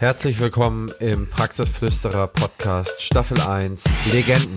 [0.00, 4.56] Herzlich willkommen im Praxisflüsterer Podcast Staffel 1 Legenden.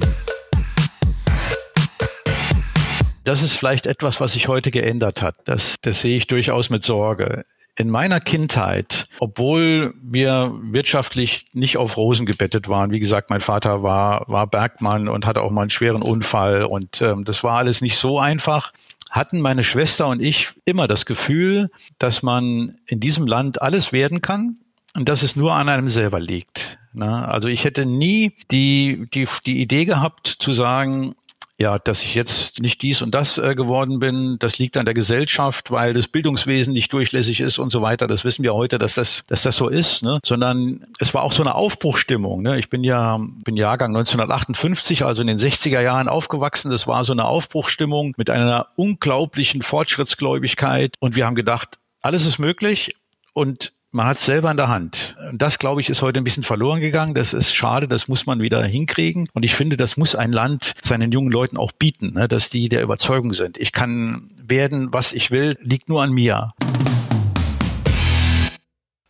[3.25, 5.35] Das ist vielleicht etwas, was sich heute geändert hat.
[5.43, 7.43] Das, das sehe ich durchaus mit Sorge.
[7.75, 13.83] In meiner Kindheit, obwohl wir wirtschaftlich nicht auf Rosen gebettet waren, wie gesagt, mein Vater
[13.83, 17.81] war, war Bergmann und hatte auch mal einen schweren Unfall und ähm, das war alles
[17.81, 18.71] nicht so einfach,
[19.11, 21.69] hatten meine Schwester und ich immer das Gefühl,
[21.99, 24.59] dass man in diesem Land alles werden kann,
[24.95, 26.77] und dass es nur an einem selber liegt.
[26.93, 27.27] Ne?
[27.27, 31.15] Also ich hätte nie die, die, die Idee gehabt zu sagen,
[31.59, 34.95] ja, dass ich jetzt nicht dies und das äh, geworden bin, das liegt an der
[34.95, 38.07] Gesellschaft, weil das Bildungswesen nicht durchlässig ist und so weiter.
[38.07, 40.19] Das wissen wir heute, dass das, dass das so ist, ne?
[40.25, 42.41] sondern es war auch so eine Aufbruchstimmung.
[42.41, 42.57] Ne?
[42.57, 46.71] Ich bin ja, bin Jahrgang 1958, also in den 60er Jahren aufgewachsen.
[46.71, 52.39] Das war so eine Aufbruchstimmung mit einer unglaublichen Fortschrittsgläubigkeit und wir haben gedacht, alles ist
[52.39, 52.95] möglich
[53.33, 55.15] und man hat es selber in der Hand.
[55.33, 57.13] Das, glaube ich, ist heute ein bisschen verloren gegangen.
[57.13, 59.29] Das ist schade, das muss man wieder hinkriegen.
[59.33, 62.69] Und ich finde, das muss ein Land seinen jungen Leuten auch bieten, ne, dass die
[62.69, 63.57] der Überzeugung sind.
[63.57, 66.53] Ich kann werden, was ich will, liegt nur an mir.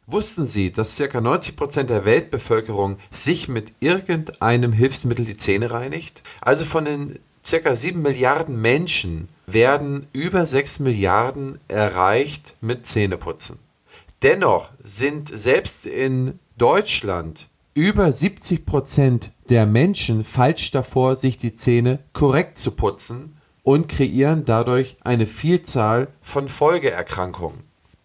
[0.05, 1.21] Wussten Sie, dass ca.
[1.21, 6.23] 90 Prozent der Weltbevölkerung sich mit irgendeinem Hilfsmittel die Zähne reinigt?
[6.41, 7.19] Also von den
[7.49, 7.75] ca.
[7.75, 13.59] 7 Milliarden Menschen werden über 6 Milliarden erreicht mit Zähneputzen.
[14.23, 21.99] Dennoch sind selbst in Deutschland über 70 Prozent der Menschen falsch davor, sich die Zähne
[22.13, 27.63] korrekt zu putzen und kreieren dadurch eine Vielzahl von Folgeerkrankungen.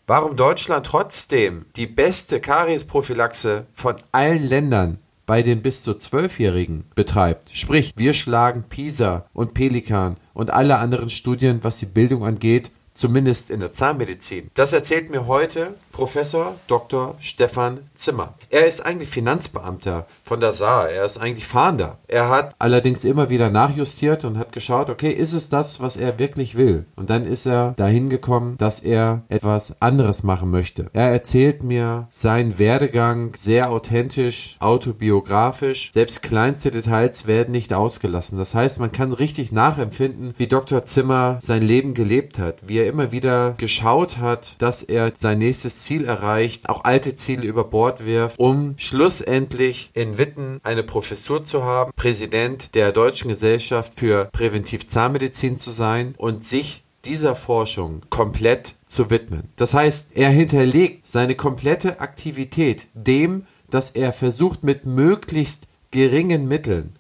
[0.09, 7.51] Warum Deutschland trotzdem die beste Kariesprophylaxe von allen Ländern bei den bis zu Zwölfjährigen betreibt.
[7.53, 13.51] Sprich, wir schlagen PISA und Pelikan und alle anderen Studien, was die Bildung angeht, zumindest
[13.51, 14.51] in der Zahnmedizin.
[14.55, 17.17] Das erzählt mir heute Professor Dr.
[17.21, 18.35] Stefan Zimmer.
[18.51, 20.91] Er ist eigentlich Finanzbeamter von der Saar.
[20.91, 21.99] Er ist eigentlich Fahnder.
[22.07, 26.19] Er hat allerdings immer wieder nachjustiert und hat geschaut, okay, ist es das, was er
[26.19, 26.87] wirklich will?
[26.97, 30.91] Und dann ist er dahin gekommen, dass er etwas anderes machen möchte.
[30.93, 35.91] Er erzählt mir seinen Werdegang sehr authentisch, autobiografisch.
[35.93, 38.39] Selbst kleinste Details werden nicht ausgelassen.
[38.39, 40.85] Das heißt, man kann richtig nachempfinden, wie Dr.
[40.85, 45.81] Zimmer sein Leben gelebt hat, wie er immer wieder geschaut hat, dass er sein nächstes
[45.81, 51.65] Ziel erreicht, auch alte Ziele über Bord wirft, um schlussendlich in Witten eine Professur zu
[51.65, 59.11] haben, Präsident der Deutschen Gesellschaft für Präventivzahnmedizin zu sein und sich dieser Forschung komplett zu
[59.11, 59.45] widmen.
[59.57, 66.99] Das heißt, er hinterlegt seine komplette Aktivität dem, dass er versucht mit möglichst geringen Mitteln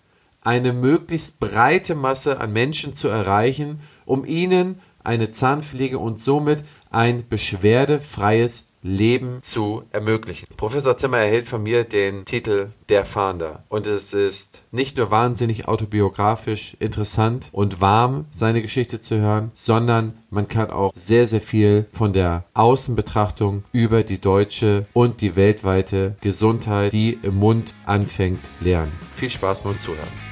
[0.48, 7.26] eine möglichst breite Masse an Menschen zu erreichen, um ihnen eine Zahnpflege und somit ein
[7.26, 10.46] beschwerdefreies Leben zu ermöglichen.
[10.56, 15.66] Professor Zimmer erhält von mir den Titel Der Fahnder und es ist nicht nur wahnsinnig
[15.66, 21.86] autobiografisch interessant und warm, seine Geschichte zu hören, sondern man kann auch sehr, sehr viel
[21.90, 28.92] von der Außenbetrachtung über die deutsche und die weltweite Gesundheit, die im Mund anfängt, lernen.
[29.14, 30.27] Viel Spaß beim Zuhören.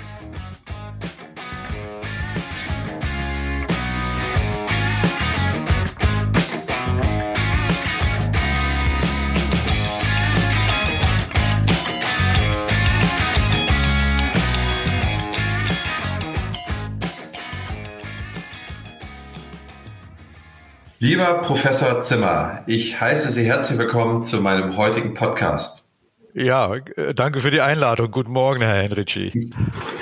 [20.98, 25.92] Lieber Professor Zimmer, ich heiße Sie herzlich willkommen zu meinem heutigen Podcast.
[26.32, 28.10] Ja, äh, danke für die Einladung.
[28.10, 29.50] Guten Morgen, Herr Henrici.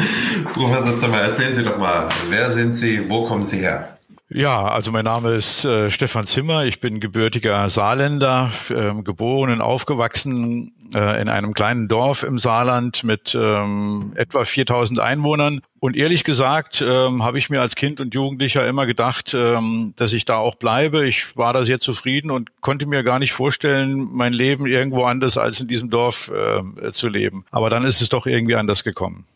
[0.53, 3.94] Professor Zimmer, erzählen Sie doch mal, wer sind Sie, wo kommen Sie her?
[4.31, 6.65] Ja, also mein Name ist äh, Stefan Zimmer.
[6.65, 13.05] Ich bin gebürtiger Saarländer, äh, geboren und aufgewachsen äh, in einem kleinen Dorf im Saarland
[13.05, 15.61] mit ähm, etwa 4000 Einwohnern.
[15.79, 20.15] Und ehrlich gesagt ähm, habe ich mir als Kind und Jugendlicher immer gedacht, ähm, dass
[20.15, 21.07] ich da auch bleibe.
[21.07, 25.37] Ich war da sehr zufrieden und konnte mir gar nicht vorstellen, mein Leben irgendwo anders
[25.37, 27.45] als in diesem Dorf äh, zu leben.
[27.51, 29.27] Aber dann ist es doch irgendwie anders gekommen.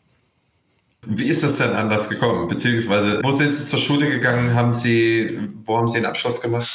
[1.05, 2.47] Wie ist das denn anders gekommen?
[2.49, 4.53] Beziehungsweise, wo sind Sie zur Schule gegangen?
[4.53, 6.69] Haben Sie, wo haben Sie den Abschluss gemacht?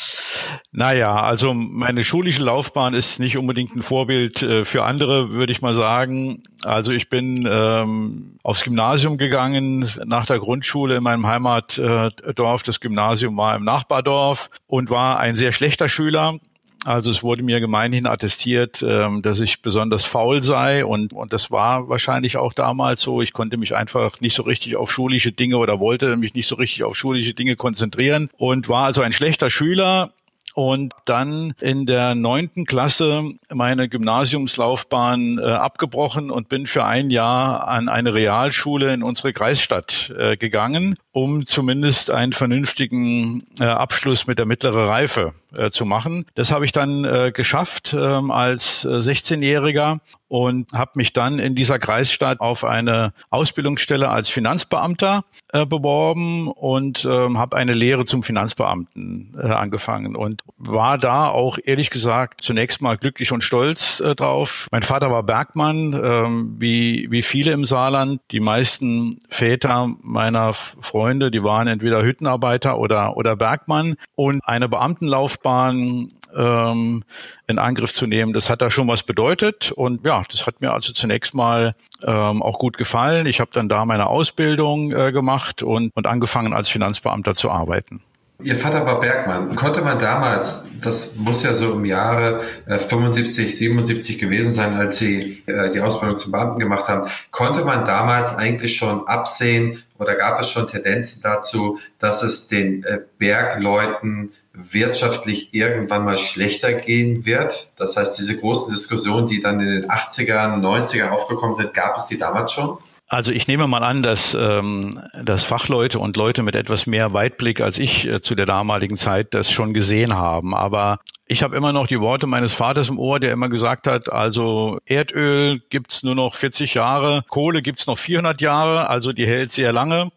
[0.72, 5.60] Naja, also meine schulische Laufbahn ist nicht unbedingt ein Vorbild äh, für andere, würde ich
[5.60, 6.42] mal sagen.
[6.64, 12.62] Also ich bin ähm, aufs Gymnasium gegangen nach der Grundschule in meinem Heimatdorf.
[12.62, 16.38] Das Gymnasium war im Nachbardorf und war ein sehr schlechter Schüler
[16.84, 21.50] also es wurde mir gemeinhin attestiert, ähm, dass ich besonders faul sei und, und das
[21.50, 23.22] war wahrscheinlich auch damals so.
[23.22, 26.56] Ich konnte mich einfach nicht so richtig auf schulische Dinge oder wollte mich nicht so
[26.56, 30.12] richtig auf schulische Dinge konzentrieren und war also ein schlechter Schüler
[30.54, 37.66] und dann in der neunten Klasse meine Gymnasiumslaufbahn äh, abgebrochen und bin für ein Jahr
[37.66, 44.38] an eine Realschule in unsere Kreisstadt äh, gegangen, um zumindest einen vernünftigen äh, Abschluss mit
[44.38, 46.26] der mittleren Reife äh, zu machen.
[46.34, 51.54] Das habe ich dann äh, geschafft ähm, als 16-Jähriger äh, und habe mich dann in
[51.54, 58.24] dieser Kreisstadt auf eine Ausbildungsstelle als Finanzbeamter äh, beworben und ähm, habe eine Lehre zum
[58.24, 64.66] Finanzbeamten äh, angefangen und war da auch ehrlich gesagt zunächst mal glücklich und stolz drauf.
[64.72, 68.20] Mein Vater war Bergmann, ähm, wie, wie viele im Saarland.
[68.32, 76.12] Die meisten Väter meiner Freunde, die waren entweder Hüttenarbeiter oder, oder Bergmann und eine Beamtenlaufbahn
[76.34, 77.04] ähm,
[77.46, 78.32] in Angriff zu nehmen.
[78.32, 82.42] Das hat da schon was bedeutet und ja, das hat mir also zunächst mal ähm,
[82.42, 83.26] auch gut gefallen.
[83.26, 88.02] Ich habe dann da meine Ausbildung äh, gemacht und, und angefangen als Finanzbeamter zu arbeiten.
[88.42, 89.54] Ihr Vater war Bergmann.
[89.54, 94.98] Konnte man damals, das muss ja so im Jahre äh, 75, 77 gewesen sein, als
[94.98, 100.16] Sie äh, die Ausbildung zum Beamten gemacht haben, konnte man damals eigentlich schon absehen oder
[100.16, 107.24] gab es schon Tendenzen dazu, dass es den äh, Bergleuten wirtschaftlich irgendwann mal schlechter gehen
[107.26, 107.72] wird.
[107.76, 112.06] Das heißt, diese großen Diskussionen, die dann in den 80ern, 90ern aufgekommen sind, gab es
[112.06, 112.78] die damals schon?
[113.06, 117.60] Also ich nehme mal an, dass, ähm, dass Fachleute und Leute mit etwas mehr Weitblick
[117.60, 120.54] als ich äh, zu der damaligen Zeit das schon gesehen haben.
[120.54, 124.10] Aber ich habe immer noch die Worte meines Vaters im Ohr, der immer gesagt hat,
[124.10, 129.50] also Erdöl gibt's nur noch 40 Jahre, Kohle gibt's noch 400 Jahre, also die hält
[129.50, 130.10] sehr lange.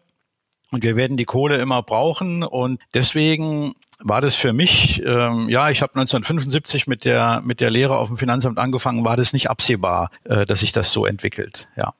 [0.70, 2.42] Und wir werden die Kohle immer brauchen.
[2.42, 7.70] Und deswegen war das für mich, ähm, ja, ich habe 1975 mit der mit der
[7.70, 11.68] Lehre auf dem Finanzamt angefangen, war das nicht absehbar, äh, dass sich das so entwickelt,
[11.76, 11.94] ja.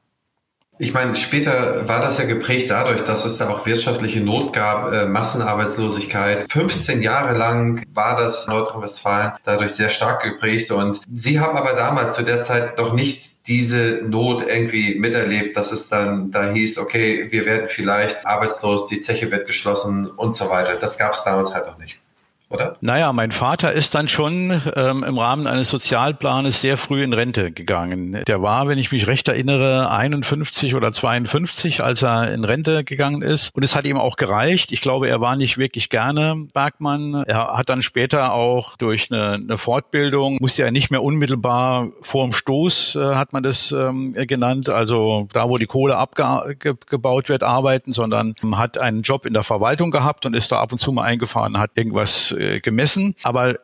[0.80, 4.92] Ich meine, später war das ja geprägt dadurch, dass es da auch wirtschaftliche Not gab,
[4.92, 6.50] äh, Massenarbeitslosigkeit.
[6.50, 10.70] 15 Jahre lang war das Nordrhein-Westfalen dadurch sehr stark geprägt.
[10.70, 15.72] Und Sie haben aber damals zu der Zeit noch nicht diese Not irgendwie miterlebt, dass
[15.72, 20.48] es dann da hieß, okay, wir werden vielleicht arbeitslos, die Zeche wird geschlossen und so
[20.48, 20.76] weiter.
[20.80, 22.00] Das gab es damals halt noch nicht
[22.50, 22.76] oder?
[22.80, 27.52] Naja, mein Vater ist dann schon ähm, im Rahmen eines Sozialplanes sehr früh in Rente
[27.52, 28.22] gegangen.
[28.26, 33.20] Der war, wenn ich mich recht erinnere, 51 oder 52, als er in Rente gegangen
[33.20, 33.54] ist.
[33.54, 34.72] Und es hat ihm auch gereicht.
[34.72, 37.22] Ich glaube, er war nicht wirklich gerne Bergmann.
[37.26, 42.24] Er hat dann später auch durch eine, eine Fortbildung, musste er nicht mehr unmittelbar vor
[42.24, 47.42] dem Stoß, äh, hat man das ähm, genannt, also da, wo die Kohle abgebaut wird,
[47.42, 50.92] arbeiten, sondern hat einen Job in der Verwaltung gehabt und ist da ab und zu
[50.92, 53.14] mal eingefahren, hat irgendwas äh, gemessen.
[53.22, 53.56] Aber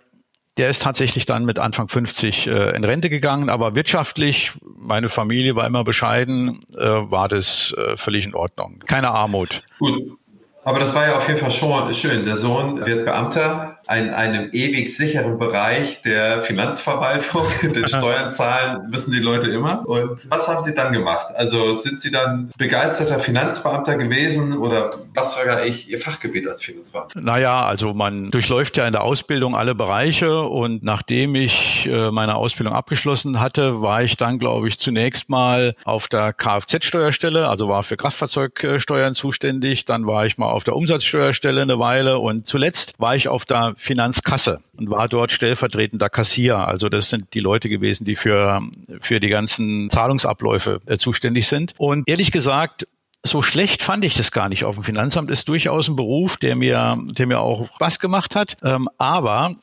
[0.56, 5.56] der ist tatsächlich dann mit Anfang 50 äh, in Rente gegangen, aber wirtschaftlich, meine Familie
[5.56, 8.80] war immer bescheiden, äh, war das äh, völlig in Ordnung.
[8.86, 9.62] Keine Armut.
[9.78, 10.18] Gut.
[10.64, 12.24] Aber das war ja auf jeden Fall schon schön.
[12.24, 17.46] Der Sohn wird Beamter, in einem ewig sicheren Bereich der Finanzverwaltung.
[17.62, 19.86] Den Steuern zahlen müssen die Leute immer.
[19.86, 21.26] Und was haben Sie dann gemacht?
[21.34, 27.20] Also sind Sie dann begeisterter Finanzbeamter gewesen oder was war eigentlich Ihr Fachgebiet als Finanzbeamter?
[27.20, 32.36] Naja, also man durchläuft ja in der Ausbildung alle Bereiche und nachdem ich äh, meine
[32.36, 37.82] Ausbildung abgeschlossen hatte, war ich dann, glaube ich, zunächst mal auf der Kfz-Steuerstelle, also war
[37.82, 39.84] für Kraftfahrzeugsteuern zuständig.
[39.84, 43.73] Dann war ich mal auf der Umsatzsteuerstelle eine Weile und zuletzt war ich auf der
[43.76, 46.58] Finanzkasse und war dort stellvertretender Kassier.
[46.58, 48.62] Also das sind die Leute gewesen, die für,
[49.00, 51.74] für die ganzen Zahlungsabläufe äh, zuständig sind.
[51.78, 52.86] Und ehrlich gesagt,
[53.22, 55.30] so schlecht fand ich das gar nicht auf dem Finanzamt.
[55.30, 58.56] Ist durchaus ein Beruf, der mir, der mir auch Spaß gemacht hat.
[58.62, 59.56] Ähm, aber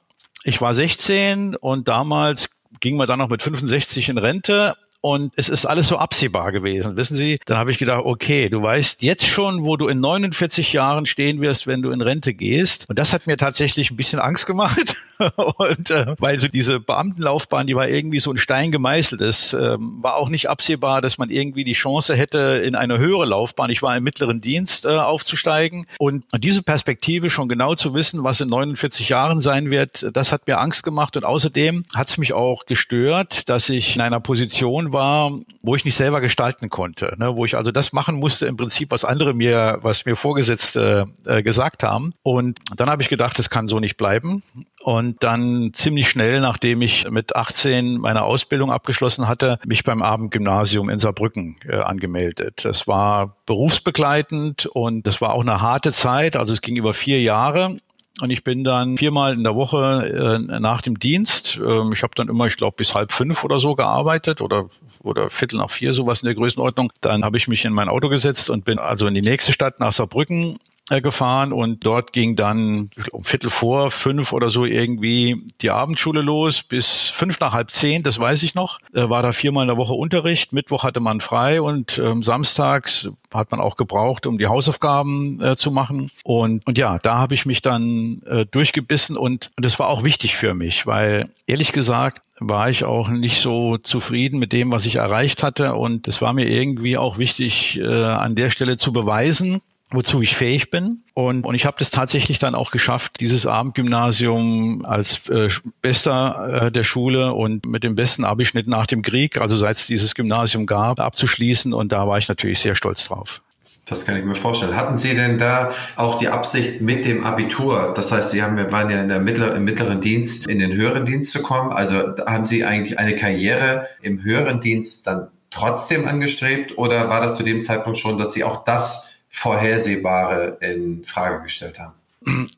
[0.43, 5.49] ich war 16 und damals ging man dann noch mit 65 in Rente und es
[5.49, 6.95] ist alles so absehbar gewesen.
[6.95, 10.73] Wissen Sie, dann habe ich gedacht, okay, du weißt jetzt schon, wo du in 49
[10.73, 12.85] Jahren stehen wirst, wenn du in Rente gehst.
[12.87, 14.95] Und das hat mir tatsächlich ein bisschen Angst gemacht.
[15.57, 19.21] und äh, weil so diese Beamtenlaufbahn, die war irgendwie so ein Stein gemeißelt.
[19.21, 23.25] Es äh, war auch nicht absehbar, dass man irgendwie die Chance hätte, in eine höhere
[23.25, 25.87] Laufbahn, ich war im mittleren Dienst, äh, aufzusteigen.
[25.97, 30.45] Und diese Perspektive schon genau zu wissen, was in 49 Jahren sein wird, das hat
[30.45, 31.17] mir Angst gemacht.
[31.17, 35.31] Und außerdem hat es mich auch gestört, dass ich in einer Position war,
[35.61, 37.35] wo ich nicht selber gestalten konnte, ne?
[37.35, 41.43] wo ich also das machen musste im Prinzip, was andere mir, was mir Vorgesetzte äh,
[41.43, 42.13] gesagt haben.
[42.23, 44.43] Und dann habe ich gedacht, das kann so nicht bleiben.
[44.83, 50.89] Und dann ziemlich schnell, nachdem ich mit 18 meine Ausbildung abgeschlossen hatte, mich beim Abendgymnasium
[50.89, 52.65] in Saarbrücken äh, angemeldet.
[52.65, 56.35] Das war berufsbegleitend und das war auch eine harte Zeit.
[56.35, 57.77] Also es ging über vier Jahre.
[58.19, 61.59] Und ich bin dann viermal in der Woche äh, nach dem Dienst.
[61.65, 64.69] Ähm, ich habe dann immer, ich glaube, bis halb fünf oder so gearbeitet oder
[65.03, 66.91] oder Viertel nach vier, sowas in der Größenordnung.
[67.01, 69.79] Dann habe ich mich in mein Auto gesetzt und bin also in die nächste Stadt
[69.79, 70.57] nach Saarbrücken
[70.99, 76.63] gefahren und dort ging dann um Viertel vor fünf oder so irgendwie die Abendschule los
[76.63, 78.79] bis fünf nach halb zehn, das weiß ich noch.
[78.93, 83.09] Äh, war da viermal in der Woche Unterricht, Mittwoch hatte man frei und ähm, samstags
[83.33, 86.11] hat man auch gebraucht, um die Hausaufgaben äh, zu machen.
[86.23, 90.03] Und, und ja, da habe ich mich dann äh, durchgebissen und, und das war auch
[90.03, 94.87] wichtig für mich, weil ehrlich gesagt war ich auch nicht so zufrieden mit dem, was
[94.87, 95.75] ich erreicht hatte.
[95.75, 100.35] Und es war mir irgendwie auch wichtig, äh, an der Stelle zu beweisen, wozu ich
[100.35, 101.03] fähig bin.
[101.13, 105.49] Und, und ich habe das tatsächlich dann auch geschafft, dieses Abendgymnasium als äh,
[105.81, 109.87] bester äh, der Schule und mit dem besten Abischnitt nach dem Krieg, also seit es
[109.87, 111.73] dieses Gymnasium gab, abzuschließen.
[111.73, 113.41] Und da war ich natürlich sehr stolz drauf.
[113.85, 114.77] Das kann ich mir vorstellen.
[114.77, 117.93] Hatten Sie denn da auch die Absicht mit dem Abitur?
[117.95, 121.03] Das heißt, Sie haben, waren ja in der mittler, im mittleren Dienst in den höheren
[121.05, 121.73] Dienst zu kommen.
[121.73, 127.35] Also haben Sie eigentlich eine Karriere im höheren Dienst dann trotzdem angestrebt oder war das
[127.35, 131.93] zu dem Zeitpunkt schon, dass Sie auch das Vorhersehbare in Frage gestellt haben?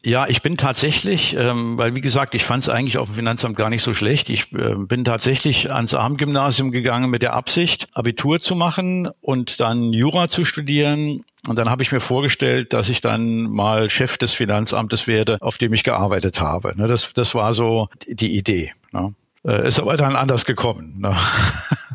[0.03, 3.55] Ja, ich bin tatsächlich, ähm, weil wie gesagt, ich fand es eigentlich auf dem Finanzamt
[3.55, 4.29] gar nicht so schlecht.
[4.29, 9.93] Ich äh, bin tatsächlich ans Abendgymnasium gegangen mit der Absicht, Abitur zu machen und dann
[9.93, 11.23] Jura zu studieren.
[11.47, 15.57] Und dann habe ich mir vorgestellt, dass ich dann mal Chef des Finanzamtes werde, auf
[15.57, 16.73] dem ich gearbeitet habe.
[16.75, 18.73] Ne, das, das war so die Idee.
[18.91, 19.13] Ne.
[19.45, 20.95] Äh, ist aber dann anders gekommen.
[20.99, 21.15] Ne.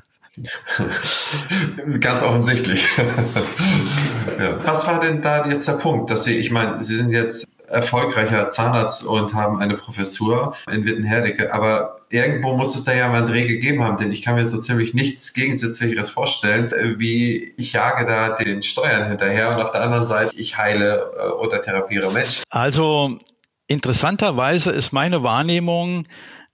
[2.01, 2.85] Ganz offensichtlich.
[4.39, 4.59] ja.
[4.65, 8.49] Was war denn da jetzt der Punkt, dass Sie, ich meine, Sie sind jetzt erfolgreicher
[8.49, 13.27] Zahnarzt und haben eine Professur in Wittenherdecke, aber irgendwo muss es da ja mal einen
[13.27, 18.07] Dreh gegeben haben, denn ich kann mir so ziemlich nichts Gegensätzlicheres vorstellen, wie ich jage
[18.07, 22.43] da den Steuern hinterher und auf der anderen Seite ich heile äh, oder therapiere Menschen.
[22.51, 23.19] Also
[23.67, 26.07] interessanterweise ist meine Wahrnehmung,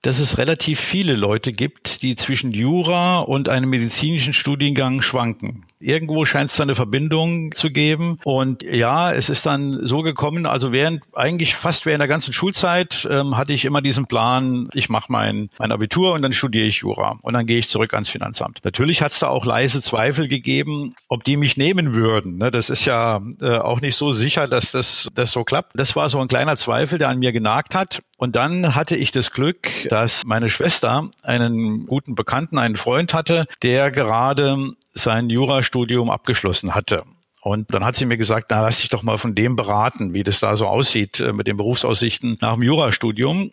[0.05, 5.65] dass es relativ viele Leute gibt, die zwischen Jura und einem medizinischen Studiengang schwanken.
[5.85, 8.19] Irgendwo scheint es da eine Verbindung zu geben.
[8.25, 13.07] Und ja, es ist dann so gekommen, also während, eigentlich fast während der ganzen Schulzeit
[13.11, 16.79] ähm, hatte ich immer diesen Plan, ich mache mein, mein Abitur und dann studiere ich
[16.79, 18.61] Jura und dann gehe ich zurück ans Finanzamt.
[18.65, 22.39] Natürlich hat es da auch leise Zweifel gegeben, ob die mich nehmen würden.
[22.39, 22.51] Ne?
[22.51, 25.73] Das ist ja äh, auch nicht so sicher, dass das, das so klappt.
[25.75, 28.03] Das war so ein kleiner Zweifel, der an mir genagt hat.
[28.17, 33.47] Und dann hatte ich das Glück, dass meine Schwester einen guten Bekannten, einen Freund hatte,
[33.63, 37.05] der gerade sein Jurastudium abgeschlossen hatte.
[37.41, 40.23] Und dann hat sie mir gesagt, na, lass dich doch mal von dem beraten, wie
[40.23, 43.51] das da so aussieht äh, mit den Berufsaussichten nach dem Jurastudium.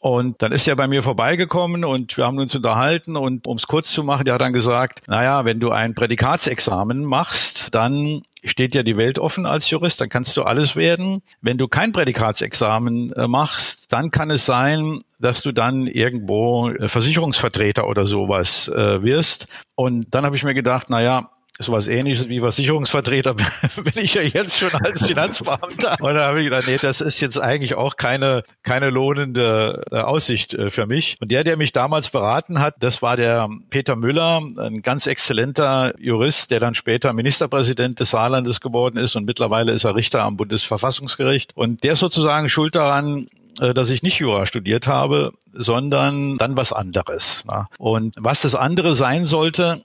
[0.00, 3.68] Und dann ist er bei mir vorbeigekommen und wir haben uns unterhalten und um es
[3.68, 8.74] kurz zu machen, der hat dann gesagt, naja, wenn du ein Prädikatsexamen machst, dann steht
[8.74, 11.22] ja die Welt offen als Jurist, dann kannst du alles werden.
[11.40, 16.88] Wenn du kein Prädikatsexamen äh, machst, dann kann es sein, dass du dann irgendwo äh,
[16.88, 19.46] Versicherungsvertreter oder sowas äh, wirst.
[19.74, 21.30] Und dann habe ich mir gedacht, na ja,
[21.62, 23.34] sowas ähnliches wie Versicherungsvertreter
[23.76, 25.96] bin ich ja jetzt schon als Finanzbeamter.
[26.00, 29.96] Und da habe ich gedacht, nee, das ist jetzt eigentlich auch keine, keine lohnende äh,
[29.96, 31.16] Aussicht äh, für mich.
[31.20, 35.94] Und der, der mich damals beraten hat, das war der Peter Müller, ein ganz exzellenter
[35.98, 40.36] Jurist, der dann später Ministerpräsident des Saarlandes geworden ist und mittlerweile ist er Richter am
[40.36, 41.56] Bundesverfassungsgericht.
[41.56, 43.28] Und der ist sozusagen schuld daran,
[43.60, 47.44] äh, dass ich nicht Jura studiert habe, sondern dann was anderes.
[47.78, 49.84] Und was das andere sein sollte,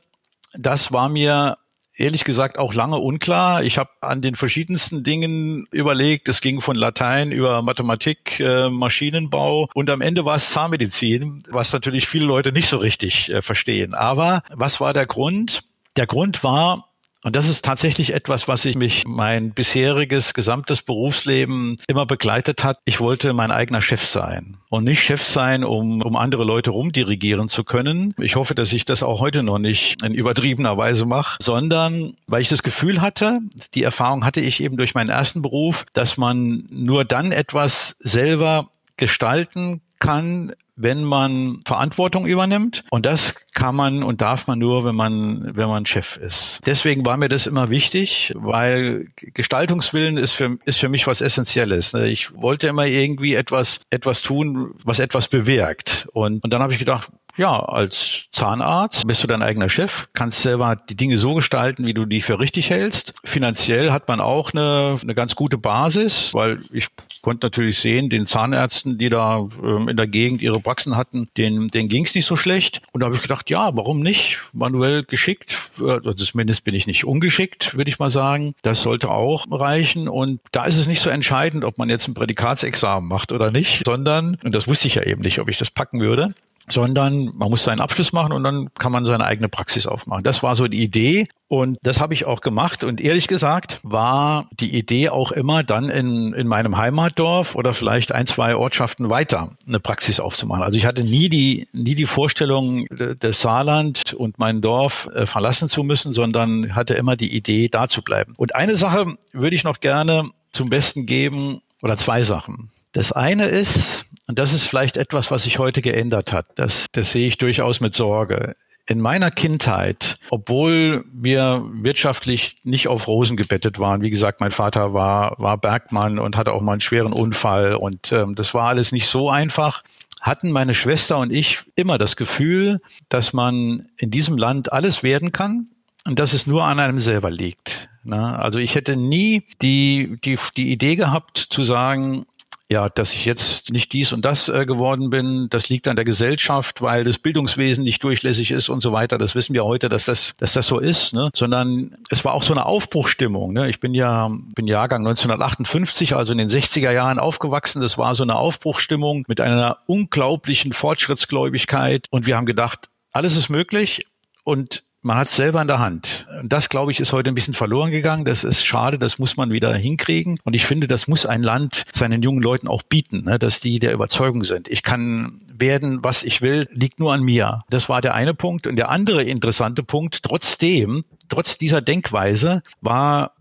[0.53, 1.57] das war mir
[1.98, 3.63] ehrlich gesagt auch lange unklar.
[3.63, 6.30] Ich habe an den verschiedensten Dingen überlegt.
[6.30, 11.74] Es ging von Latein über Mathematik, äh, Maschinenbau und am Ende war es Zahnmedizin, was
[11.74, 13.94] natürlich viele Leute nicht so richtig äh, verstehen.
[13.94, 15.63] Aber was war der Grund?
[15.96, 16.87] Der Grund war,
[17.27, 22.77] und das ist tatsächlich etwas, was ich mich mein bisheriges gesamtes Berufsleben immer begleitet hat.
[22.86, 27.50] Ich wollte mein eigener Chef sein und nicht Chef sein, um, um andere Leute rumdirigieren
[27.50, 28.13] zu können.
[28.17, 32.43] Ich hoffe, dass ich das auch heute noch nicht in übertriebener Weise mache, sondern weil
[32.43, 33.41] ich das Gefühl hatte,
[33.74, 38.69] die Erfahrung hatte ich eben durch meinen ersten Beruf, dass man nur dann etwas selber
[38.96, 42.86] gestalten kann, wenn man Verantwortung übernimmt.
[42.91, 46.60] Und das kann man und darf man nur, wenn man, wenn man Chef ist.
[46.65, 51.93] Deswegen war mir das immer wichtig, weil Gestaltungswillen ist für, ist für mich was Essentielles.
[51.93, 56.07] Ich wollte immer irgendwie etwas, etwas tun, was etwas bewirkt.
[56.13, 60.41] Und, und dann habe ich gedacht, ja, als Zahnarzt bist du dein eigener Chef, kannst
[60.41, 63.13] selber die Dinge so gestalten, wie du die für richtig hältst.
[63.24, 66.88] Finanziell hat man auch eine, eine ganz gute Basis, weil ich
[67.22, 71.67] konnte natürlich sehen, den Zahnärzten, die da ähm, in der Gegend ihre Praxen hatten, denen,
[71.67, 72.82] denen ging es nicht so schlecht.
[72.91, 74.39] Und da habe ich gedacht, ja, warum nicht?
[74.53, 78.56] Manuell geschickt, äh, also zumindest bin ich nicht ungeschickt, würde ich mal sagen.
[78.63, 80.08] Das sollte auch reichen.
[80.08, 83.84] Und da ist es nicht so entscheidend, ob man jetzt ein Prädikatsexamen macht oder nicht,
[83.86, 86.32] sondern, und das wusste ich ja eben nicht, ob ich das packen würde,
[86.69, 90.24] sondern man muss seinen Abschluss machen und dann kann man seine eigene Praxis aufmachen.
[90.24, 94.47] Das war so die Idee und das habe ich auch gemacht und ehrlich gesagt war
[94.59, 99.51] die Idee auch immer dann in, in meinem Heimatdorf oder vielleicht ein, zwei Ortschaften weiter
[99.65, 100.63] eine Praxis aufzumachen.
[100.63, 102.86] Also ich hatte nie die, nie die Vorstellung,
[103.19, 107.88] das Saarland und mein Dorf äh, verlassen zu müssen, sondern hatte immer die Idee, da
[107.88, 108.33] zu bleiben.
[108.38, 112.71] Und eine Sache würde ich noch gerne zum Besten geben oder zwei Sachen.
[112.91, 116.48] Das eine ist, und das ist vielleicht etwas, was sich heute geändert hat.
[116.56, 118.56] Das, das sehe ich durchaus mit Sorge.
[118.89, 124.94] In meiner Kindheit, obwohl wir wirtschaftlich nicht auf Rosen gebettet waren, wie gesagt, mein Vater
[124.94, 128.94] war, war Bergmann und hatte auch mal einen schweren Unfall und ähm, das war alles
[128.94, 129.84] nicht so einfach,
[130.22, 132.79] hatten meine Schwester und ich immer das Gefühl,
[133.10, 135.67] dass man in diesem Land alles werden kann
[136.06, 137.89] und dass es nur an einem selber liegt.
[138.03, 138.39] Ne?
[138.39, 142.25] Also ich hätte nie die, die, die Idee gehabt zu sagen,
[142.69, 146.03] ja, dass ich jetzt nicht dies und das äh, geworden bin, das liegt an der
[146.03, 149.17] Gesellschaft, weil das Bildungswesen nicht durchlässig ist und so weiter.
[149.17, 151.29] Das wissen wir heute, dass das, dass das so ist, ne?
[151.33, 153.53] sondern es war auch so eine Aufbruchstimmung.
[153.53, 153.69] Ne?
[153.69, 157.81] Ich bin ja, bin Jahrgang 1958, also in den 60er Jahren aufgewachsen.
[157.81, 163.47] Das war so eine Aufbruchstimmung mit einer unglaublichen Fortschrittsgläubigkeit und wir haben gedacht, alles ist
[163.47, 164.05] möglich
[164.43, 166.27] und man hat es selber in der Hand.
[166.44, 168.25] Das, glaube ich, ist heute ein bisschen verloren gegangen.
[168.25, 170.39] Das ist schade, das muss man wieder hinkriegen.
[170.44, 173.80] Und ich finde, das muss ein Land seinen jungen Leuten auch bieten, ne, dass die
[173.80, 174.68] der Überzeugung sind.
[174.68, 177.62] Ich kann werden, was ich will, liegt nur an mir.
[177.70, 178.68] Das war der eine Punkt.
[178.68, 183.34] Und der andere interessante Punkt, trotzdem, trotz dieser Denkweise, war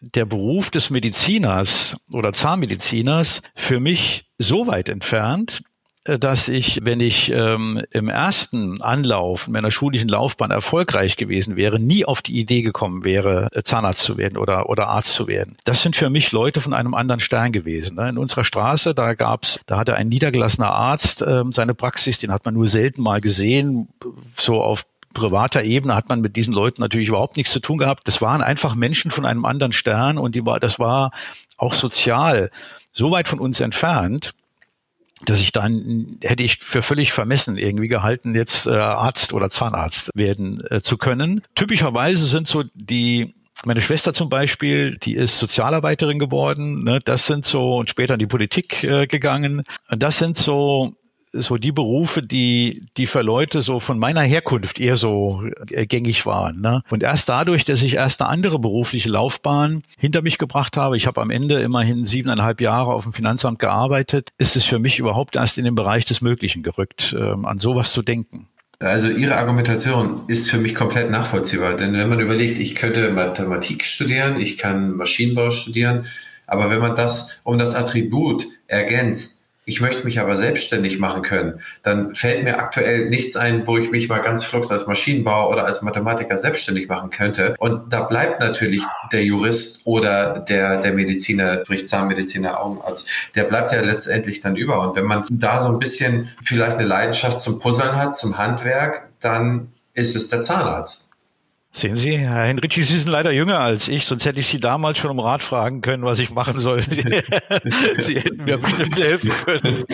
[0.00, 5.62] der Beruf des Mediziners oder Zahnmediziners für mich so weit entfernt,
[6.04, 12.04] dass ich, wenn ich ähm, im ersten Anlauf meiner schulischen Laufbahn erfolgreich gewesen wäre, nie
[12.04, 15.56] auf die Idee gekommen wäre, äh, Zahnarzt zu werden oder, oder Arzt zu werden.
[15.64, 17.96] Das sind für mich Leute von einem anderen Stern gewesen.
[17.96, 18.08] Ne?
[18.08, 22.44] In unserer Straße, da gab's, da hatte ein niedergelassener Arzt ähm, seine Praxis, den hat
[22.44, 23.88] man nur selten mal gesehen,
[24.36, 28.08] so auf privater Ebene hat man mit diesen Leuten natürlich überhaupt nichts zu tun gehabt.
[28.08, 31.12] Das waren einfach Menschen von einem anderen Stern und die war, das war
[31.58, 32.50] auch sozial
[32.92, 34.34] so weit von uns entfernt,
[35.26, 40.10] dass ich dann hätte ich für völlig vermessen irgendwie gehalten, jetzt äh, Arzt oder Zahnarzt
[40.14, 41.42] werden äh, zu können.
[41.54, 46.82] Typischerweise sind so die meine Schwester zum Beispiel, die ist Sozialarbeiterin geworden.
[46.82, 46.98] Ne?
[47.04, 49.62] Das sind so und später in die Politik äh, gegangen.
[49.88, 50.94] Das sind so
[51.32, 56.26] so die Berufe, die, die für Leute so von meiner Herkunft eher so äh, gängig
[56.26, 56.60] waren.
[56.60, 56.82] Ne?
[56.90, 61.06] Und erst dadurch, dass ich erst eine andere berufliche Laufbahn hinter mich gebracht habe, ich
[61.06, 65.36] habe am Ende immerhin siebeneinhalb Jahre auf dem Finanzamt gearbeitet, ist es für mich überhaupt
[65.36, 68.48] erst in den Bereich des Möglichen gerückt, ähm, an sowas zu denken.
[68.80, 73.84] Also Ihre Argumentation ist für mich komplett nachvollziehbar, denn wenn man überlegt, ich könnte Mathematik
[73.84, 76.06] studieren, ich kann Maschinenbau studieren,
[76.48, 81.60] aber wenn man das um das Attribut ergänzt, ich möchte mich aber selbstständig machen können,
[81.82, 85.66] dann fällt mir aktuell nichts ein, wo ich mich mal ganz flugs als Maschinenbauer oder
[85.66, 87.54] als Mathematiker selbstständig machen könnte.
[87.58, 93.72] Und da bleibt natürlich der Jurist oder der, der Mediziner, sprich Zahnmediziner, Augenarzt, der bleibt
[93.72, 94.80] ja letztendlich dann über.
[94.80, 99.08] Und wenn man da so ein bisschen vielleicht eine Leidenschaft zum Puzzeln hat, zum Handwerk,
[99.20, 101.11] dann ist es der Zahnarzt.
[101.74, 104.98] Sehen Sie, Herr Henrici, Sie sind leider jünger als ich, sonst hätte ich Sie damals
[104.98, 106.82] schon um Rat fragen können, was ich machen soll.
[106.82, 107.02] Sie,
[107.98, 109.84] Sie hätten mir bestimmt helfen können.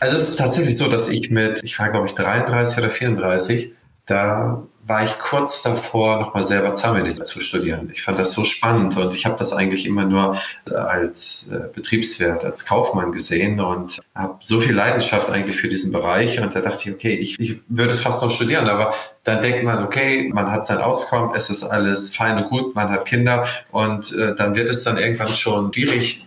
[0.00, 3.72] Also es ist tatsächlich so, dass ich mit, ich war glaube ich 33 oder 34,
[4.06, 7.88] da war ich kurz davor, nochmal selber Zahnmedizin zu studieren.
[7.92, 10.36] Ich fand das so spannend und ich habe das eigentlich immer nur
[10.68, 15.92] äh, als äh, Betriebswirt, als Kaufmann gesehen und habe so viel Leidenschaft eigentlich für diesen
[15.92, 19.40] Bereich und da dachte ich, okay, ich, ich würde es fast noch studieren, aber dann
[19.40, 23.04] denkt man, okay, man hat sein Auskommen, es ist alles fein und gut, man hat
[23.04, 26.26] Kinder und äh, dann wird es dann irgendwann schon schwierig,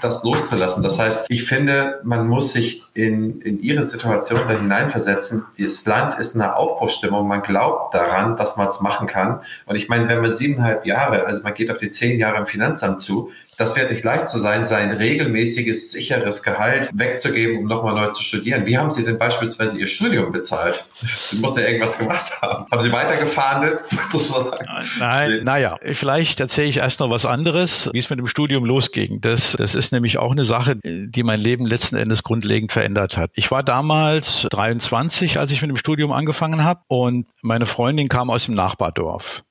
[0.00, 0.82] das loszulassen.
[0.82, 5.46] Das heißt, ich finde, man muss sich in, in ihre Situation da hineinversetzen.
[5.58, 7.28] Das Land ist in einer Aufbruchstimmung.
[7.28, 9.40] Man glaubt daran, dass man es machen kann.
[9.66, 12.46] Und ich meine, wenn man siebeneinhalb Jahre, also man geht auf die zehn Jahre im
[12.46, 17.94] Finanzamt zu, das wird nicht leicht zu sein, sein regelmäßiges, sicheres Gehalt wegzugeben, um nochmal
[17.94, 18.64] neu zu studieren.
[18.64, 20.86] Wie haben Sie denn beispielsweise Ihr Studium bezahlt?
[21.02, 22.64] Sie muss ja irgendwas gemacht haben.
[22.70, 24.66] Haben Sie weitergefahren sozusagen?
[24.98, 29.20] Nein, naja, vielleicht erzähle ich erst noch was anderes, wie es mit dem Studium losging.
[29.20, 33.30] Das, das ist nämlich auch eine Sache, die mein Leben letzten Endes grundlegend verändert hat.
[33.34, 38.30] Ich war damals 23, als ich mit dem Studium angefangen habe und meine Freundin kam
[38.30, 39.44] aus dem Nachbardorf.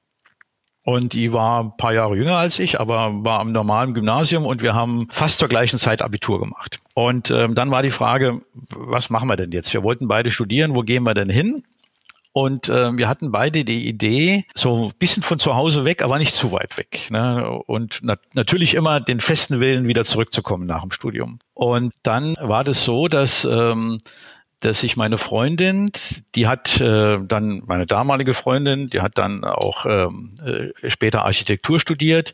[0.90, 4.64] Und die war ein paar Jahre jünger als ich, aber war am normalen Gymnasium und
[4.64, 6.80] wir haben fast zur gleichen Zeit Abitur gemacht.
[6.96, 8.42] Und ähm, dann war die Frage,
[8.76, 9.72] was machen wir denn jetzt?
[9.72, 11.62] Wir wollten beide studieren, wo gehen wir denn hin?
[12.32, 16.18] Und äh, wir hatten beide die Idee, so ein bisschen von zu Hause weg, aber
[16.18, 17.08] nicht zu weit weg.
[17.12, 17.48] Ne?
[17.68, 21.38] Und na natürlich immer den festen Willen, wieder zurückzukommen nach dem Studium.
[21.54, 24.00] Und dann war das so, dass ähm,
[24.60, 25.92] dass ich meine Freundin,
[26.36, 31.80] die hat äh, dann, meine damalige Freundin, die hat dann auch ähm, äh, später Architektur
[31.80, 32.34] studiert,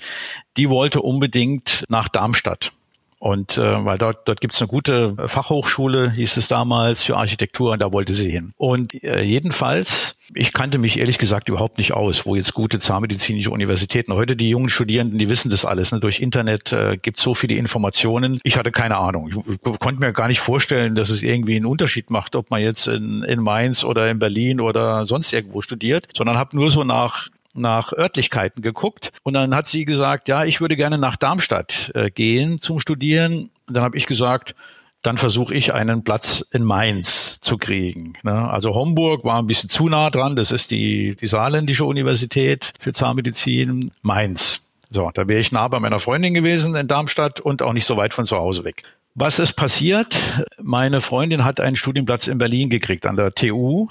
[0.58, 2.72] die wollte unbedingt nach Darmstadt.
[3.19, 7.71] Und äh, weil dort, dort gibt es eine gute Fachhochschule, hieß es damals, für Architektur
[7.71, 8.54] und da wollte sie hin.
[8.58, 13.51] Und äh, jedenfalls, ich kannte mich ehrlich gesagt überhaupt nicht aus, wo jetzt gute zahnmedizinische
[13.51, 14.13] Universitäten.
[14.13, 15.91] Heute die jungen Studierenden, die wissen das alles.
[15.91, 15.99] Ne?
[15.99, 18.39] Durch Internet äh, gibt so viele Informationen.
[18.43, 19.30] Ich hatte keine Ahnung.
[19.30, 22.62] Ich, ich konnte mir gar nicht vorstellen, dass es irgendwie einen Unterschied macht, ob man
[22.62, 26.84] jetzt in, in Mainz oder in Berlin oder sonst irgendwo studiert, sondern habe nur so
[26.84, 31.91] nach nach Örtlichkeiten geguckt und dann hat sie gesagt, ja, ich würde gerne nach Darmstadt
[31.96, 33.50] äh, gehen zum Studieren.
[33.68, 34.56] Dann habe ich gesagt,
[35.02, 38.13] dann versuche ich einen Platz in Mainz zu kriegen.
[38.24, 38.50] Ne?
[38.50, 42.91] Also Homburg war ein bisschen zu nah dran, das ist die, die saarländische Universität für
[42.91, 44.68] Zahnmedizin, Mainz.
[44.89, 47.98] So, da wäre ich nah bei meiner Freundin gewesen in Darmstadt und auch nicht so
[47.98, 48.84] weit von zu Hause weg.
[49.13, 50.20] Was ist passiert?
[50.62, 53.88] Meine Freundin hat einen Studienplatz in Berlin gekriegt an der TU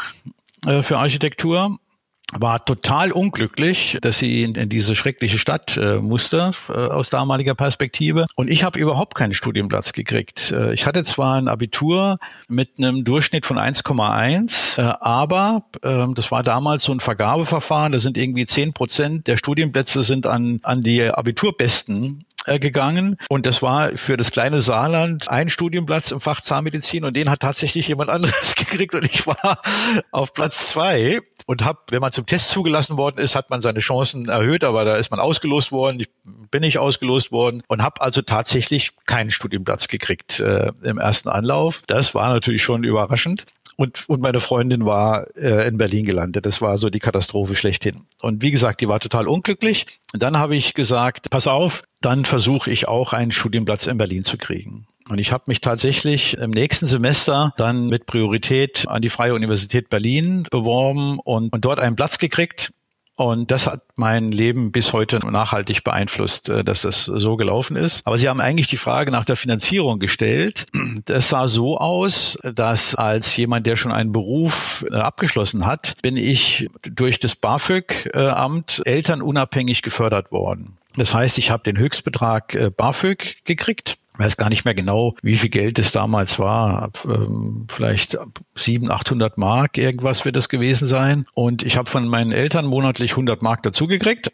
[0.67, 1.79] äh, für Architektur
[2.39, 7.55] war total unglücklich, dass sie in, in diese schreckliche Stadt äh, musste äh, aus damaliger
[7.55, 8.27] Perspektive.
[8.35, 10.51] Und ich habe überhaupt keinen Studienplatz gekriegt.
[10.51, 12.19] Äh, ich hatte zwar ein Abitur
[12.49, 17.93] mit einem Durchschnitt von 1,1, äh, aber äh, das war damals so ein Vergabeverfahren.
[17.93, 23.63] Da sind irgendwie 10 Prozent der Studienplätze sind an, an die Abiturbesten gegangen und das
[23.63, 28.11] war für das kleine Saarland ein Studienplatz im Fach Zahnmedizin und den hat tatsächlich jemand
[28.11, 29.61] anderes gekriegt und ich war
[30.11, 33.81] auf Platz zwei und habe, wenn man zum Test zugelassen worden ist, hat man seine
[33.81, 36.01] Chancen erhöht, aber da ist man ausgelost worden.
[36.01, 36.09] Ich
[36.51, 41.83] bin nicht ausgelost worden und habe also tatsächlich keinen Studienplatz gekriegt äh, im ersten Anlauf.
[41.87, 43.47] Das war natürlich schon überraschend.
[43.77, 46.47] Und, und meine Freundin war äh, in Berlin gelandet.
[46.47, 48.07] Das war so die Katastrophe schlechthin.
[48.21, 49.87] Und wie gesagt, die war total unglücklich.
[50.13, 54.25] Und dann habe ich gesagt, pass auf, dann versuche ich auch einen Studienplatz in Berlin
[54.25, 54.87] zu kriegen.
[55.09, 59.91] Und ich habe mich tatsächlich im nächsten Semester dann mit Priorität an die Freie Universität
[59.91, 62.73] Berlin beworben und, und dort einen Platz gekriegt.
[63.17, 68.05] Und das hat mein Leben bis heute nachhaltig beeinflusst, äh, dass das so gelaufen ist.
[68.05, 70.67] Aber Sie haben eigentlich die Frage nach der Finanzierung gestellt.
[71.07, 76.17] Das sah so aus, dass als jemand, der schon einen Beruf äh, abgeschlossen hat, bin
[76.17, 80.79] ich durch das BAföG-Amt elternunabhängig gefördert worden.
[80.97, 85.37] Das heißt, ich habe den Höchstbetrag äh, BAföG gekriegt weiß gar nicht mehr genau, wie
[85.37, 86.91] viel Geld es damals war.
[87.05, 88.19] Ähm, vielleicht
[88.55, 91.27] 700, 800 Mark, irgendwas wird es gewesen sein.
[91.35, 94.33] Und ich habe von meinen Eltern monatlich 100 Mark dazugekriegt.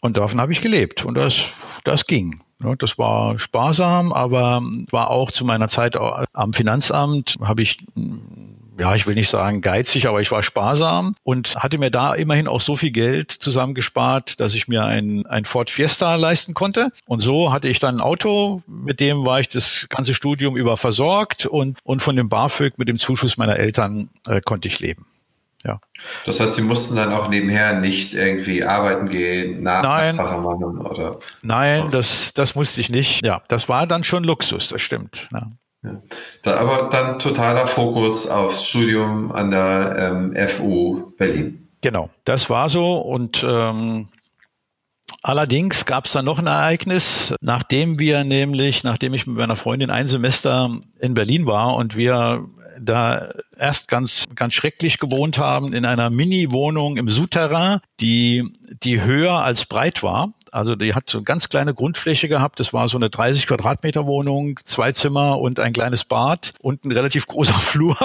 [0.00, 1.04] Und davon habe ich gelebt.
[1.04, 1.52] Und das,
[1.84, 2.42] das ging.
[2.78, 7.78] Das war sparsam, aber war auch zu meiner Zeit am Finanzamt, habe ich
[8.78, 12.48] ja, ich will nicht sagen geizig, aber ich war sparsam und hatte mir da immerhin
[12.48, 16.90] auch so viel Geld zusammengespart, dass ich mir ein, ein Ford Fiesta leisten konnte.
[17.06, 20.76] Und so hatte ich dann ein Auto, mit dem war ich das ganze Studium über
[20.76, 25.06] versorgt und, und von dem BAföG mit dem Zuschuss meiner Eltern äh, konnte ich leben.
[25.64, 25.80] Ja.
[26.26, 31.18] Das heißt, Sie mussten dann auch nebenher nicht irgendwie arbeiten gehen, nach Nein, oder?
[31.42, 33.24] Nein, das, das musste ich nicht.
[33.24, 35.28] Ja, das war dann schon Luxus, das stimmt.
[35.32, 35.52] Ja.
[35.82, 36.00] Ja.
[36.52, 41.68] Aber dann totaler Fokus aufs Studium an der ähm, FU Berlin.
[41.80, 44.08] Genau, das war so und ähm,
[45.24, 49.90] Allerdings gab es dann noch ein Ereignis, nachdem wir nämlich, nachdem ich mit meiner Freundin
[49.90, 52.44] ein Semester in Berlin war und wir
[52.80, 58.50] da erst ganz, ganz schrecklich gewohnt haben in einer Mini-Wohnung im Souterrain, die,
[58.82, 60.32] die höher als breit war.
[60.52, 62.60] Also die hat so eine ganz kleine Grundfläche gehabt.
[62.60, 66.92] Das war so eine 30 Quadratmeter Wohnung, zwei Zimmer und ein kleines Bad und ein
[66.92, 67.96] relativ großer Flur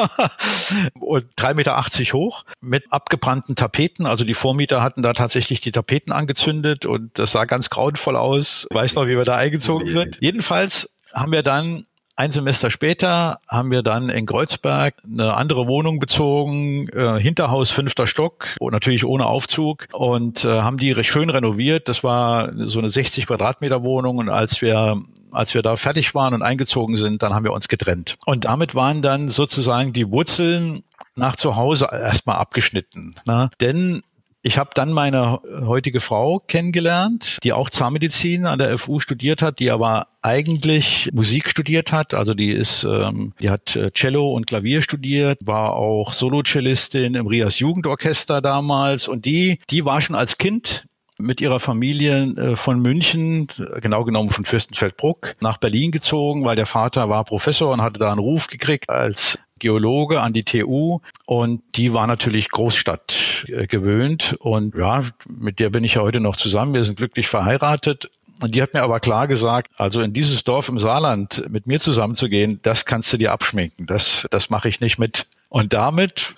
[0.99, 4.05] und 3,80 Meter hoch mit abgebrannten Tapeten.
[4.05, 8.65] Also die Vormieter hatten da tatsächlich die Tapeten angezündet und das sah ganz grauenvoll aus.
[8.71, 10.17] Weiß noch, wie wir da eingezogen sind.
[10.21, 11.85] Jedenfalls haben wir dann
[12.17, 18.07] ein Semester später haben wir dann in Kreuzberg eine andere Wohnung bezogen, äh, Hinterhaus fünfter
[18.07, 21.87] Stock, natürlich ohne Aufzug und äh, haben die schön renoviert.
[21.87, 24.99] Das war so eine 60 Quadratmeter Wohnung und als wir
[25.29, 28.17] als wir da fertig waren und eingezogen sind, dann haben wir uns getrennt.
[28.25, 30.83] Und damit waren dann sozusagen die Wurzeln
[31.15, 33.15] nach zu Hause erstmal abgeschnitten.
[33.25, 33.51] Ne?
[33.59, 34.01] Denn
[34.47, 39.59] ich habe dann meine heutige Frau kennengelernt, die auch Zahnmedizin an der FU studiert hat,
[39.59, 42.13] die aber eigentlich Musik studiert hat.
[42.13, 47.27] Also die ist, ähm, die hat äh, Cello und Klavier studiert, war auch Solo-Cellistin im
[47.27, 50.85] Rias Jugendorchester damals und die, die war schon als Kind
[51.17, 53.47] mit ihrer Familie äh, von München,
[53.81, 58.11] genau genommen von Fürstenfeldbruck, nach Berlin gezogen, weil der Vater war Professor und hatte da
[58.11, 64.35] einen Ruf gekriegt als Geologe an die TU und die war natürlich Großstadt äh, gewöhnt
[64.39, 66.73] und ja, mit der bin ich ja heute noch zusammen.
[66.73, 68.09] Wir sind glücklich verheiratet
[68.41, 71.79] Und die hat mir aber klar gesagt, also in dieses Dorf im Saarland mit mir
[71.79, 73.87] zusammenzugehen, das kannst du dir abschminken.
[73.87, 75.25] Das, das mache ich nicht mit.
[75.49, 76.35] Und damit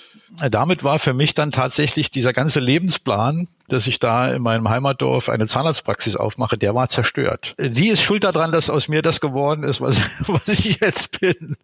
[0.50, 5.30] damit war für mich dann tatsächlich dieser ganze Lebensplan, dass ich da in meinem Heimatdorf
[5.30, 7.56] eine Zahnarztpraxis aufmache, der war zerstört.
[7.60, 11.56] Die ist schuld daran, dass aus mir das geworden ist, was, was ich jetzt bin.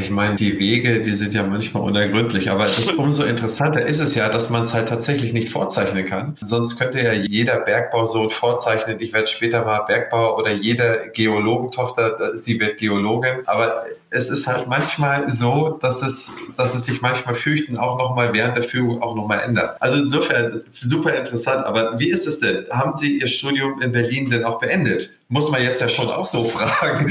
[0.00, 4.14] Ich meine, die Wege, die sind ja manchmal unergründlich, aber das, umso interessanter ist es
[4.14, 6.36] ja, dass man es halt tatsächlich nicht vorzeichnen kann.
[6.40, 12.60] Sonst könnte ja jeder Bergbausohn vorzeichnen, ich werde später mal Bergbauer oder jede Geologentochter, sie
[12.60, 13.46] wird Geologin.
[13.46, 18.32] Aber es ist halt manchmal so, dass es, dass es sich manchmal fürchten auch nochmal
[18.32, 19.80] während der Führung auch nochmal ändert.
[19.80, 21.64] Also insofern super interessant.
[21.66, 22.66] Aber wie ist es denn?
[22.70, 25.10] Haben Sie Ihr Studium in Berlin denn auch beendet?
[25.28, 27.10] Muss man jetzt ja schon auch so fragen.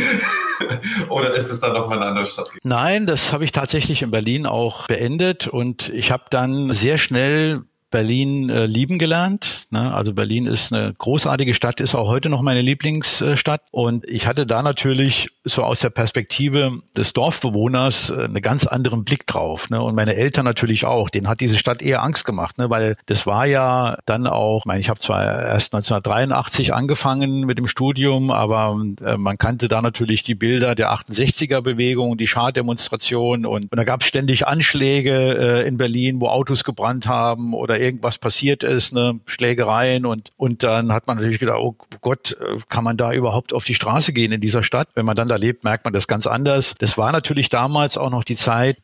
[1.09, 2.49] Oder ist es dann nochmal eine andere Stadt?
[2.63, 7.63] Nein, das habe ich tatsächlich in Berlin auch beendet und ich habe dann sehr schnell
[7.95, 9.67] Berlin äh, lieben gelernt.
[9.69, 9.93] Ne?
[9.93, 13.61] Also Berlin ist eine großartige Stadt, ist auch heute noch meine Lieblingsstadt.
[13.71, 19.05] Und ich hatte da natürlich so aus der Perspektive des Dorfbewohners äh, einen ganz anderen
[19.05, 19.69] Blick drauf.
[19.69, 19.81] Ne?
[19.81, 21.09] Und meine Eltern natürlich auch.
[21.09, 22.69] Denen hat diese Stadt eher Angst gemacht, ne?
[22.69, 27.57] weil das war ja dann auch, ich meine, ich habe zwar erst 1983 angefangen mit
[27.57, 33.71] dem Studium, aber äh, man kannte da natürlich die Bilder der 68er-Bewegung, die Schaddemonstration und,
[33.71, 38.17] und da gab es ständig Anschläge äh, in Berlin, wo Autos gebrannt haben oder irgendwas
[38.17, 42.83] passiert ist, ne, Schlägereien und, und dann hat man natürlich gedacht, oh Gott, äh, kann
[42.83, 44.89] man da überhaupt auf die Straße gehen in dieser Stadt?
[44.95, 46.75] Wenn man dann da lebt, merkt man das ganz anders.
[46.79, 48.77] Das war natürlich damals auch noch die Zeit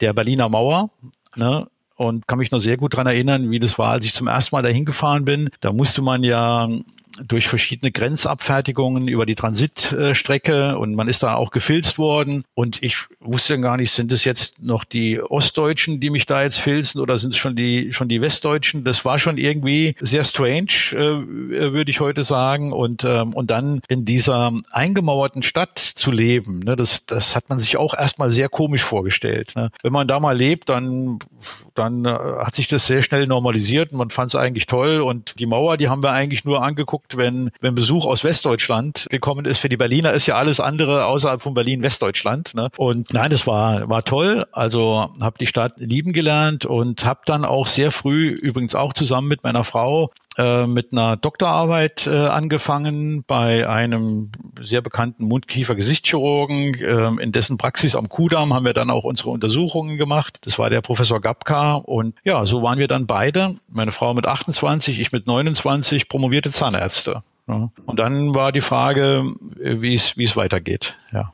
[0.00, 0.90] der Berliner Mauer,
[1.36, 4.26] ne, und kann mich noch sehr gut dran erinnern, wie das war, als ich zum
[4.26, 5.50] ersten Mal dahin gefahren bin.
[5.60, 6.68] Da musste man ja
[7.22, 12.96] durch verschiedene Grenzabfertigungen über die Transitstrecke und man ist da auch gefilzt worden und ich
[13.20, 17.18] wusste gar nicht, sind es jetzt noch die Ostdeutschen, die mich da jetzt filzen oder
[17.18, 18.84] sind es schon die schon die Westdeutschen?
[18.84, 23.80] Das war schon irgendwie sehr strange, äh, würde ich heute sagen und ähm, und dann
[23.88, 28.48] in dieser eingemauerten Stadt zu leben, ne, das das hat man sich auch erstmal sehr
[28.48, 29.52] komisch vorgestellt.
[29.56, 29.70] Ne?
[29.82, 31.18] Wenn man da mal lebt, dann
[31.74, 35.38] dann äh, hat sich das sehr schnell normalisiert und man fand es eigentlich toll und
[35.38, 39.46] die Mauer, die haben wir eigentlich nur angeguckt geguckt, wenn, wenn Besuch aus Westdeutschland gekommen
[39.46, 39.58] ist.
[39.58, 42.54] Für die Berliner ist ja alles andere außerhalb von Berlin Westdeutschland.
[42.54, 42.68] Ne?
[42.76, 44.46] Und nein, das war, war toll.
[44.52, 49.28] Also habe die Stadt lieben gelernt und habe dann auch sehr früh, übrigens auch zusammen
[49.28, 56.74] mit meiner Frau, äh, mit einer Doktorarbeit äh, angefangen bei einem sehr bekannten Mund-Kiefer-Gesichtschirurgen.
[56.74, 60.38] Äh, in dessen Praxis am Kudamm haben wir dann auch unsere Untersuchungen gemacht.
[60.42, 61.74] Das war der Professor Gabka.
[61.74, 66.50] Und ja, so waren wir dann beide, meine Frau mit 28, ich mit 29, promovierte
[66.50, 67.22] Zahnärzte.
[67.46, 67.70] Ja.
[67.86, 69.24] Und dann war die Frage,
[69.60, 70.96] äh, wie es weitergeht.
[71.12, 71.32] Ja.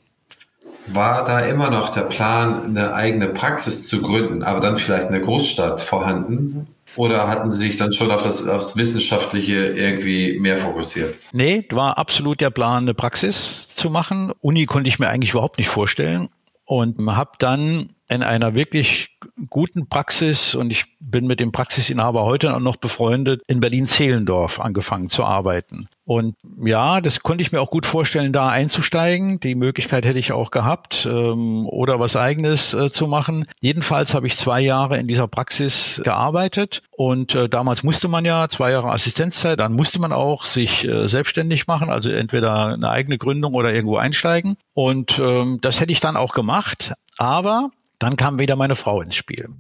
[0.86, 5.20] War da immer noch der Plan, eine eigene Praxis zu gründen, aber dann vielleicht eine
[5.20, 6.66] Großstadt vorhanden?
[6.96, 11.16] Oder hatten Sie sich dann schon auf das, aufs Wissenschaftliche irgendwie mehr fokussiert?
[11.32, 14.32] Nee, war absolut der Plan, eine Praxis zu machen.
[14.40, 16.28] Uni konnte ich mir eigentlich überhaupt nicht vorstellen
[16.64, 19.09] und habe dann in einer wirklich
[19.48, 25.24] guten Praxis und ich bin mit dem Praxisinhaber heute noch befreundet, in Berlin-Zehlendorf angefangen zu
[25.24, 25.86] arbeiten.
[26.04, 29.38] Und ja, das konnte ich mir auch gut vorstellen, da einzusteigen.
[29.38, 33.46] Die Möglichkeit hätte ich auch gehabt ähm, oder was eigenes äh, zu machen.
[33.60, 38.48] Jedenfalls habe ich zwei Jahre in dieser Praxis gearbeitet und äh, damals musste man ja
[38.48, 43.16] zwei Jahre Assistenzzeit, dann musste man auch sich äh, selbstständig machen, also entweder eine eigene
[43.16, 44.56] Gründung oder irgendwo einsteigen.
[44.74, 46.92] Und ähm, das hätte ich dann auch gemacht.
[47.18, 47.70] Aber
[48.00, 49.50] dann kam wieder meine Frau ins Spiel.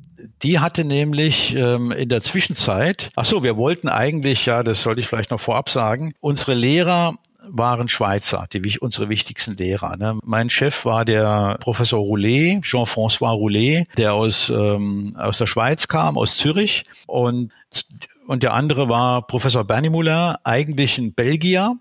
[0.42, 5.00] Die hatte nämlich ähm, in der Zwischenzeit, ach so, wir wollten eigentlich, ja, das sollte
[5.00, 7.14] ich vielleicht noch vorab sagen, unsere Lehrer
[7.46, 9.96] waren Schweizer, die unsere wichtigsten Lehrer.
[9.96, 10.18] Ne?
[10.24, 16.16] Mein Chef war der Professor Roulet, Jean-François Roulet, der aus ähm, aus der Schweiz kam,
[16.16, 17.52] aus Zürich und
[18.26, 21.76] und der andere war Professor Bernimouler, eigentlich ein Belgier,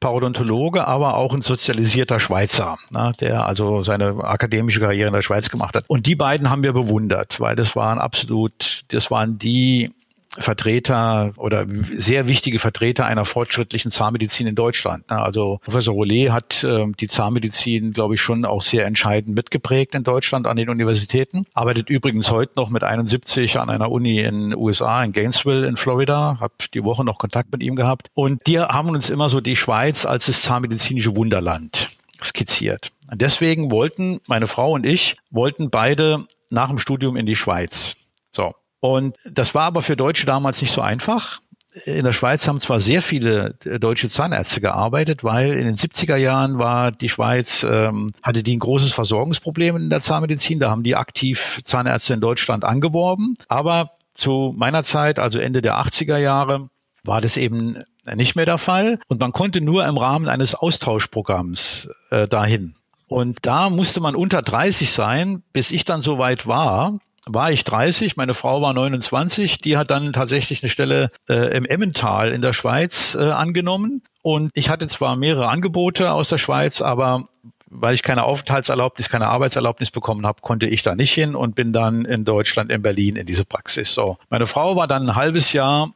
[0.00, 5.48] Parodontologe, aber auch ein sozialisierter Schweizer, ne, der also seine akademische Karriere in der Schweiz
[5.48, 5.84] gemacht hat.
[5.88, 9.92] Und die beiden haben wir bewundert, weil das waren absolut, das waren die
[10.38, 15.10] Vertreter oder sehr wichtige Vertreter einer fortschrittlichen Zahnmedizin in Deutschland.
[15.10, 15.20] Ne?
[15.20, 20.04] Also Professor Rollet hat äh, die Zahnmedizin, glaube ich, schon auch sehr entscheidend mitgeprägt in
[20.04, 21.46] Deutschland an den Universitäten.
[21.54, 26.38] Arbeitet übrigens heute noch mit 71 an einer Uni in USA, in Gainesville in Florida.
[26.40, 28.08] Hab die Woche noch Kontakt mit ihm gehabt.
[28.14, 31.90] Und die haben uns immer so die Schweiz als das zahnmedizinische Wunderland
[32.22, 32.90] skizziert.
[33.10, 37.94] Und deswegen wollten meine Frau und ich wollten beide nach dem Studium in die Schweiz.
[38.30, 38.54] So.
[38.80, 41.40] Und das war aber für Deutsche damals nicht so einfach.
[41.84, 46.16] In der Schweiz haben zwar sehr viele äh, deutsche Zahnärzte gearbeitet, weil in den 70er
[46.16, 50.60] Jahren war die Schweiz, ähm, hatte die ein großes Versorgungsproblem in der Zahnmedizin.
[50.60, 53.36] Da haben die aktiv Zahnärzte in Deutschland angeworben.
[53.48, 56.70] Aber zu meiner Zeit, also Ende der 80er Jahre,
[57.04, 61.88] war das eben nicht mehr der Fall und man konnte nur im Rahmen eines Austauschprogramms
[62.10, 62.74] äh, dahin.
[63.06, 68.16] Und da musste man unter 30 sein, bis ich dann soweit war, war ich 30,
[68.16, 72.52] meine Frau war 29, die hat dann tatsächlich eine Stelle äh, im Emmental in der
[72.52, 74.02] Schweiz äh, angenommen.
[74.22, 77.26] Und ich hatte zwar mehrere Angebote aus der Schweiz, aber
[77.70, 81.72] weil ich keine Aufenthaltserlaubnis, keine Arbeitserlaubnis bekommen habe, konnte ich da nicht hin und bin
[81.72, 83.92] dann in Deutschland, in Berlin in diese Praxis.
[83.92, 85.92] So, meine Frau war dann ein halbes Jahr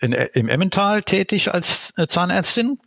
[0.00, 2.78] in, im Emmental tätig als äh, Zahnärztin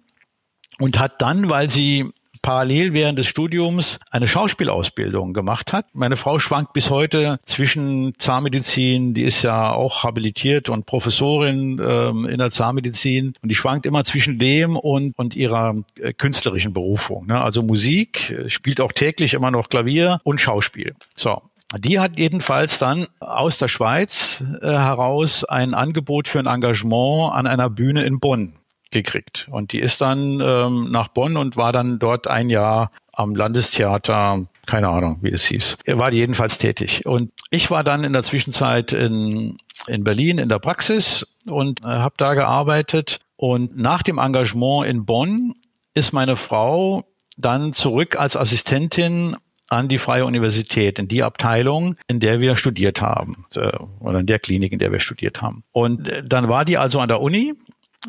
[0.80, 5.86] und hat dann, weil sie parallel während des Studiums eine Schauspielausbildung gemacht hat.
[5.94, 12.26] Meine Frau schwankt bis heute zwischen Zahnmedizin, die ist ja auch habilitiert und Professorin ähm,
[12.26, 17.28] in der Zahnmedizin und die schwankt immer zwischen dem und, und ihrer äh, künstlerischen Berufung.
[17.28, 17.42] Ne?
[17.42, 20.96] Also Musik, äh, spielt auch täglich immer noch Klavier und Schauspiel.
[21.16, 21.42] So,
[21.78, 27.46] die hat jedenfalls dann aus der Schweiz äh, heraus ein Angebot für ein Engagement an
[27.46, 28.54] einer Bühne in Bonn
[28.92, 29.48] gekriegt.
[29.52, 34.46] Und die ist dann ähm, nach Bonn und war dann dort ein Jahr am Landestheater,
[34.66, 35.78] keine Ahnung, wie es hieß.
[35.84, 37.06] Er war jedenfalls tätig.
[37.06, 41.88] Und ich war dann in der Zwischenzeit in, in Berlin in der Praxis und äh,
[41.88, 43.20] habe da gearbeitet.
[43.36, 45.54] Und nach dem Engagement in Bonn
[45.94, 47.04] ist meine Frau
[47.38, 49.36] dann zurück als Assistentin
[49.70, 54.26] an die Freie Universität, in die Abteilung, in der wir studiert haben, äh, oder in
[54.26, 55.64] der Klinik, in der wir studiert haben.
[55.72, 57.54] Und äh, dann war die also an der Uni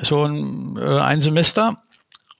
[0.00, 1.82] so ein, äh, ein Semester.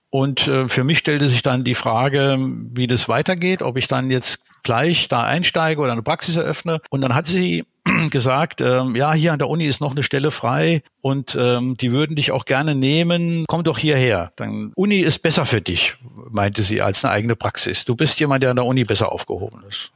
[0.09, 4.11] Und äh, für mich stellte sich dann die Frage, wie das weitergeht, ob ich dann
[4.11, 6.81] jetzt gleich da einsteige oder eine Praxis eröffne.
[6.89, 7.65] Und dann hat sie
[8.09, 11.91] gesagt, ähm, ja, hier an der Uni ist noch eine Stelle frei und ähm, die
[11.91, 13.45] würden dich auch gerne nehmen.
[13.47, 14.33] Komm doch hierher.
[14.35, 15.95] Dann Uni ist besser für dich,
[16.29, 17.85] meinte sie, als eine eigene Praxis.
[17.85, 19.91] Du bist jemand, der an der Uni besser aufgehoben ist.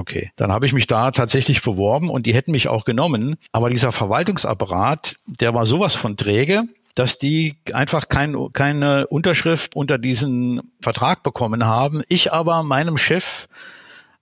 [0.00, 3.36] Okay, dann habe ich mich da tatsächlich beworben und die hätten mich auch genommen.
[3.52, 6.62] Aber dieser Verwaltungsapparat, der war sowas von träge,
[6.94, 12.02] dass die einfach kein, keine Unterschrift unter diesen Vertrag bekommen haben.
[12.08, 13.46] Ich aber meinem Chef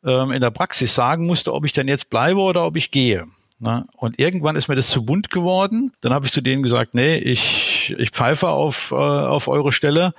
[0.05, 3.29] ähm, in der Praxis sagen musste, ob ich denn jetzt bleibe oder ob ich gehe.
[3.61, 5.93] Na, und irgendwann ist mir das zu bunt geworden.
[6.01, 10.13] Dann habe ich zu denen gesagt, nee, ich, ich pfeife auf, äh, auf eure Stelle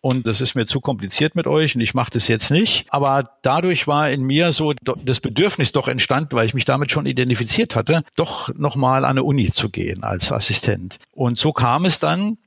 [0.00, 2.86] und das ist mir zu kompliziert mit euch und ich mache das jetzt nicht.
[2.90, 7.06] Aber dadurch war in mir so das Bedürfnis doch entstanden, weil ich mich damit schon
[7.06, 10.98] identifiziert hatte, doch nochmal an eine Uni zu gehen als Assistent.
[11.12, 12.38] Und so kam es dann,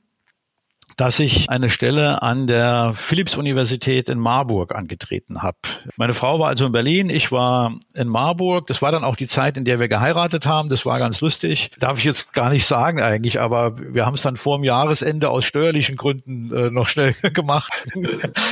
[1.00, 5.56] dass ich eine Stelle an der Philipps-Universität in Marburg angetreten habe.
[5.96, 8.66] Meine Frau war also in Berlin, ich war in Marburg.
[8.66, 10.68] Das war dann auch die Zeit, in der wir geheiratet haben.
[10.68, 11.70] Das war ganz lustig.
[11.80, 15.30] Darf ich jetzt gar nicht sagen eigentlich, aber wir haben es dann vor dem Jahresende
[15.30, 17.72] aus steuerlichen Gründen äh, noch schnell gemacht.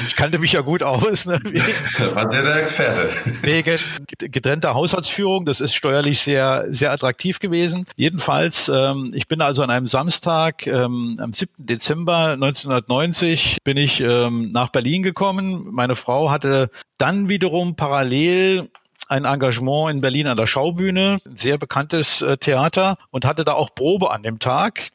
[0.09, 1.27] ich kannte mich ja gut aus.
[1.27, 1.35] Ne?
[2.15, 3.11] War der Experte.
[3.43, 3.79] Wegen
[4.21, 5.45] getrennter Haushaltsführung.
[5.45, 7.85] Das ist steuerlich sehr, sehr attraktiv gewesen.
[7.97, 11.53] Jedenfalls, ähm, ich bin also an einem Samstag ähm, am 7.
[11.59, 15.69] Dezember 1990 bin ich ähm, nach Berlin gekommen.
[15.73, 18.69] Meine Frau hatte dann wiederum parallel
[19.09, 23.55] ein Engagement in Berlin an der Schaubühne, ein sehr bekanntes äh, Theater und hatte da
[23.55, 24.91] auch Probe an dem Tag.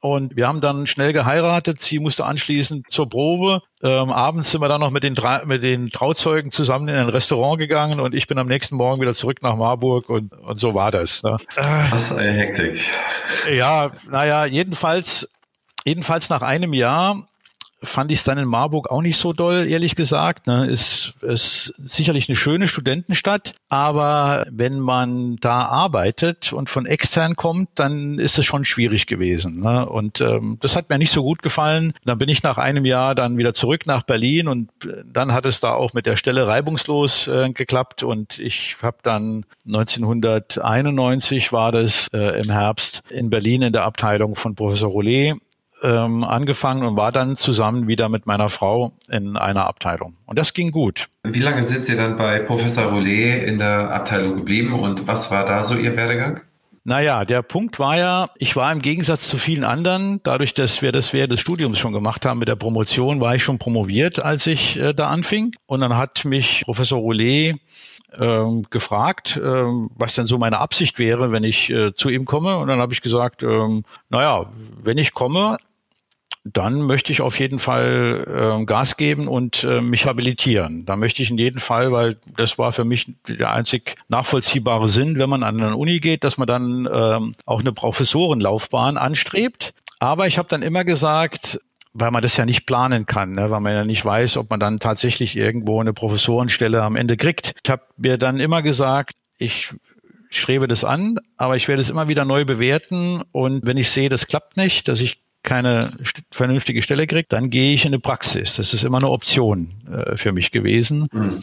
[0.00, 1.80] Und wir haben dann schnell geheiratet.
[1.80, 3.62] Sie musste anschließend zur Probe.
[3.84, 7.60] Ähm, abends sind wir dann noch mit den, mit den Trauzeugen zusammen in ein Restaurant
[7.60, 10.90] gegangen und ich bin am nächsten Morgen wieder zurück nach Marburg und, und so war
[10.90, 11.22] das.
[11.22, 11.36] Ne?
[11.90, 12.84] Was eine Hektik.
[13.54, 15.28] Ja, naja, jedenfalls
[15.84, 17.26] Jedenfalls nach einem Jahr
[17.82, 20.46] fand ich es dann in Marburg auch nicht so doll, ehrlich gesagt.
[20.46, 20.66] Ne.
[20.66, 27.70] Ist, ist sicherlich eine schöne Studentenstadt, aber wenn man da arbeitet und von extern kommt,
[27.74, 29.60] dann ist es schon schwierig gewesen.
[29.60, 29.88] Ne.
[29.88, 31.92] Und ähm, das hat mir nicht so gut gefallen.
[32.04, 34.70] Dann bin ich nach einem Jahr dann wieder zurück nach Berlin und
[35.04, 39.44] dann hat es da auch mit der Stelle reibungslos äh, geklappt und ich habe dann
[39.66, 45.36] 1991 war das äh, im Herbst in Berlin in der Abteilung von Professor Rollet
[45.82, 50.16] ähm, angefangen und war dann zusammen wieder mit meiner Frau in einer Abteilung.
[50.26, 51.08] Und das ging gut.
[51.24, 55.44] Wie lange sind Sie dann bei Professor Roulet in der Abteilung geblieben und was war
[55.44, 56.40] da so Ihr Werdegang?
[56.84, 60.90] Naja, der Punkt war ja, ich war im Gegensatz zu vielen anderen, dadurch, dass wir
[60.90, 64.48] das während des Studiums schon gemacht haben mit der Promotion, war ich schon promoviert, als
[64.48, 65.52] ich äh, da anfing.
[65.66, 67.54] Und dann hat mich Professor Roulet
[68.18, 72.56] ähm, gefragt, ähm, was denn so meine Absicht wäre, wenn ich äh, zu ihm komme.
[72.56, 74.50] Und dann habe ich gesagt, ähm, naja,
[74.82, 75.58] wenn ich komme,
[76.44, 80.84] dann möchte ich auf jeden Fall äh, Gas geben und äh, mich habilitieren.
[80.84, 85.18] Da möchte ich in jedem Fall, weil das war für mich der einzig nachvollziehbare Sinn,
[85.18, 89.72] wenn man an eine Uni geht, dass man dann ähm, auch eine Professorenlaufbahn anstrebt.
[90.00, 91.60] Aber ich habe dann immer gesagt,
[91.92, 93.50] weil man das ja nicht planen kann, ne?
[93.50, 97.54] weil man ja nicht weiß, ob man dann tatsächlich irgendwo eine Professorenstelle am Ende kriegt.
[97.62, 99.72] Ich habe mir dann immer gesagt, ich
[100.30, 104.08] strebe das an, aber ich werde es immer wieder neu bewerten und wenn ich sehe,
[104.08, 105.92] das klappt nicht, dass ich keine
[106.30, 108.54] vernünftige Stelle kriege, dann gehe ich in eine Praxis.
[108.54, 111.08] Das ist immer eine Option äh, für mich gewesen.
[111.12, 111.40] Mhm.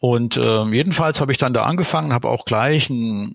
[0.00, 3.34] Und äh, jedenfalls habe ich dann da angefangen, habe auch gleich ein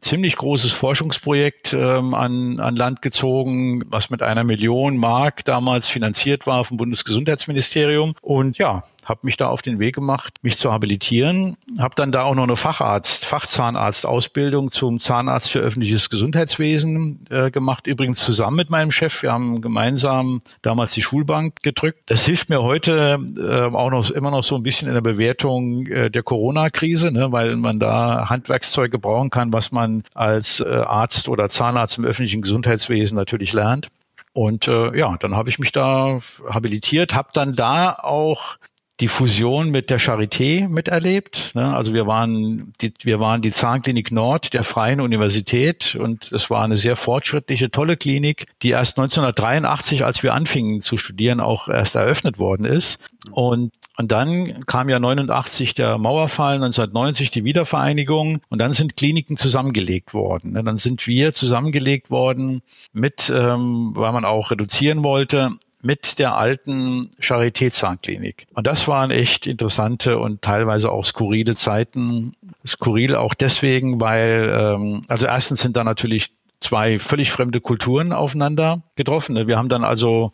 [0.00, 6.46] ziemlich großes Forschungsprojekt ähm, an, an Land gezogen, was mit einer Million Mark damals finanziert
[6.46, 8.14] war vom Bundesgesundheitsministerium.
[8.20, 12.22] Und ja, habe mich da auf den Weg gemacht, mich zu habilitieren, habe dann da
[12.22, 18.70] auch noch eine Facharzt, Fachzahnarzt-Ausbildung zum Zahnarzt für öffentliches Gesundheitswesen äh, gemacht, übrigens zusammen mit
[18.70, 19.22] meinem Chef.
[19.22, 22.02] Wir haben gemeinsam damals die Schulbank gedrückt.
[22.06, 25.86] Das hilft mir heute äh, auch noch immer noch so ein bisschen in der Bewertung
[25.86, 31.28] äh, der Corona-Krise, ne, weil man da Handwerkszeuge brauchen kann, was man als äh, Arzt
[31.28, 33.88] oder Zahnarzt im öffentlichen Gesundheitswesen natürlich lernt.
[34.32, 38.56] Und äh, ja, dann habe ich mich da habilitiert, habe dann da auch
[39.00, 41.52] die Fusion mit der Charité miterlebt.
[41.54, 41.74] Ne?
[41.74, 46.62] Also wir waren die, wir waren die Zahnklinik Nord der Freien Universität und es war
[46.62, 51.96] eine sehr fortschrittliche, tolle Klinik, die erst 1983, als wir anfingen zu studieren, auch erst
[51.96, 52.98] eröffnet worden ist.
[53.30, 59.36] Und und dann kam ja 89 der Mauerfall, 1990 die Wiedervereinigung und dann sind Kliniken
[59.36, 60.52] zusammengelegt worden.
[60.52, 60.64] Ne?
[60.64, 65.52] Dann sind wir zusammengelegt worden mit, ähm, weil man auch reduzieren wollte,
[65.84, 68.46] mit der alten Charité-Zahnklinik.
[68.54, 72.32] Und das waren echt interessante und teilweise auch skurrile Zeiten.
[72.66, 78.82] Skurril auch deswegen, weil, ähm, also erstens sind da natürlich zwei völlig fremde Kulturen aufeinander
[78.96, 79.46] getroffen.
[79.46, 80.32] Wir haben dann also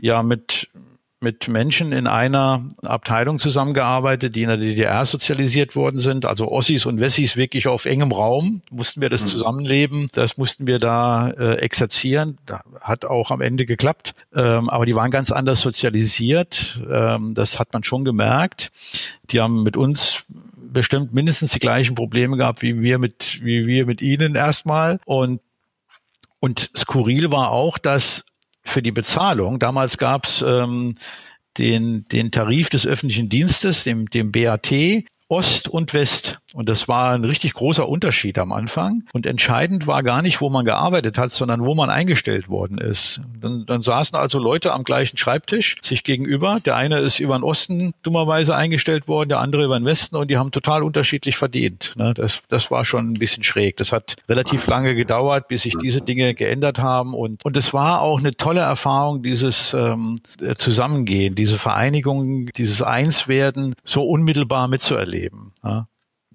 [0.00, 0.68] ja mit
[1.22, 6.86] mit Menschen in einer Abteilung zusammengearbeitet, die in der DDR sozialisiert worden sind, also Ossis
[6.86, 9.28] und Wessis wirklich auf engem Raum, mussten wir das mhm.
[9.28, 14.86] zusammenleben, das mussten wir da äh, exerzieren, da hat auch am Ende geklappt, ähm, aber
[14.86, 18.72] die waren ganz anders sozialisiert, ähm, das hat man schon gemerkt,
[19.30, 20.24] die haben mit uns
[20.72, 24.98] bestimmt mindestens die gleichen Probleme gehabt, wie wir mit, wie wir mit ihnen erstmal.
[25.04, 25.40] Und
[26.44, 28.24] und skurril war auch, dass
[28.62, 29.58] für die Bezahlung.
[29.58, 30.96] Damals gab es ähm,
[31.58, 34.72] den, den Tarif des öffentlichen Dienstes, dem, dem BAT,
[35.28, 36.38] Ost und West.
[36.54, 39.04] Und das war ein richtig großer Unterschied am Anfang.
[39.12, 43.20] Und entscheidend war gar nicht, wo man gearbeitet hat, sondern wo man eingestellt worden ist.
[43.40, 46.58] Dann, dann saßen also Leute am gleichen Schreibtisch, sich gegenüber.
[46.64, 50.30] Der eine ist über den Osten dummerweise eingestellt worden, der andere über den Westen und
[50.30, 51.94] die haben total unterschiedlich verdient.
[51.96, 52.14] Ne?
[52.14, 53.76] Das, das war schon ein bisschen schräg.
[53.76, 57.14] Das hat relativ lange gedauert, bis sich diese Dinge geändert haben.
[57.14, 60.20] Und, und es war auch eine tolle Erfahrung, dieses ähm,
[60.56, 65.52] Zusammengehen, diese Vereinigung, dieses Einswerden so unmittelbar mitzuerleben.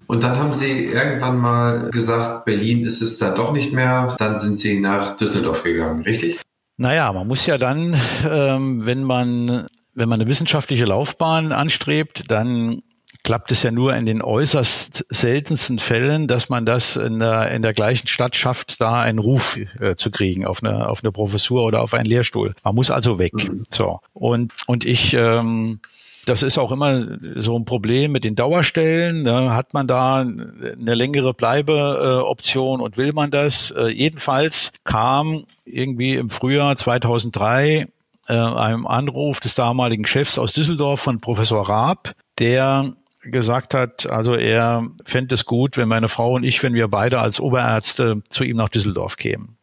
[0.08, 4.16] Und dann haben Sie irgendwann mal gesagt, Berlin ist es da doch nicht mehr.
[4.18, 6.40] Dann sind Sie nach Düsseldorf gegangen, richtig?
[6.76, 7.94] Naja, man muss ja dann,
[8.28, 9.66] ähm, wenn man
[9.98, 12.82] wenn man eine wissenschaftliche Laufbahn anstrebt, dann
[13.24, 17.62] klappt es ja nur in den äußerst seltensten Fällen, dass man das in der, in
[17.62, 21.64] der gleichen Stadt schafft, da einen Ruf äh, zu kriegen auf eine, auf eine Professur
[21.64, 22.54] oder auf einen Lehrstuhl.
[22.62, 23.34] Man muss also weg.
[23.34, 23.66] Mhm.
[23.70, 24.00] So.
[24.14, 25.80] Und, und ich, ähm,
[26.28, 27.06] das ist auch immer
[27.36, 29.22] so ein Problem mit den Dauerstellen.
[29.22, 29.54] Ne?
[29.54, 33.70] Hat man da eine längere Bleibeoption und will man das?
[33.70, 37.88] Äh, jedenfalls kam irgendwie im Frühjahr 2003
[38.28, 44.34] äh, einem Anruf des damaligen Chefs aus Düsseldorf von Professor Raab, der gesagt hat, also
[44.34, 48.44] er fände es gut, wenn meine Frau und ich, wenn wir beide als Oberärzte zu
[48.44, 49.56] ihm nach Düsseldorf kämen.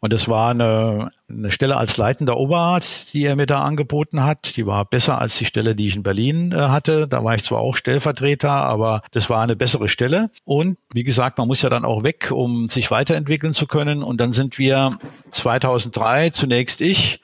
[0.00, 4.56] Und es war eine, eine Stelle als leitender Oberarzt, die er mir da angeboten hat.
[4.56, 7.08] Die war besser als die Stelle, die ich in Berlin äh, hatte.
[7.08, 10.30] Da war ich zwar auch Stellvertreter, aber das war eine bessere Stelle.
[10.44, 14.02] Und wie gesagt, man muss ja dann auch weg, um sich weiterentwickeln zu können.
[14.02, 14.98] Und dann sind wir
[15.30, 17.20] 2003 zunächst ich,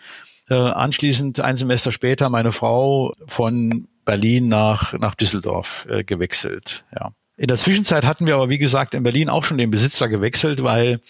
[0.49, 6.85] äh, anschließend ein Semester später meine Frau von Berlin nach, nach Düsseldorf äh, gewechselt.
[6.95, 7.13] Ja.
[7.37, 10.63] In der Zwischenzeit hatten wir aber, wie gesagt, in Berlin auch schon den Besitzer gewechselt,
[10.63, 11.01] weil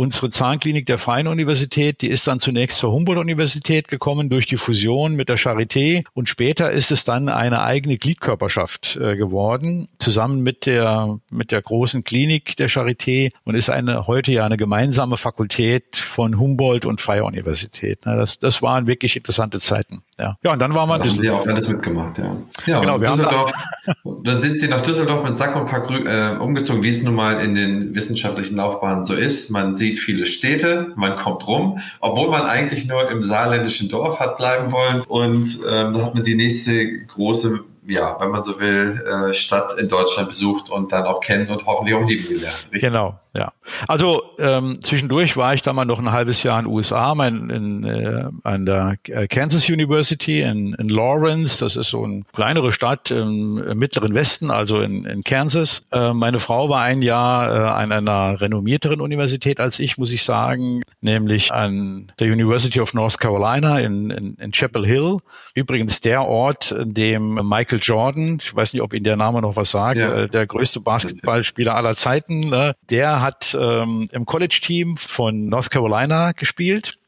[0.00, 5.14] Unsere Zahnklinik der Freien Universität, die ist dann zunächst zur Humboldt-Universität gekommen durch die Fusion
[5.14, 10.64] mit der Charité und später ist es dann eine eigene Gliedkörperschaft äh, geworden, zusammen mit
[10.64, 15.98] der, mit der großen Klinik der Charité und ist eine, heute ja eine gemeinsame Fakultät
[15.98, 17.98] von Humboldt und Freie Universität.
[18.04, 20.02] Das, das waren wirklich interessante Zeiten.
[20.18, 21.02] Ja, ja und dann war man.
[21.02, 22.36] Da haben Sie auch alles mitgemacht, ja.
[22.64, 26.36] Ja, genau, wir Düsseldorf, haben dann sind Sie nach Düsseldorf mit Sack und Pack äh,
[26.38, 29.50] umgezogen, wie es nun mal in den wissenschaftlichen Laufbahnen so ist.
[29.50, 34.20] Man sieht sieht viele Städte, man kommt rum, obwohl man eigentlich nur im saarländischen Dorf
[34.20, 35.02] hat bleiben wollen.
[35.02, 39.76] Und ähm, da hat man die nächste große ja, wenn man so will, äh, Stadt
[39.76, 42.56] in Deutschland besucht und dann auch kennt und hoffentlich auch lieben gelernt.
[42.64, 42.82] Richtig?
[42.82, 43.52] Genau, ja.
[43.86, 47.48] Also ähm, zwischendurch war ich da mal noch ein halbes Jahr in den USA, mein,
[47.48, 51.58] in, äh, an der äh, Kansas University in, in Lawrence.
[51.58, 55.86] Das ist so eine kleinere Stadt im, im mittleren Westen, also in, in Kansas.
[55.92, 60.24] Äh, meine Frau war ein Jahr äh, an einer renommierteren Universität als ich, muss ich
[60.24, 65.18] sagen, nämlich an der University of North Carolina in, in, in Chapel Hill.
[65.54, 69.54] Übrigens der Ort, in dem Michael Jordan, ich weiß nicht, ob Ihnen der Name noch
[69.54, 70.22] was sagt, ja.
[70.22, 76.32] äh, der größte Basketballspieler aller Zeiten, ne, der hat ähm, im College-Team von North Carolina
[76.32, 76.99] gespielt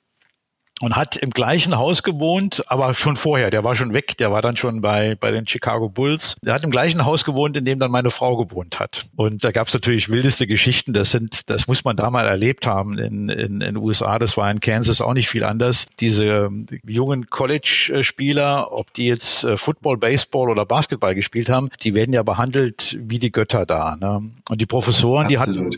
[0.82, 3.50] und hat im gleichen Haus gewohnt, aber schon vorher.
[3.50, 4.16] Der war schon weg.
[4.18, 6.34] Der war dann schon bei, bei den Chicago Bulls.
[6.44, 9.06] Der hat im gleichen Haus gewohnt, in dem dann meine Frau gewohnt hat.
[9.14, 10.92] Und da gab es natürlich wildeste Geschichten.
[10.92, 14.18] Das sind, das muss man da mal erlebt haben in, in, in den USA.
[14.18, 15.86] Das war in Kansas auch nicht viel anders.
[16.00, 16.50] Diese
[16.84, 22.24] jungen College-Spieler, ob die jetzt äh, Football, Baseball oder Basketball gespielt haben, die werden ja
[22.24, 23.96] behandelt wie die Götter da.
[24.00, 24.32] Ne?
[24.48, 25.70] Und die Professoren, die hatten,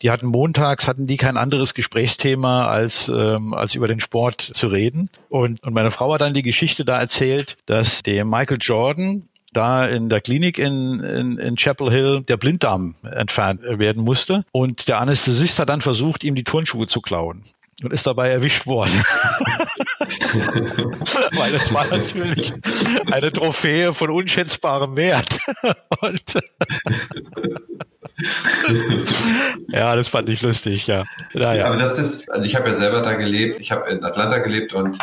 [0.00, 4.68] die hatten montags, hatten die kein anderes Gesprächsthema als, ähm, als über den Sport zu
[4.68, 5.10] reden.
[5.28, 9.86] Und, und meine Frau hat dann die Geschichte da erzählt, dass der Michael Jordan da
[9.86, 14.44] in der Klinik in, in, in Chapel Hill der Blinddarm entfernt werden musste.
[14.52, 17.44] Und der Anästhesist hat dann versucht, ihm die Turnschuhe zu klauen
[17.82, 18.92] und ist dabei erwischt worden.
[21.36, 22.52] Weil es war natürlich
[23.10, 25.38] eine Trophäe von unschätzbarem Wert.
[26.00, 26.22] und
[29.68, 31.04] ja, das fand ich lustig, ja.
[31.34, 31.66] Naja.
[31.66, 34.72] Aber das ist, also ich habe ja selber da gelebt, ich habe in Atlanta gelebt
[34.72, 34.98] und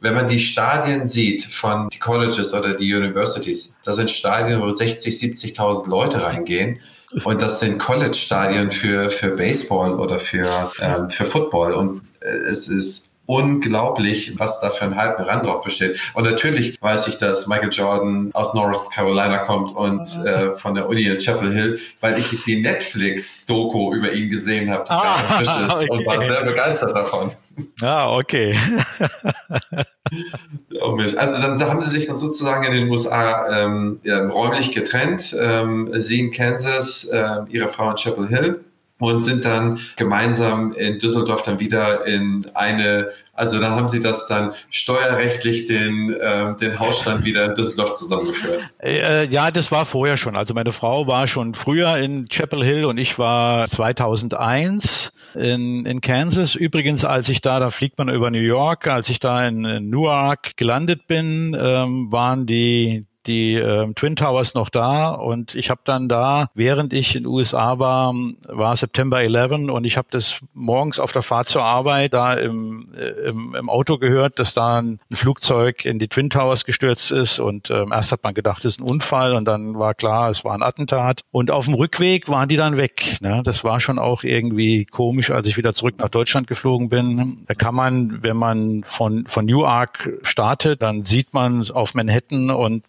[0.00, 4.68] wenn man die Stadien sieht von die Colleges oder die Universities, das sind Stadien, wo
[4.68, 6.80] 60, 70.000 Leute reingehen.
[7.24, 11.72] Und das sind College-Stadien für, für Baseball oder für, ähm, für Football.
[11.72, 16.12] Und äh, es ist unglaublich, was da für ein halben Rand drauf besteht.
[16.14, 20.26] Und natürlich weiß ich, dass Michael Jordan aus North Carolina kommt und mhm.
[20.26, 24.84] äh, von der Uni in Chapel Hill, weil ich die Netflix-Doku über ihn gesehen habe,
[24.84, 25.86] die ah, frisch ist okay.
[25.90, 27.32] und war sehr begeistert davon.
[27.80, 28.56] Ah, okay.
[30.80, 35.34] also dann haben sie sich dann sozusagen in den USA ähm, räumlich getrennt.
[35.40, 38.60] Ähm, sie in Kansas, äh, ihre Frau in Chapel Hill
[38.98, 44.26] und sind dann gemeinsam in Düsseldorf dann wieder in eine, also dann haben sie das
[44.26, 48.64] dann steuerrechtlich den, äh, den Hausstand wieder in Düsseldorf zusammengeführt.
[48.82, 50.34] Äh, ja, das war vorher schon.
[50.34, 56.00] Also meine Frau war schon früher in Chapel Hill und ich war 2001 in, in
[56.00, 56.54] Kansas.
[56.54, 59.90] Übrigens, als ich da, da fliegt man über New York, als ich da in, in
[59.90, 65.80] Newark gelandet bin, ähm, waren die die äh, Twin Towers noch da und ich habe
[65.84, 68.14] dann da, während ich in den USA war,
[68.48, 72.88] war September 11 und ich habe das morgens auf der Fahrt zur Arbeit da im,
[72.96, 77.38] äh, im, im Auto gehört, dass da ein Flugzeug in die Twin Towers gestürzt ist
[77.38, 80.44] und ähm, erst hat man gedacht, es ist ein Unfall und dann war klar, es
[80.44, 83.18] war ein Attentat und auf dem Rückweg waren die dann weg.
[83.20, 83.42] Ne?
[83.44, 87.44] Das war schon auch irgendwie komisch, als ich wieder zurück nach Deutschland geflogen bin.
[87.46, 92.84] Da kann man, wenn man von, von Newark startet, dann sieht man auf Manhattan und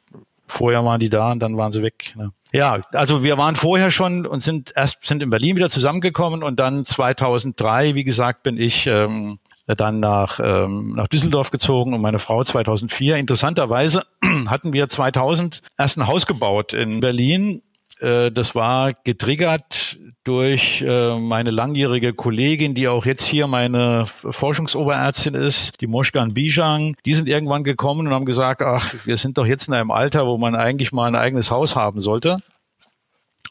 [0.48, 2.14] Vorher waren die da und dann waren sie weg.
[2.16, 2.32] Ne?
[2.52, 6.60] Ja, also wir waren vorher schon und sind erst sind in Berlin wieder zusammengekommen und
[6.60, 12.20] dann 2003, wie gesagt, bin ich ähm, dann nach, ähm, nach Düsseldorf gezogen und meine
[12.20, 13.18] Frau 2004.
[13.18, 14.04] Interessanterweise
[14.48, 17.62] hatten wir 2000 erst ein Haus gebaut in Berlin
[18.00, 19.98] äh, das war getriggert
[20.28, 26.96] durch äh, meine langjährige Kollegin, die auch jetzt hier meine Forschungsoberärztin ist, die Moschkan Bijang.
[27.06, 30.26] Die sind irgendwann gekommen und haben gesagt, ach, wir sind doch jetzt in einem Alter,
[30.26, 32.40] wo man eigentlich mal ein eigenes Haus haben sollte.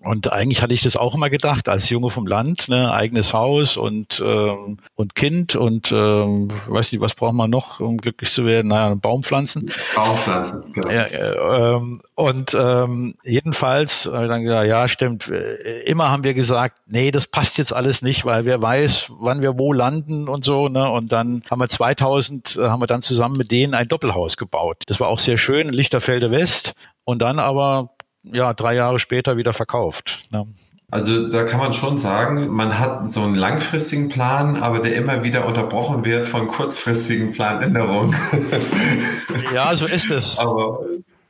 [0.00, 3.76] Und eigentlich hatte ich das auch immer gedacht, als Junge vom Land, ne, eigenes Haus
[3.76, 8.44] und, ähm, und Kind und ähm, weiß nicht, was braucht man noch, um glücklich zu
[8.44, 8.68] werden?
[8.68, 9.70] Naja, Baumpflanzen.
[9.94, 10.90] Baumpflanzen, genau.
[10.90, 16.78] Ja, äh, ähm, und ähm, jedenfalls, dann gesagt, ja, stimmt, äh, immer haben wir gesagt,
[16.86, 20.68] nee, das passt jetzt alles nicht, weil wer weiß, wann wir wo landen und so.
[20.68, 20.90] Ne?
[20.90, 24.82] Und dann haben wir 2000, äh, haben wir dann zusammen mit denen ein Doppelhaus gebaut.
[24.86, 26.74] Das war auch sehr schön Lichterfelde West.
[27.04, 27.95] Und dann aber
[28.32, 30.20] ja, drei Jahre später wieder verkauft.
[30.30, 30.46] Ne?
[30.90, 35.24] Also da kann man schon sagen, man hat so einen langfristigen Plan, aber der immer
[35.24, 38.14] wieder unterbrochen wird von kurzfristigen Planänderungen.
[39.54, 40.38] Ja, so ist es.
[40.38, 40.80] Aber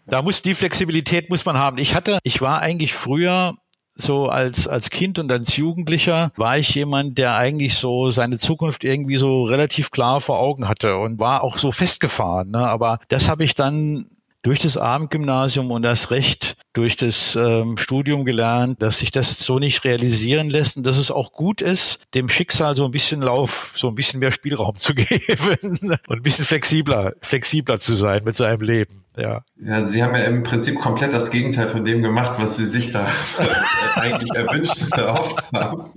[0.07, 1.79] da muss die Flexibilität muss man haben.
[1.79, 3.55] Ich hatte, ich war eigentlich früher
[3.97, 8.85] so als, als Kind und als Jugendlicher war ich jemand, der eigentlich so seine Zukunft
[8.85, 12.51] irgendwie so relativ klar vor Augen hatte und war auch so festgefahren.
[12.51, 12.59] Ne?
[12.59, 14.07] Aber das habe ich dann
[14.43, 19.59] durch das Abendgymnasium und das Recht durch das ähm, Studium gelernt, dass sich das so
[19.59, 23.73] nicht realisieren lässt und dass es auch gut ist, dem Schicksal so ein bisschen Lauf,
[23.75, 28.35] so ein bisschen mehr Spielraum zu geben und ein bisschen flexibler, flexibler zu sein mit
[28.35, 29.06] seinem Leben.
[29.17, 29.43] Ja.
[29.57, 32.93] ja, Sie haben ja im Prinzip komplett das Gegenteil von dem gemacht, was Sie sich
[32.93, 33.07] da
[33.95, 35.91] eigentlich erwünscht und erhofft haben.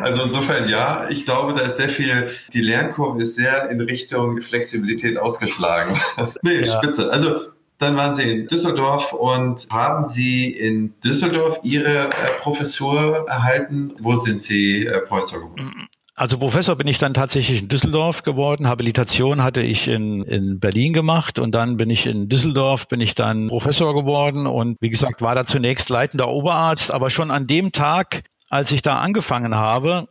[0.00, 4.40] Also insofern ja, ich glaube, da ist sehr viel, die Lernkurve ist sehr in Richtung
[4.40, 5.98] Flexibilität ausgeschlagen.
[6.42, 6.66] nee, ja.
[6.66, 7.12] spitze.
[7.12, 7.40] Also
[7.78, 13.92] dann waren Sie in Düsseldorf und haben Sie in Düsseldorf Ihre äh, Professur erhalten.
[13.98, 15.88] Wo sind Sie äh, Professor geworden?
[16.18, 18.66] Also Professor bin ich dann tatsächlich in Düsseldorf geworden.
[18.66, 23.14] Habilitation hatte ich in, in Berlin gemacht und dann bin ich in Düsseldorf, bin ich
[23.14, 27.70] dann Professor geworden und wie gesagt, war da zunächst leitender Oberarzt, aber schon an dem
[27.70, 30.08] Tag, als ich da angefangen habe,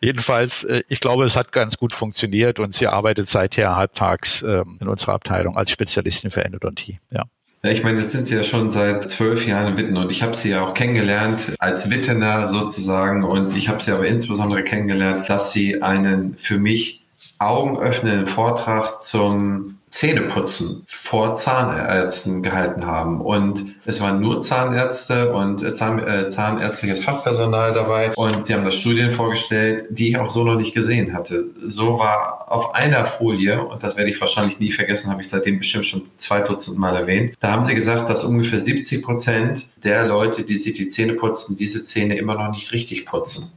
[0.00, 4.78] Jedenfalls, äh, ich glaube, es hat ganz gut funktioniert und sie arbeitet seither halbtags ähm,
[4.80, 7.00] in unserer Abteilung als Spezialistin für Endodontie.
[7.10, 7.24] Ja.
[7.62, 10.22] Ja, ich meine, das sind Sie ja schon seit zwölf Jahren in Witten und ich
[10.22, 15.28] habe Sie ja auch kennengelernt als Wittener sozusagen und ich habe Sie aber insbesondere kennengelernt,
[15.28, 17.02] dass Sie einen für mich
[17.38, 23.20] augenöffnenden Vortrag zum Zähneputzen vor Zahnärzten gehalten haben.
[23.20, 28.12] Und es waren nur Zahnärzte und äh, Zahn, äh, zahnärztliches Fachpersonal dabei.
[28.14, 31.46] Und sie haben das Studien vorgestellt, die ich auch so noch nicht gesehen hatte.
[31.64, 35.58] So war auf einer Folie, und das werde ich wahrscheinlich nie vergessen, habe ich seitdem
[35.58, 40.06] bestimmt schon zwei Dutzend Mal erwähnt, da haben sie gesagt, dass ungefähr 70 Prozent der
[40.06, 43.52] Leute, die sich die Zähne putzen, diese Zähne immer noch nicht richtig putzen.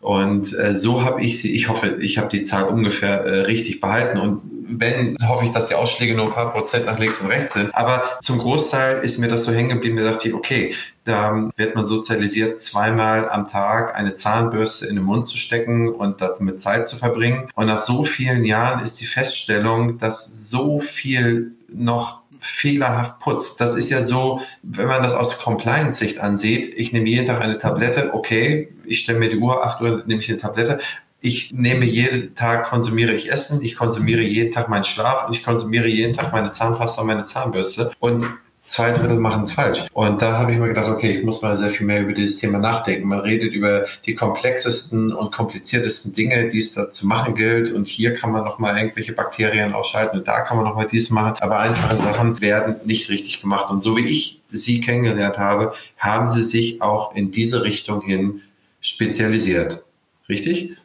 [0.00, 3.80] Und äh, so habe ich sie, ich hoffe, ich habe die Zahl ungefähr äh, richtig
[3.80, 4.18] behalten.
[4.18, 7.54] Und wenn, hoffe ich, dass die Ausschläge nur ein paar Prozent nach links und rechts
[7.54, 7.74] sind.
[7.74, 11.74] Aber zum Großteil ist mir das so hängen geblieben, da dachte ich, okay, da wird
[11.74, 16.86] man sozialisiert, zweimal am Tag eine Zahnbürste in den Mund zu stecken und damit Zeit
[16.86, 17.48] zu verbringen.
[17.54, 23.60] Und nach so vielen Jahren ist die Feststellung, dass so viel noch fehlerhaft putzt.
[23.60, 27.58] Das ist ja so, wenn man das aus Compliance-Sicht ansieht, ich nehme jeden Tag eine
[27.58, 30.78] Tablette, okay, ich stelle mir die Uhr, 8 Uhr nehme ich eine Tablette,
[31.20, 35.42] ich nehme jeden Tag, konsumiere ich Essen, ich konsumiere jeden Tag meinen Schlaf und ich
[35.42, 37.90] konsumiere jeden Tag meine Zahnpasta und meine Zahnbürste.
[37.98, 38.24] Und
[38.68, 39.86] zwei Drittel machen es falsch.
[39.92, 42.38] Und da habe ich mir gedacht, okay, ich muss mal sehr viel mehr über dieses
[42.38, 43.08] Thema nachdenken.
[43.08, 47.72] Man redet über die komplexesten und kompliziertesten Dinge, die es da zu machen gilt.
[47.72, 51.36] Und hier kann man nochmal irgendwelche Bakterien ausschalten und da kann man nochmal dies machen.
[51.40, 53.70] Aber einfache Sachen werden nicht richtig gemacht.
[53.70, 58.42] Und so wie ich Sie kennengelernt habe, haben Sie sich auch in diese Richtung hin
[58.80, 59.84] spezialisiert.
[60.28, 60.76] Richtig?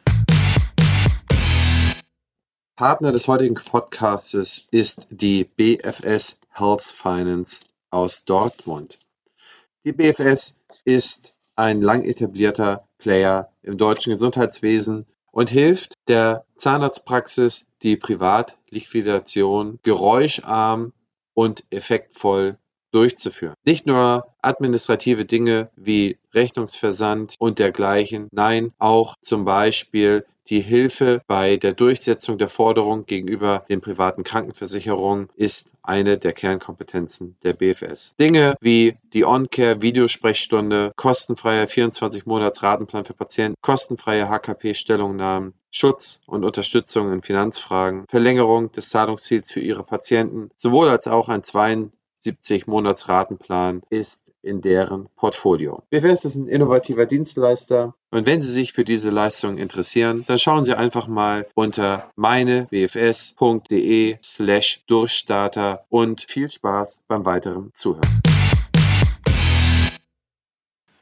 [2.76, 7.60] Partner des heutigen Podcasts ist die BFS Health Finance
[7.90, 8.98] aus Dortmund.
[9.84, 17.96] Die BFS ist ein lang etablierter Player im deutschen Gesundheitswesen und hilft der Zahnarztpraxis, die
[17.96, 20.92] Privatliquidation geräuscharm
[21.32, 22.58] und effektvoll
[22.90, 23.54] durchzuführen.
[23.64, 31.56] Nicht nur administrative Dinge wie Rechnungsversand und dergleichen, nein, auch zum Beispiel die Hilfe bei
[31.56, 38.14] der Durchsetzung der Forderung gegenüber den privaten Krankenversicherungen ist eine der Kernkompetenzen der BFS.
[38.20, 46.20] Dinge wie die On-Care Videosprechstunde, kostenfreier 24 Monats Ratenplan für Patienten, kostenfreie HKP Stellungnahmen, Schutz
[46.26, 51.88] und Unterstützung in Finanzfragen, Verlängerung des Zahlungsziels für ihre Patienten, sowohl als auch ein 2
[52.24, 55.82] 70 Monatsratenplan ist in deren Portfolio.
[55.90, 60.64] BFS ist ein innovativer Dienstleister und wenn Sie sich für diese Leistung interessieren, dann schauen
[60.64, 68.22] Sie einfach mal unter meinebfs.de slash Durchstarter und viel Spaß beim weiteren Zuhören.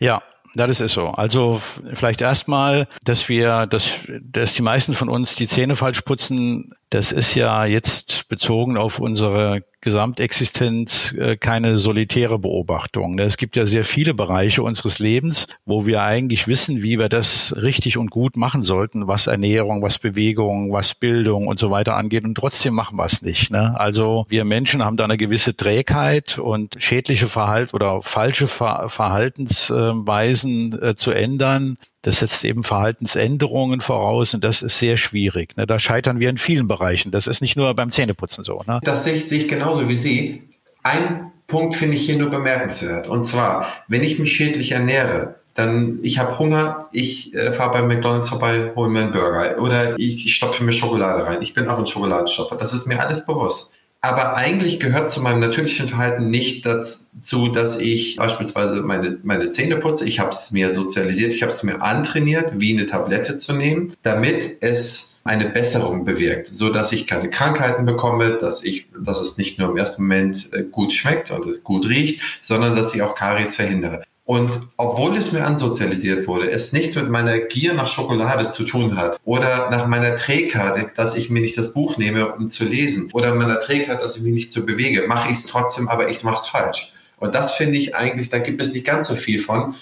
[0.01, 0.23] Ja,
[0.57, 1.07] das ist so.
[1.07, 1.63] Also
[1.95, 7.13] vielleicht erstmal, dass wir, dass, dass die meisten von uns die Zähne falsch putzen, das
[7.13, 13.19] ist ja jetzt bezogen auf unsere Gesamtexistenz äh, keine solitäre Beobachtung.
[13.19, 17.53] Es gibt ja sehr viele Bereiche unseres Lebens, wo wir eigentlich wissen, wie wir das
[17.61, 22.23] richtig und gut machen sollten, was Ernährung, was Bewegung, was Bildung und so weiter angeht.
[22.25, 23.51] Und trotzdem machen wir es nicht.
[23.51, 23.75] Ne?
[23.79, 30.95] Also wir Menschen haben da eine gewisse Trägheit und schädliche Verhalt oder falsche Verhaltensweisen äh,
[30.95, 31.77] zu ändern.
[32.03, 35.57] Das setzt eben Verhaltensänderungen voraus und das ist sehr schwierig.
[35.57, 35.67] Ne?
[35.67, 37.13] Da scheitern wir in vielen Bereichen.
[37.13, 38.63] Das ist nicht nur beim Zähneputzen so.
[38.67, 38.81] Ne?
[38.83, 40.43] Das sehe ich, genauso wie Sie.
[40.83, 43.07] Ein Punkt finde ich hier nur bemerkenswert.
[43.07, 47.83] Und zwar, wenn ich mich schädlich ernähre, dann ich habe Hunger, ich äh, fahre bei
[47.83, 51.43] McDonald's vorbei, hole mir einen Burger oder ich, ich stopfe mir Schokolade rein.
[51.43, 52.57] Ich bin auch ein Schokoladenstopfer.
[52.57, 53.79] Das ist mir alles bewusst.
[54.05, 59.77] Aber eigentlich gehört zu meinem natürlichen Verhalten nicht dazu, dass ich beispielsweise meine, meine Zähne
[59.77, 60.05] putze.
[60.05, 63.95] Ich habe es mir sozialisiert, ich habe es mir antrainiert, wie eine Tablette zu nehmen,
[64.03, 69.39] damit es eine Besserung bewirkt, so dass ich keine Krankheiten bekomme, dass ich, dass es
[69.39, 73.15] nicht nur im ersten Moment äh, gut schmeckt und gut riecht, sondern dass ich auch
[73.15, 74.03] Karies verhindere.
[74.25, 78.97] Und obwohl es mir ansozialisiert wurde, es nichts mit meiner Gier nach Schokolade zu tun
[78.97, 83.11] hat oder nach meiner Trägheit, dass ich mir nicht das Buch nehme, um zu lesen
[83.13, 86.23] oder meiner Trägheit, dass ich mich nicht so bewege, mache ich es trotzdem, aber ich
[86.23, 86.93] mache es falsch.
[87.19, 89.75] Und das finde ich eigentlich, da gibt es nicht ganz so viel von.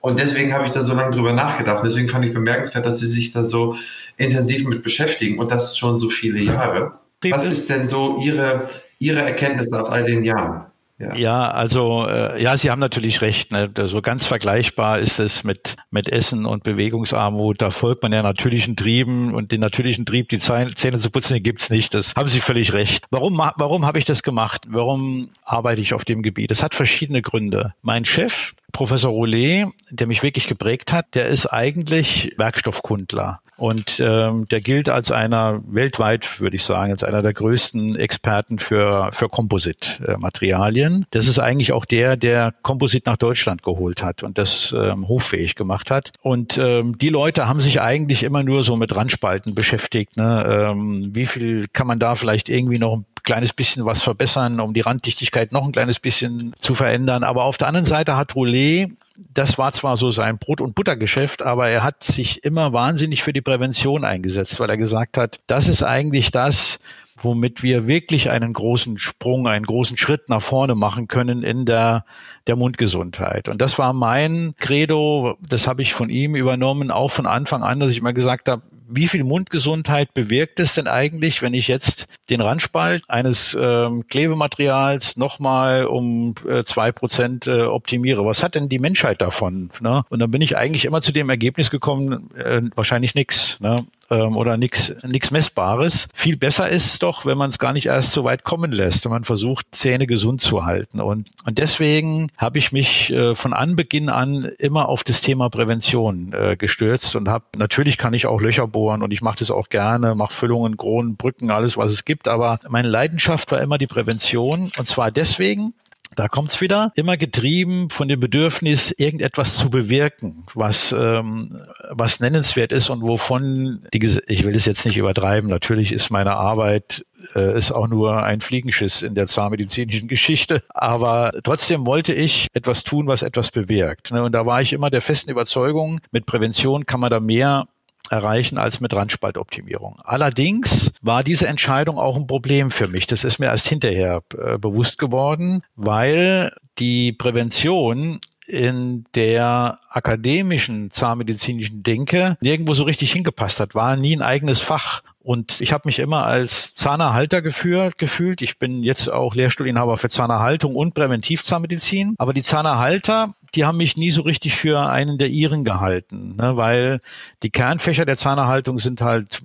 [0.00, 1.78] Und deswegen habe ich da so lange drüber nachgedacht.
[1.78, 3.76] Und deswegen fand ich bemerkenswert, dass Sie sich da so
[4.16, 6.92] intensiv mit beschäftigen und das schon so viele Jahre.
[7.30, 8.68] Was ist denn so Ihre,
[8.98, 10.71] Ihre Erkenntnis aus all den Jahren?
[11.02, 11.14] Ja.
[11.16, 13.50] ja, also äh, ja, Sie haben natürlich recht.
[13.50, 13.70] Ne?
[13.86, 17.60] So ganz vergleichbar ist es mit mit Essen und Bewegungsarmut.
[17.60, 21.42] Da folgt man ja natürlichen Trieben und den natürlichen Trieb, die Zähne zu putzen, den
[21.42, 21.92] gibt's nicht.
[21.94, 23.04] Das haben Sie völlig recht.
[23.10, 24.62] Warum warum habe ich das gemacht?
[24.68, 26.52] Warum arbeite ich auf dem Gebiet?
[26.52, 27.74] Das hat verschiedene Gründe.
[27.82, 33.40] Mein Chef Professor Roulet, der mich wirklich geprägt hat, der ist eigentlich Werkstoffkundler.
[33.56, 38.58] Und ähm, der gilt als einer weltweit, würde ich sagen, als einer der größten Experten
[38.58, 41.06] für, für Kompositmaterialien.
[41.10, 45.54] Das ist eigentlich auch der, der Komposit nach Deutschland geholt hat und das ähm, hoffähig
[45.54, 46.12] gemacht hat.
[46.22, 50.16] Und ähm, die Leute haben sich eigentlich immer nur so mit Randspalten beschäftigt.
[50.16, 50.44] Ne?
[50.70, 54.74] Ähm, wie viel kann man da vielleicht irgendwie noch ein kleines bisschen was verbessern, um
[54.74, 57.22] die Randdichtigkeit noch ein kleines bisschen zu verändern.
[57.22, 61.42] Aber auf der anderen Seite hat Roulet das war zwar so sein Brot- und Buttergeschäft,
[61.42, 65.68] aber er hat sich immer wahnsinnig für die Prävention eingesetzt, weil er gesagt hat, das
[65.68, 66.78] ist eigentlich das,
[67.16, 72.04] womit wir wirklich einen großen Sprung, einen großen Schritt nach vorne machen können in der,
[72.46, 73.48] der Mundgesundheit.
[73.48, 77.80] Und das war mein Credo, das habe ich von ihm übernommen, auch von Anfang an,
[77.80, 78.62] dass ich immer gesagt habe,
[78.94, 85.16] wie viel Mundgesundheit bewirkt es denn eigentlich, wenn ich jetzt den Randspalt eines ähm, Klebematerials
[85.16, 88.24] nochmal um äh, zwei äh, Prozent äh, optimiere?
[88.24, 89.70] Was hat denn die Menschheit davon?
[89.80, 90.02] Ne?
[90.08, 93.58] Und dann bin ich eigentlich immer zu dem Ergebnis gekommen, äh, wahrscheinlich nichts.
[93.60, 93.84] Ne?
[94.12, 96.08] Ähm, oder nichts Messbares.
[96.14, 99.04] Viel besser ist es doch, wenn man es gar nicht erst so weit kommen lässt,
[99.04, 101.00] wenn man versucht, Zähne gesund zu halten.
[101.00, 106.32] Und, und deswegen habe ich mich äh, von Anbeginn an immer auf das Thema Prävention
[106.32, 109.68] äh, gestürzt und habe, natürlich kann ich auch Löcher bohren und ich mache das auch
[109.68, 112.28] gerne, mache Füllungen, Kronen, Brücken, alles, was es gibt.
[112.28, 114.70] Aber meine Leidenschaft war immer die Prävention.
[114.76, 115.74] Und zwar deswegen,
[116.14, 122.72] da kommt's wieder, immer getrieben von dem Bedürfnis, irgendetwas zu bewirken, was, ähm, was nennenswert
[122.72, 127.04] ist und wovon, die, ich will es jetzt nicht übertreiben, natürlich ist meine Arbeit
[127.34, 132.84] äh, ist auch nur ein Fliegenschiss in der zahnmedizinischen Geschichte, aber trotzdem wollte ich etwas
[132.84, 134.12] tun, was etwas bewirkt.
[134.12, 134.22] Ne?
[134.22, 137.68] Und da war ich immer der festen Überzeugung, mit Prävention kann man da mehr
[138.12, 139.96] erreichen als mit Randspaltoptimierung.
[140.04, 143.06] Allerdings war diese Entscheidung auch ein Problem für mich.
[143.06, 151.82] Das ist mir erst hinterher äh, bewusst geworden, weil die Prävention in der akademischen zahnmedizinischen
[151.82, 155.02] Denke nirgendwo so richtig hingepasst hat, war nie ein eigenes Fach.
[155.20, 158.42] Und ich habe mich immer als Zahnerhalter geführt, gefühlt.
[158.42, 162.16] Ich bin jetzt auch Lehrstuhlinhaber für Zahnerhaltung und Präventivzahnmedizin.
[162.18, 166.56] Aber die Zahnerhalter die haben mich nie so richtig für einen der ihren gehalten, ne,
[166.56, 167.00] weil
[167.42, 169.42] die Kernfächer der Zahnerhaltung sind halt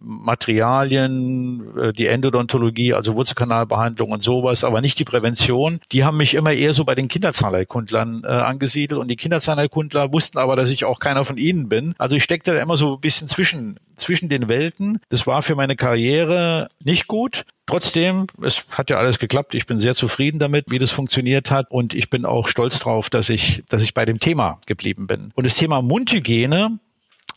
[0.00, 5.80] Materialien, äh, die Endodontologie, also Wurzelkanalbehandlung und sowas, aber nicht die Prävention.
[5.92, 10.38] Die haben mich immer eher so bei den Kinderzahnheilkundlern äh, angesiedelt und die Kinderzahnheilkundler wussten
[10.38, 11.94] aber, dass ich auch keiner von ihnen bin.
[11.98, 14.98] Also ich steckte da immer so ein bisschen zwischen, zwischen den Welten.
[15.08, 17.44] Das war für meine Karriere nicht gut.
[17.66, 19.54] Trotzdem, es hat ja alles geklappt.
[19.54, 21.70] Ich bin sehr zufrieden damit, wie das funktioniert hat.
[21.70, 25.32] Und ich bin auch stolz drauf, dass ich, dass ich bei dem Thema geblieben bin.
[25.34, 26.78] Und das Thema Mundhygiene,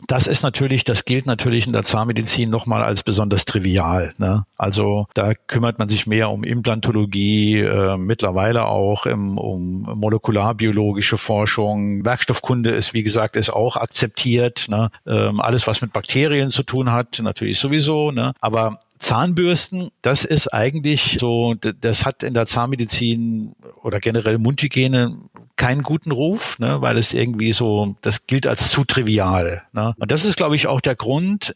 [0.06, 4.12] das ist natürlich, das gilt natürlich in der Zahnmedizin nochmal als besonders trivial.
[4.18, 4.44] Ne?
[4.56, 12.04] Also da kümmert man sich mehr um Implantologie, äh, mittlerweile auch im, um molekularbiologische Forschung.
[12.04, 14.66] Werkstoffkunde ist, wie gesagt, ist auch akzeptiert.
[14.68, 14.90] Ne?
[15.06, 18.10] Ähm, alles, was mit Bakterien zu tun hat, natürlich sowieso.
[18.10, 18.32] Ne?
[18.40, 25.18] Aber Zahnbürsten, das ist eigentlich so, das hat in der Zahnmedizin oder generell Mundhygiene
[25.62, 29.62] keinen guten Ruf, ne, weil es irgendwie so, das gilt als zu trivial.
[29.72, 29.94] Ne?
[29.96, 31.54] Und das ist, glaube ich, auch der Grund,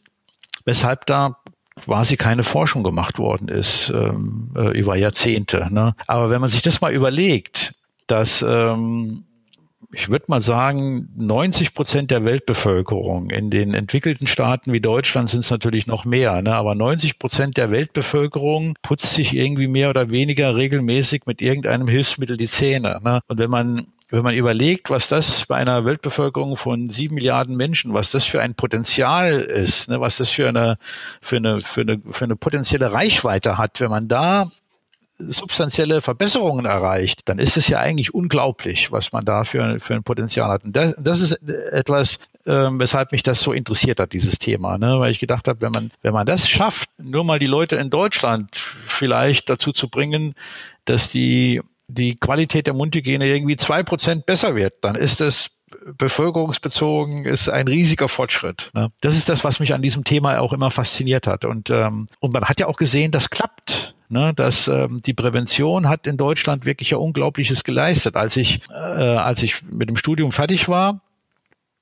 [0.63, 1.35] weshalb da
[1.83, 5.67] quasi keine Forschung gemacht worden ist ähm, äh, über Jahrzehnte.
[5.71, 5.93] Ne?
[6.07, 7.73] Aber wenn man sich das mal überlegt,
[8.07, 9.25] dass ähm,
[9.93, 13.29] ich würde mal sagen, 90 Prozent der Weltbevölkerung.
[13.29, 16.55] In den entwickelten Staaten wie Deutschland sind es natürlich noch mehr, ne?
[16.55, 22.37] aber 90 Prozent der Weltbevölkerung putzt sich irgendwie mehr oder weniger regelmäßig mit irgendeinem Hilfsmittel
[22.37, 22.99] die Zähne.
[23.03, 23.21] Ne?
[23.27, 27.93] Und wenn man wenn man überlegt, was das bei einer Weltbevölkerung von sieben Milliarden Menschen,
[27.93, 30.77] was das für ein Potenzial ist, ne, was das für eine,
[31.21, 34.51] für eine, für eine, für eine potenzielle Reichweite hat, wenn man da
[35.19, 40.03] substanzielle Verbesserungen erreicht, dann ist es ja eigentlich unglaublich, was man da für, für ein
[40.03, 40.63] Potenzial hat.
[40.63, 41.31] Und das, das ist
[41.71, 44.99] etwas, ähm, weshalb mich das so interessiert hat, dieses Thema, ne?
[44.99, 47.89] weil ich gedacht habe, wenn man, wenn man das schafft, nur mal die Leute in
[47.89, 50.35] Deutschland vielleicht dazu zu bringen,
[50.85, 55.49] dass die, die Qualität der Mundhygiene irgendwie zwei Prozent besser wird, dann ist das
[55.97, 58.71] bevölkerungsbezogen ist ein riesiger Fortschritt.
[58.73, 58.89] Ne?
[59.01, 61.45] Das ist das, was mich an diesem Thema auch immer fasziniert hat.
[61.45, 63.93] Und, ähm, und man hat ja auch gesehen, das klappt.
[64.09, 68.15] Ne, dass ähm, die Prävention hat in Deutschland wirklich ja Unglaubliches geleistet.
[68.15, 71.01] Als ich, äh, als ich mit dem Studium fertig war,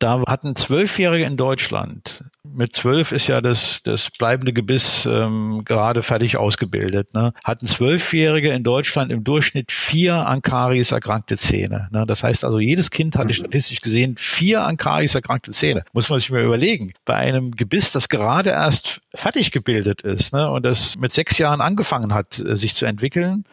[0.06, 6.04] da hatten Zwölfjährige in Deutschland, mit zwölf ist ja das, das bleibende Gebiss ähm, gerade
[6.04, 11.90] fertig ausgebildet, ne, hatten Zwölfjährige in Deutschland im Durchschnitt vier an Karies erkrankte Zähne.
[11.92, 12.06] Ne.
[12.06, 13.34] Das heißt also, jedes Kind hatte mhm.
[13.34, 15.84] statistisch gesehen vier an Karies erkrankte Zähne.
[15.92, 16.94] Muss man sich mal überlegen.
[17.04, 21.62] Bei einem Gebiss, das gerade erst fertig gebildet ist ne, und das mit sechs Jahren
[21.62, 23.46] angefangen hat, äh, sich zu entwickeln.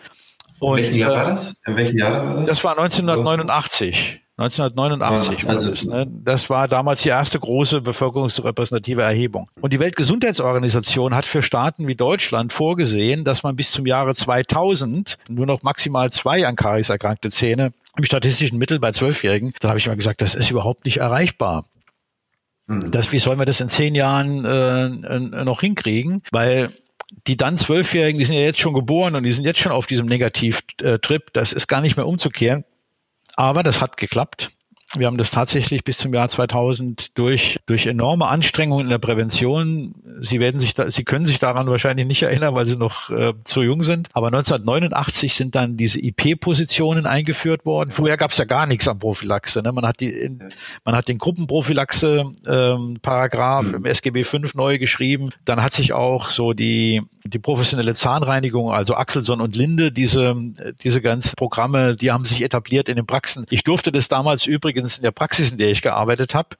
[0.60, 1.56] Und, in welchem Jahr war das?
[1.66, 2.46] In welchem Jahr war das?
[2.46, 4.20] Das war 1989.
[4.42, 5.84] 1989 also, war das.
[5.84, 6.06] Ne?
[6.24, 9.48] Das war damals die erste große bevölkerungsrepräsentative Erhebung.
[9.60, 15.18] Und die Weltgesundheitsorganisation hat für Staaten wie Deutschland vorgesehen, dass man bis zum Jahre 2000
[15.28, 19.52] nur noch maximal zwei an Karies erkrankte Zähne im statistischen Mittel bei Zwölfjährigen.
[19.60, 21.66] Da habe ich mal gesagt, das ist überhaupt nicht erreichbar.
[22.68, 22.90] Hm.
[22.90, 26.22] Das, wie sollen wir das in zehn Jahren äh, noch hinkriegen?
[26.30, 26.70] Weil
[27.26, 29.86] die dann Zwölfjährigen, die sind ja jetzt schon geboren und die sind jetzt schon auf
[29.86, 31.32] diesem Negativtrip.
[31.32, 32.64] Das ist gar nicht mehr umzukehren.
[33.36, 34.50] Aber das hat geklappt.
[34.94, 39.94] Wir haben das tatsächlich bis zum Jahr 2000 durch, durch enorme Anstrengungen in der Prävention.
[40.20, 43.32] Sie werden sich da, Sie können sich daran wahrscheinlich nicht erinnern, weil Sie noch äh,
[43.44, 44.10] zu jung sind.
[44.12, 47.90] Aber 1989 sind dann diese IP-Positionen eingeführt worden.
[47.90, 49.62] Vorher gab es ja gar nichts an Prophylaxe.
[49.62, 49.72] Ne?
[49.72, 50.50] Man hat die, in,
[50.84, 53.74] man hat den Gruppenprophylaxe ähm, Paragraph mhm.
[53.76, 55.30] im SGB V neu geschrieben.
[55.46, 60.34] Dann hat sich auch so die die professionelle Zahnreinigung, also Axelson und Linde, diese,
[60.82, 63.46] diese ganzen Programme, die haben sich etabliert in den Praxen.
[63.50, 66.56] Ich durfte das damals übrigens in der Praxis, in der ich gearbeitet habe,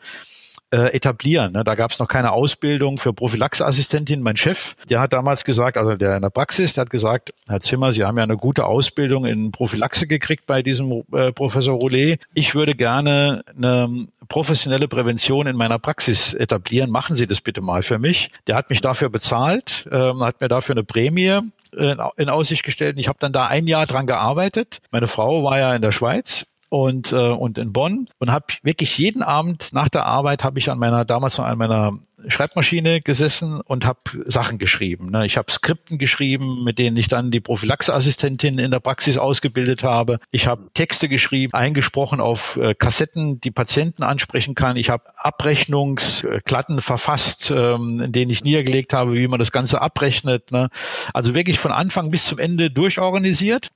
[0.72, 1.52] äh, etablieren.
[1.52, 1.64] Ne?
[1.64, 4.22] Da gab es noch keine Ausbildung für Prophylaxeassistentin.
[4.22, 7.60] Mein Chef, der hat damals gesagt, also der in der Praxis, der hat gesagt, Herr
[7.60, 12.20] Zimmer, Sie haben ja eine gute Ausbildung in Prophylaxe gekriegt bei diesem äh, Professor Roulet.
[12.34, 16.90] Ich würde gerne eine professionelle Prävention in meiner Praxis etablieren.
[16.90, 18.30] Machen Sie das bitte mal für mich.
[18.46, 21.40] Der hat mich dafür bezahlt, ähm, hat mir dafür eine Prämie
[21.76, 22.98] äh, in Aussicht gestellt.
[22.98, 24.80] Ich habe dann da ein Jahr dran gearbeitet.
[24.90, 28.96] Meine Frau war ja in der Schweiz und, äh, und in Bonn und habe wirklich
[28.96, 31.98] jeden Abend nach der Arbeit habe ich an meiner damals an meiner
[32.28, 35.10] Schreibmaschine gesessen und habe Sachen geschrieben.
[35.10, 35.26] Ne?
[35.26, 40.18] Ich habe Skripten geschrieben, mit denen ich dann die Prophylaxeassistentin in der Praxis ausgebildet habe.
[40.30, 44.76] Ich habe Texte geschrieben, eingesprochen auf äh, Kassetten, die Patienten ansprechen kann.
[44.76, 50.52] Ich habe Abrechnungsklatten verfasst, ähm, in denen ich niedergelegt habe, wie man das Ganze abrechnet.
[50.52, 50.70] Ne?
[51.12, 53.72] Also wirklich von Anfang bis zum Ende durchorganisiert.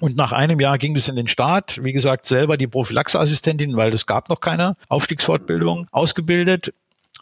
[0.00, 1.82] Und nach einem Jahr ging es in den Start.
[1.82, 6.74] Wie gesagt, selber die Prophylaxeassistentin, weil es gab noch keine Aufstiegsfortbildung, ausgebildet.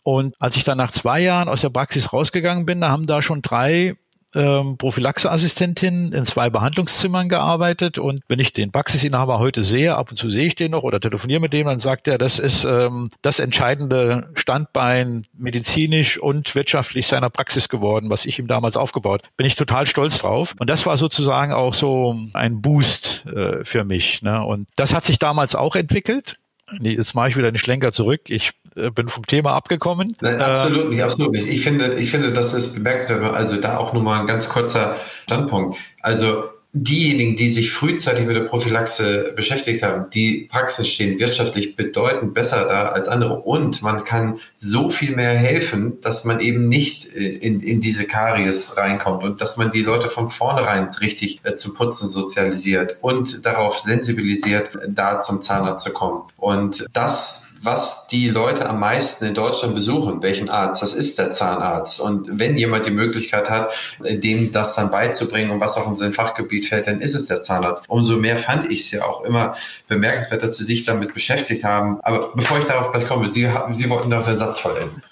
[0.03, 3.23] Und als ich dann nach zwei Jahren aus der Praxis rausgegangen bin, da haben da
[3.23, 3.95] schon drei
[4.35, 10.16] ähm, Prophylaxeassistentin in zwei Behandlungszimmern gearbeitet und wenn ich den Praxisinhaber heute sehe, ab und
[10.16, 13.11] zu sehe ich den noch oder telefoniere mit dem, dann sagt er, das ist ähm,
[13.22, 19.22] das entscheidende Standbein medizinisch und wirtschaftlich seiner Praxis geworden, was ich ihm damals aufgebaut.
[19.37, 23.85] Bin ich total stolz drauf und das war sozusagen auch so ein Boost äh, für
[23.85, 24.22] mich.
[24.22, 24.45] Ne?
[24.45, 26.37] Und das hat sich damals auch entwickelt.
[26.79, 28.23] Nee, jetzt mache ich wieder einen Schlenker zurück.
[28.29, 30.16] Ich äh, bin vom Thema abgekommen.
[30.20, 31.47] Nein, absolut ähm, nicht, absolut nicht.
[31.47, 33.35] Ich finde, ich finde, das ist bemerkenswert.
[33.35, 35.79] Also da auch nur mal ein ganz kurzer Standpunkt.
[36.01, 36.45] Also
[36.75, 42.64] diejenigen, die sich frühzeitig mit der Prophylaxe beschäftigt haben, die Praxen stehen wirtschaftlich bedeutend besser
[42.64, 47.29] da als andere und man kann so viel mehr helfen, dass man eben nicht äh,
[47.29, 51.75] in, in diese Karies reinkommt und dass man die Leute von vornherein richtig äh, zum
[51.75, 56.23] Putzen sozialisiert und darauf sensibilisiert, da zum Zahnarzt zu kommen.
[56.39, 61.31] Und das was die Leute am meisten in Deutschland besuchen, welchen Arzt, das ist der
[61.31, 62.01] Zahnarzt.
[62.01, 66.13] Und wenn jemand die Möglichkeit hat, dem das dann beizubringen und was auch in sein
[66.13, 67.85] Fachgebiet fällt, dann ist es der Zahnarzt.
[67.89, 69.55] Umso mehr fand ich es ja auch immer
[69.87, 72.01] bemerkenswert, dass Sie sich damit beschäftigt haben.
[72.03, 75.03] Aber bevor ich darauf gleich komme, Sie, Sie wollten noch den Satz vollenden.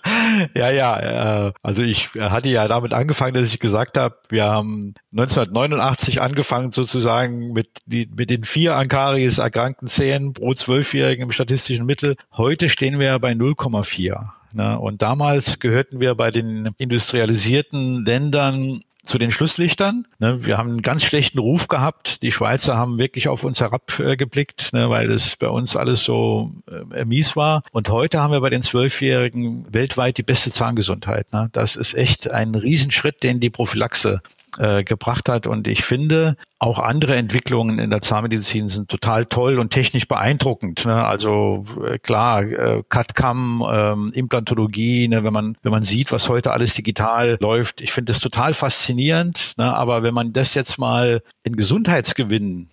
[0.54, 4.94] Ja, ja, äh, also ich hatte ja damit angefangen, dass ich gesagt habe, wir haben
[5.12, 11.86] 1989 angefangen sozusagen mit, mit den vier an Karies erkrankten Zähnen pro Zwölfjährigen im statistischen
[11.86, 12.16] Mittel.
[12.40, 14.30] Heute stehen wir bei 0,4.
[14.54, 14.78] Ne?
[14.78, 20.06] Und damals gehörten wir bei den industrialisierten Ländern zu den Schlusslichtern.
[20.20, 22.22] Ne, wir haben einen ganz schlechten Ruf gehabt.
[22.22, 26.50] Die Schweizer haben wirklich auf uns herabgeblickt, ne, weil es bei uns alles so
[26.94, 27.60] äh, mies war.
[27.72, 31.30] Und heute haben wir bei den Zwölfjährigen weltweit die beste Zahngesundheit.
[31.34, 31.50] Ne.
[31.52, 34.22] Das ist echt ein Riesenschritt, den die Prophylaxe
[34.58, 35.46] äh, gebracht hat.
[35.46, 40.84] Und ich finde, auch andere Entwicklungen in der Zahnmedizin sind total toll und technisch beeindruckend.
[40.84, 41.04] Ne?
[41.04, 45.24] Also äh, klar, äh, CAD-CAM, ähm, Implantologie, ne?
[45.24, 49.54] wenn man wenn man sieht, was heute alles digital läuft, ich finde das total faszinierend.
[49.56, 49.74] Ne?
[49.74, 52.68] Aber wenn man das jetzt mal in Gesundheitsgewinn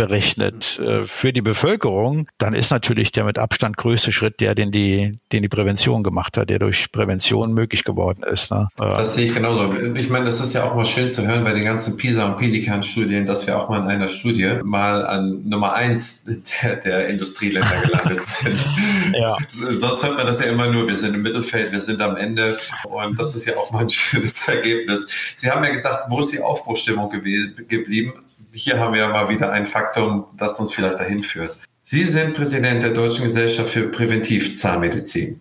[0.00, 4.72] berechnet äh, für die Bevölkerung, dann ist natürlich der mit Abstand größte Schritt der, den
[4.72, 8.50] die, den die Prävention gemacht hat, der durch Prävention möglich geworden ist.
[8.50, 8.68] Ne?
[8.78, 9.74] Das sehe ich genauso.
[9.96, 12.38] Ich meine, das ist ja auch mal schön zu hören bei den ganzen PISA- und
[12.38, 16.24] Pelikan-Studien, dass wir auch mal in einer Studie mal an Nummer eins
[16.62, 18.64] der, der Industrieländer gelandet sind.
[19.12, 19.36] ja.
[19.50, 22.56] Sonst hört man das ja immer nur, wir sind im Mittelfeld, wir sind am Ende
[22.84, 25.34] und das ist ja auch mal ein schönes Ergebnis.
[25.36, 28.14] Sie haben ja gesagt, wo ist die Aufbruchstimmung geblieben?
[28.52, 31.56] Hier haben wir mal wieder ein Faktum, das uns vielleicht dahin führt.
[31.82, 35.40] Sie sind Präsident der Deutschen Gesellschaft für Präventivzahnmedizin.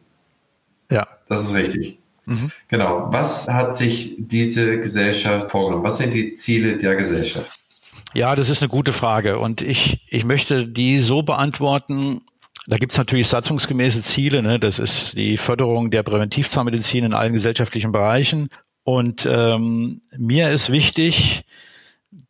[0.90, 1.08] Ja.
[1.28, 2.00] Das ist richtig.
[2.26, 2.52] Mhm.
[2.68, 3.08] Genau.
[3.12, 5.84] Was hat sich diese Gesellschaft vorgenommen?
[5.84, 7.52] Was sind die Ziele der Gesellschaft?
[8.14, 9.40] Ja, das ist eine gute Frage.
[9.40, 12.22] Und ich, ich möchte die so beantworten,
[12.68, 14.42] da gibt es natürlich satzungsgemäße Ziele.
[14.42, 14.60] Ne?
[14.60, 18.50] Das ist die Förderung der Präventivzahnmedizin in allen gesellschaftlichen Bereichen.
[18.84, 21.46] Und ähm, mir ist wichtig,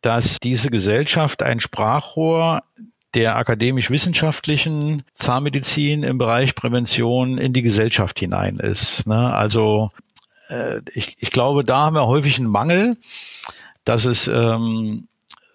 [0.00, 2.62] dass diese Gesellschaft ein Sprachrohr
[3.14, 9.06] der akademisch-wissenschaftlichen Zahnmedizin im Bereich Prävention in die Gesellschaft hinein ist.
[9.06, 9.34] Ne?
[9.34, 9.90] Also
[10.48, 12.96] äh, ich, ich glaube, da haben wir häufig einen Mangel,
[13.84, 15.08] dass es ähm,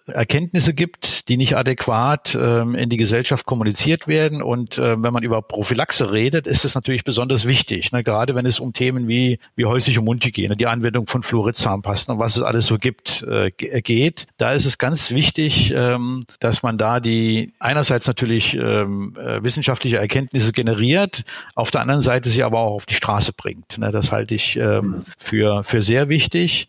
[0.06, 4.42] Erkenntnisse gibt, die nicht adäquat ähm, in die Gesellschaft kommuniziert werden.
[4.42, 8.04] Und äh, wenn man über Prophylaxe redet, ist es natürlich besonders wichtig, ne?
[8.04, 12.36] gerade wenn es um Themen wie, wie häusliche Mundhygiene, die Anwendung von Fluoridzahnpasten und was
[12.36, 14.26] es alles so gibt, äh, geht.
[14.36, 19.98] Da ist es ganz wichtig, ähm, dass man da die einerseits natürlich ähm, äh, wissenschaftliche
[19.98, 23.78] Erkenntnisse generiert, auf der anderen Seite sie aber auch auf die Straße bringt.
[23.78, 23.90] Ne?
[23.90, 26.68] Das halte ich ähm, für, für sehr wichtig.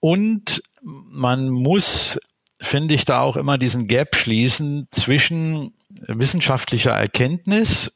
[0.00, 2.18] Und man muss
[2.60, 5.72] finde ich da auch immer diesen Gap schließen zwischen
[6.06, 7.92] wissenschaftlicher Erkenntnis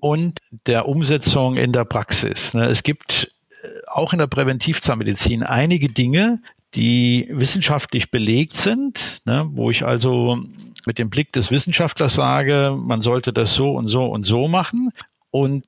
[0.00, 2.54] und der Umsetzung in der Praxis.
[2.54, 3.32] Ne, es gibt
[3.62, 6.40] äh, auch in der Präventivzahnmedizin einige Dinge,
[6.74, 10.38] die wissenschaftlich belegt sind, ne, wo ich also
[10.86, 14.90] mit dem Blick des Wissenschaftlers sage, man sollte das so und so und so machen.
[15.30, 15.64] Und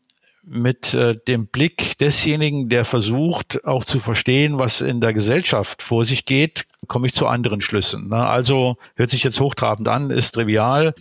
[0.49, 6.05] mit äh, dem Blick desjenigen, der versucht auch zu verstehen, was in der Gesellschaft vor
[6.05, 8.09] sich geht, komme ich zu anderen Schlüssen.
[8.09, 8.26] Ne?
[8.26, 10.94] Also hört sich jetzt hochtrabend an, ist trivial.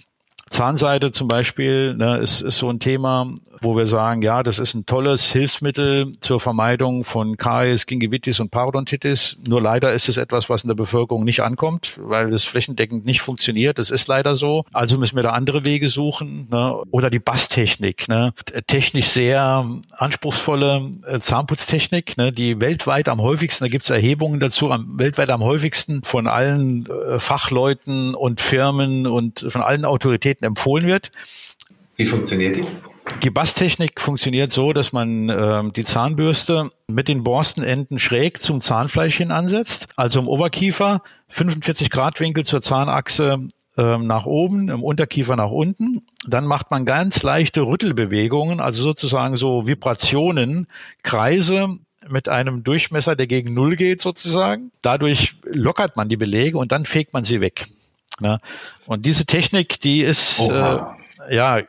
[0.50, 4.74] Zahnseide zum Beispiel ne, ist, ist so ein Thema, wo wir sagen, ja, das ist
[4.74, 9.38] ein tolles Hilfsmittel zur Vermeidung von Karies, Gingivitis und Parodontitis.
[9.46, 13.22] Nur leider ist es etwas, was in der Bevölkerung nicht ankommt, weil das flächendeckend nicht
[13.22, 13.80] funktioniert.
[13.80, 14.66] Das ist leider so.
[14.74, 16.48] Also müssen wir da andere Wege suchen.
[16.52, 16.82] Ne?
[16.92, 18.34] Oder die Basstechnik, ne?
[18.68, 22.32] technisch sehr anspruchsvolle äh, Zahnputztechnik, ne?
[22.32, 26.88] die weltweit am häufigsten, da gibt es Erhebungen dazu, am, weltweit am häufigsten von allen
[26.88, 31.12] äh, Fachleuten und Firmen und von allen Autoritäten empfohlen wird.
[31.96, 32.64] Wie funktioniert die?
[33.24, 39.18] Die Basstechnik funktioniert so, dass man äh, die Zahnbürste mit den Borstenenden schräg zum Zahnfleisch
[39.18, 43.48] hin ansetzt, also im Oberkiefer 45 Grad Winkel zur Zahnachse
[43.78, 46.02] äh, nach oben, im Unterkiefer nach unten.
[46.28, 50.68] Dann macht man ganz leichte Rüttelbewegungen, also sozusagen so Vibrationen,
[51.04, 51.78] Kreise
[52.08, 54.72] mit einem Durchmesser, der gegen Null geht sozusagen.
[54.82, 57.68] Dadurch lockert man die Belege und dann fegt man sie weg.
[58.20, 58.40] Ne?
[58.86, 60.80] Und diese Technik, die ist äh,
[61.30, 61.62] ja,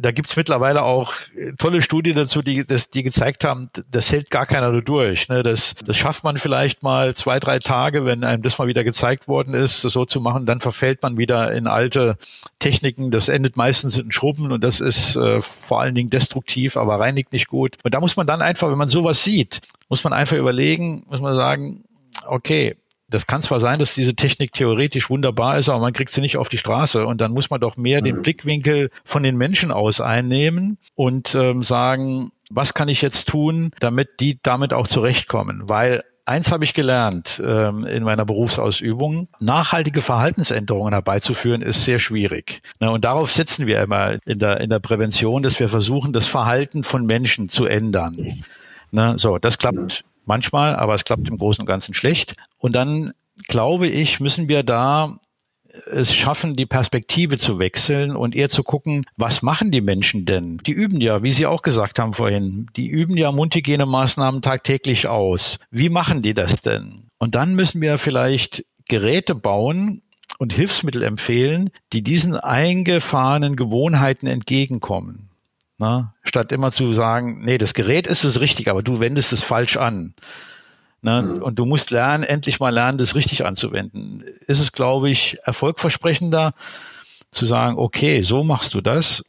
[0.00, 1.12] da gibt's mittlerweile auch
[1.58, 5.28] tolle Studien dazu, die, das, die gezeigt haben, das hält gar keiner durch.
[5.28, 5.42] Ne?
[5.42, 9.28] Das, das schafft man vielleicht mal zwei, drei Tage, wenn einem das mal wieder gezeigt
[9.28, 12.18] worden ist, das so zu machen, dann verfällt man wieder in alte
[12.58, 13.10] Techniken.
[13.10, 17.32] Das endet meistens in Schrubben und das ist äh, vor allen Dingen destruktiv, aber reinigt
[17.32, 17.76] nicht gut.
[17.84, 21.20] Und da muss man dann einfach, wenn man sowas sieht, muss man einfach überlegen, muss
[21.20, 21.84] man sagen,
[22.26, 22.76] okay,
[23.08, 26.36] das kann zwar sein, dass diese Technik theoretisch wunderbar ist, aber man kriegt sie nicht
[26.36, 27.06] auf die Straße.
[27.06, 28.04] Und dann muss man doch mehr mhm.
[28.04, 33.70] den Blickwinkel von den Menschen aus einnehmen und ähm, sagen, was kann ich jetzt tun,
[33.80, 35.62] damit die damit auch zurechtkommen?
[35.68, 39.28] Weil Eins habe ich gelernt ähm, in meiner Berufsausübung.
[39.40, 42.60] Nachhaltige Verhaltensänderungen herbeizuführen ist sehr schwierig.
[42.80, 46.26] Ne, und darauf setzen wir immer in der, in der Prävention, dass wir versuchen, das
[46.26, 48.44] Verhalten von Menschen zu ändern.
[48.90, 52.36] Ne, so, das klappt manchmal, aber es klappt im Großen und Ganzen schlecht.
[52.58, 53.12] Und dann
[53.48, 55.18] glaube ich, müssen wir da
[55.86, 60.58] es schaffen, die Perspektive zu wechseln und eher zu gucken, was machen die Menschen denn?
[60.66, 65.58] Die üben ja, wie Sie auch gesagt haben vorhin, die üben ja Mundhygienemaßnahmen tagtäglich aus.
[65.70, 67.08] Wie machen die das denn?
[67.18, 70.02] Und dann müssen wir vielleicht Geräte bauen
[70.38, 75.27] und Hilfsmittel empfehlen, die diesen eingefahrenen Gewohnheiten entgegenkommen.
[75.78, 76.12] Ne?
[76.24, 79.76] Statt immer zu sagen, nee, das Gerät ist es richtig, aber du wendest es falsch
[79.76, 80.14] an.
[81.02, 81.22] Ne?
[81.22, 81.42] Mhm.
[81.42, 84.24] Und du musst lernen, endlich mal lernen, das richtig anzuwenden.
[84.46, 86.52] Ist es, glaube ich, erfolgversprechender
[87.30, 89.22] zu sagen, okay, so machst du das.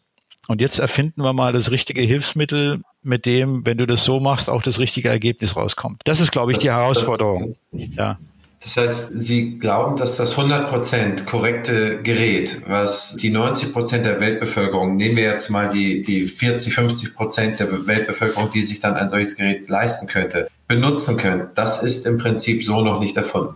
[0.48, 4.50] Und jetzt erfinden wir mal das richtige Hilfsmittel, mit dem, wenn du das so machst,
[4.50, 6.02] auch das richtige Ergebnis rauskommt.
[6.06, 7.56] Das ist, glaube ich, die Herausforderung.
[7.72, 8.18] Ja.
[8.62, 15.16] Das heißt, Sie glauben, dass das 100% korrekte Gerät, was die 90% der Weltbevölkerung, nehmen
[15.16, 19.70] wir jetzt mal die, die 40, 50% der Weltbevölkerung, die sich dann ein solches Gerät
[19.70, 23.56] leisten könnte, benutzen können, das ist im Prinzip so noch nicht erfunden.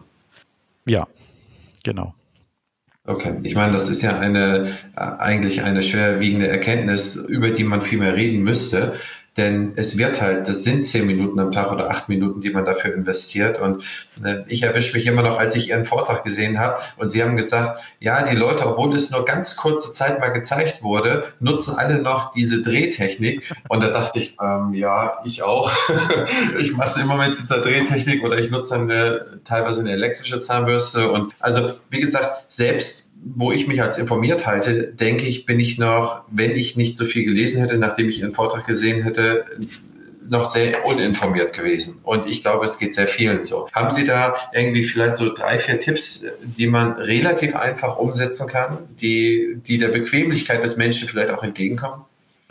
[0.85, 1.05] Ja,
[1.83, 2.13] genau.
[3.05, 7.81] Okay, ich meine, das ist ja eine äh, eigentlich eine schwerwiegende Erkenntnis, über die man
[7.81, 8.93] viel mehr reden müsste.
[9.35, 12.65] Denn es wird halt, das sind zehn Minuten am Tag oder acht Minuten, die man
[12.65, 13.59] dafür investiert.
[13.59, 13.83] Und
[14.23, 17.35] äh, ich erwische mich immer noch, als ich Ihren Vortrag gesehen habe und Sie haben
[17.35, 21.99] gesagt, ja, die Leute, obwohl es nur ganz kurze Zeit mal gezeigt wurde, nutzen alle
[21.99, 23.51] noch diese Drehtechnik.
[23.69, 25.71] Und da dachte ich, ähm, ja, ich auch.
[26.59, 30.39] ich mache es immer mit dieser Drehtechnik oder ich nutze dann eine, teilweise eine elektrische
[30.39, 31.09] Zahnbürste.
[31.11, 35.77] Und also, wie gesagt, selbst wo ich mich als informiert halte, denke ich, bin ich
[35.77, 39.45] noch, wenn ich nicht so viel gelesen hätte, nachdem ich Ihren Vortrag gesehen hätte,
[40.29, 41.99] noch sehr uninformiert gewesen.
[42.03, 43.67] Und ich glaube, es geht sehr vielen so.
[43.73, 48.79] Haben Sie da irgendwie vielleicht so drei, vier Tipps, die man relativ einfach umsetzen kann,
[49.01, 52.05] die, die der Bequemlichkeit des Menschen vielleicht auch entgegenkommen?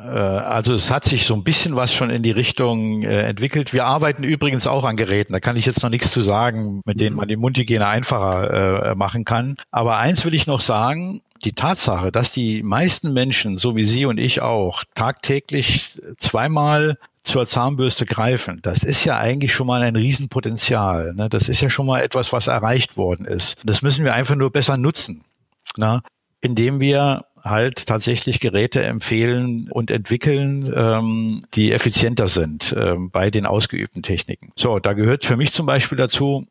[0.04, 3.72] Äh, also es hat sich so ein bisschen was schon in die Richtung äh, entwickelt.
[3.72, 5.32] Wir arbeiten übrigens auch an Geräten.
[5.32, 8.94] Da kann ich jetzt noch nichts zu sagen, mit denen man die Mundhygiene einfacher äh,
[8.94, 9.56] machen kann.
[9.70, 11.20] Aber eins will ich noch sagen.
[11.44, 17.46] Die Tatsache, dass die meisten Menschen, so wie Sie und ich auch, tagtäglich zweimal zur
[17.46, 21.14] Zahnbürste greifen, das ist ja eigentlich schon mal ein Riesenpotenzial.
[21.14, 21.28] Ne?
[21.28, 23.56] Das ist ja schon mal etwas, was erreicht worden ist.
[23.64, 25.24] Das müssen wir einfach nur besser nutzen,
[25.76, 26.02] ne?
[26.40, 33.46] indem wir halt tatsächlich Geräte empfehlen und entwickeln, ähm, die effizienter sind ähm, bei den
[33.46, 34.52] ausgeübten Techniken.
[34.56, 36.46] So, da gehört für mich zum Beispiel dazu,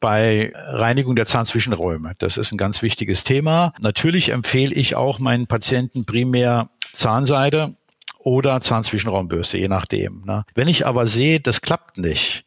[0.00, 2.14] bei Reinigung der Zahnzwischenräume.
[2.18, 3.74] Das ist ein ganz wichtiges Thema.
[3.78, 7.74] Natürlich empfehle ich auch meinen Patienten primär Zahnseide
[8.18, 10.22] oder Zahnzwischenraumbürste, je nachdem.
[10.24, 10.44] Ne?
[10.54, 12.44] Wenn ich aber sehe, das klappt nicht,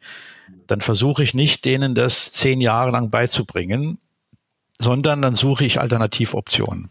[0.66, 3.98] dann versuche ich nicht, denen das zehn Jahre lang beizubringen,
[4.78, 6.90] sondern dann suche ich Alternativoptionen.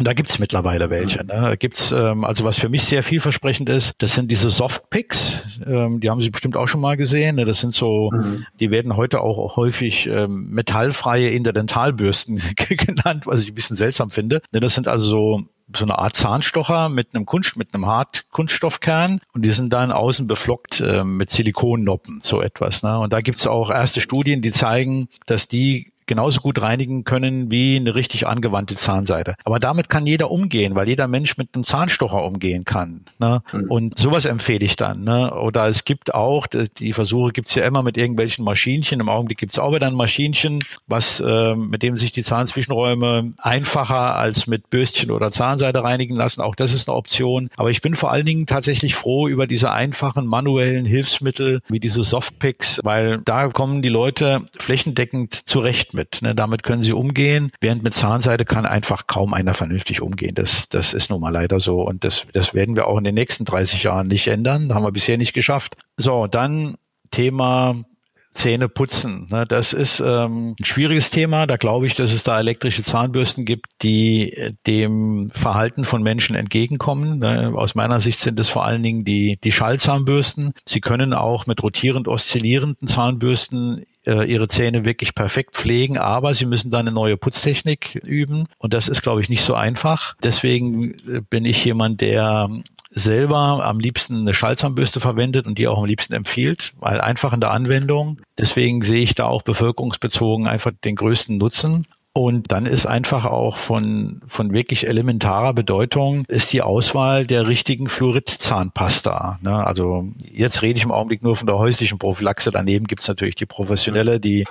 [0.00, 1.18] Und da gibt's mittlerweile welche.
[1.18, 1.26] Ne?
[1.26, 5.42] Da gibt's ähm, also was für mich sehr vielversprechend ist, das sind diese Softpicks.
[5.66, 7.36] Ähm, die haben Sie bestimmt auch schon mal gesehen.
[7.36, 7.44] Ne?
[7.44, 8.46] Das sind so, mhm.
[8.60, 14.40] die werden heute auch häufig ähm, metallfreie Interdentalbürsten genannt, was ich ein bisschen seltsam finde.
[14.52, 14.60] Ne?
[14.60, 15.42] Das sind also so
[15.76, 20.26] so eine Art Zahnstocher mit einem Kunst, mit einem Hart-Kunststoffkern und die sind dann außen
[20.26, 22.82] beflockt äh, mit Silikonnoppen, so etwas.
[22.82, 22.98] Ne?
[22.98, 27.76] Und da gibt's auch erste Studien, die zeigen, dass die genauso gut reinigen können wie
[27.76, 29.36] eine richtig angewandte Zahnseide.
[29.44, 33.02] Aber damit kann jeder umgehen, weil jeder Mensch mit einem Zahnstocher umgehen kann.
[33.20, 33.42] Ne?
[33.52, 33.70] Mhm.
[33.70, 35.04] Und sowas empfehle ich dann.
[35.04, 35.32] Ne?
[35.32, 38.98] Oder es gibt auch, die Versuche gibt's ja immer mit irgendwelchen Maschinchen.
[38.98, 44.16] Im Augenblick gibt's auch wieder ein Maschinchen, was äh, mit dem sich die Zahnzwischenräume einfacher
[44.16, 46.40] als mit Bürstchen oder Zahnseide reinigen lassen.
[46.40, 47.50] Auch das ist eine Option.
[47.56, 52.02] Aber ich bin vor allen Dingen tatsächlich froh über diese einfachen manuellen Hilfsmittel wie diese
[52.02, 56.22] Softpicks, weil da kommen die Leute flächendeckend zurecht mit mit.
[56.22, 56.34] Ne?
[56.34, 60.34] Damit können sie umgehen, während mit Zahnseide kann einfach kaum einer vernünftig umgehen.
[60.34, 63.14] Das, das ist nun mal leider so und das, das werden wir auch in den
[63.14, 64.74] nächsten 30 Jahren nicht ändern.
[64.74, 65.76] haben wir bisher nicht geschafft.
[65.96, 66.76] So, dann
[67.10, 67.84] Thema
[68.32, 69.26] Zähne putzen.
[69.30, 69.44] Ne?
[69.46, 71.46] Das ist ähm, ein schwieriges Thema.
[71.46, 76.36] Da glaube ich, dass es da elektrische Zahnbürsten gibt, die äh, dem Verhalten von Menschen
[76.36, 77.18] entgegenkommen.
[77.18, 77.52] Ne?
[77.54, 80.52] Aus meiner Sicht sind es vor allen Dingen die, die Schallzahnbürsten.
[80.64, 86.46] Sie können auch mit rotierend oszillierenden Zahnbürsten äh, ihre Zähne wirklich perfekt pflegen, aber sie
[86.46, 90.14] müssen dann eine neue Putztechnik üben und das ist, glaube ich, nicht so einfach.
[90.22, 92.48] Deswegen äh, bin ich jemand, der
[92.90, 97.40] selber am liebsten eine Schallzahnbürste verwendet und die auch am liebsten empfiehlt, weil einfach in
[97.40, 98.20] der Anwendung.
[98.36, 101.86] Deswegen sehe ich da auch bevölkerungsbezogen einfach den größten Nutzen.
[102.12, 107.88] Und dann ist einfach auch von, von wirklich elementarer Bedeutung ist die Auswahl der richtigen
[107.88, 109.38] Fluorid-Zahnpasta.
[109.42, 109.64] Ne?
[109.64, 112.50] Also jetzt rede ich im Augenblick nur von der häuslichen Prophylaxe.
[112.50, 114.44] Daneben gibt es natürlich die professionelle, die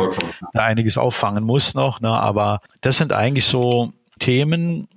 [0.53, 1.99] da einiges auffangen muss noch.
[1.99, 2.09] Ne?
[2.09, 4.87] Aber das sind eigentlich so Themen,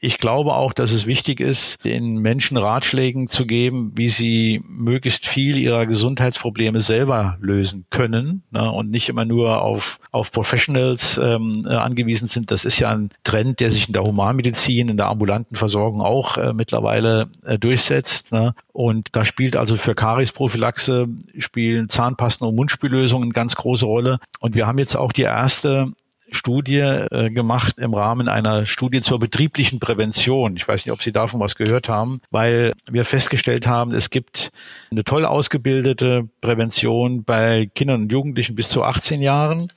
[0.00, 5.26] ich glaube auch, dass es wichtig ist, den Menschen Ratschlägen zu geben, wie sie möglichst
[5.26, 11.66] viel ihrer Gesundheitsprobleme selber lösen können ne, und nicht immer nur auf, auf Professionals ähm,
[11.68, 12.50] äh, angewiesen sind.
[12.50, 16.36] Das ist ja ein Trend, der sich in der Humanmedizin, in der ambulanten Versorgung auch
[16.36, 18.32] äh, mittlerweile äh, durchsetzt.
[18.32, 18.54] Ne.
[18.72, 24.18] Und da spielt also für Kariesprophylaxe spielen Zahnpasten und Mundspüllösungen eine ganz große Rolle.
[24.40, 25.92] Und wir haben jetzt auch die erste
[26.32, 30.56] Studie äh, gemacht im Rahmen einer Studie zur betrieblichen Prävention.
[30.56, 34.50] Ich weiß nicht, ob Sie davon was gehört haben, weil wir festgestellt haben, es gibt
[34.90, 39.68] eine toll ausgebildete Prävention bei Kindern und Jugendlichen bis zu 18 Jahren.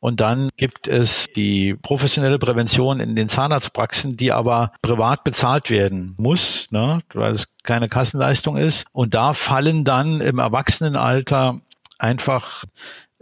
[0.00, 6.16] Und dann gibt es die professionelle Prävention in den Zahnarztpraxen, die aber privat bezahlt werden
[6.18, 8.84] muss, ne, weil es keine Kassenleistung ist.
[8.90, 11.60] Und da fallen dann im Erwachsenenalter
[12.00, 12.64] einfach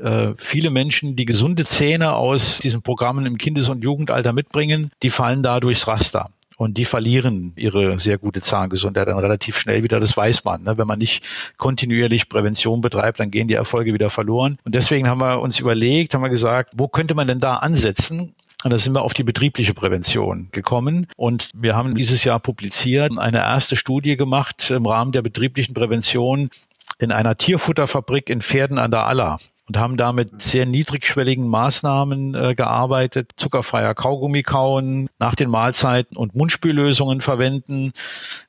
[0.01, 5.11] äh, viele Menschen, die gesunde Zähne aus diesen Programmen im Kindes- und Jugendalter mitbringen, die
[5.11, 6.31] fallen da durchs Raster.
[6.57, 9.99] Und die verlieren ihre sehr gute Zahngesundheit dann relativ schnell wieder.
[9.99, 10.63] Das weiß man.
[10.63, 10.77] Ne?
[10.77, 11.25] Wenn man nicht
[11.57, 14.59] kontinuierlich Prävention betreibt, dann gehen die Erfolge wieder verloren.
[14.65, 18.35] Und deswegen haben wir uns überlegt, haben wir gesagt, wo könnte man denn da ansetzen?
[18.63, 21.07] Und da sind wir auf die betriebliche Prävention gekommen.
[21.17, 26.51] Und wir haben dieses Jahr publiziert, eine erste Studie gemacht im Rahmen der betrieblichen Prävention
[26.99, 29.39] in einer Tierfutterfabrik in Pferden an der Aller
[29.71, 33.31] und haben da mit sehr niedrigschwelligen Maßnahmen äh, gearbeitet.
[33.37, 37.93] Zuckerfreier Kaugummi kauen, nach den Mahlzeiten und Mundspüllösungen verwenden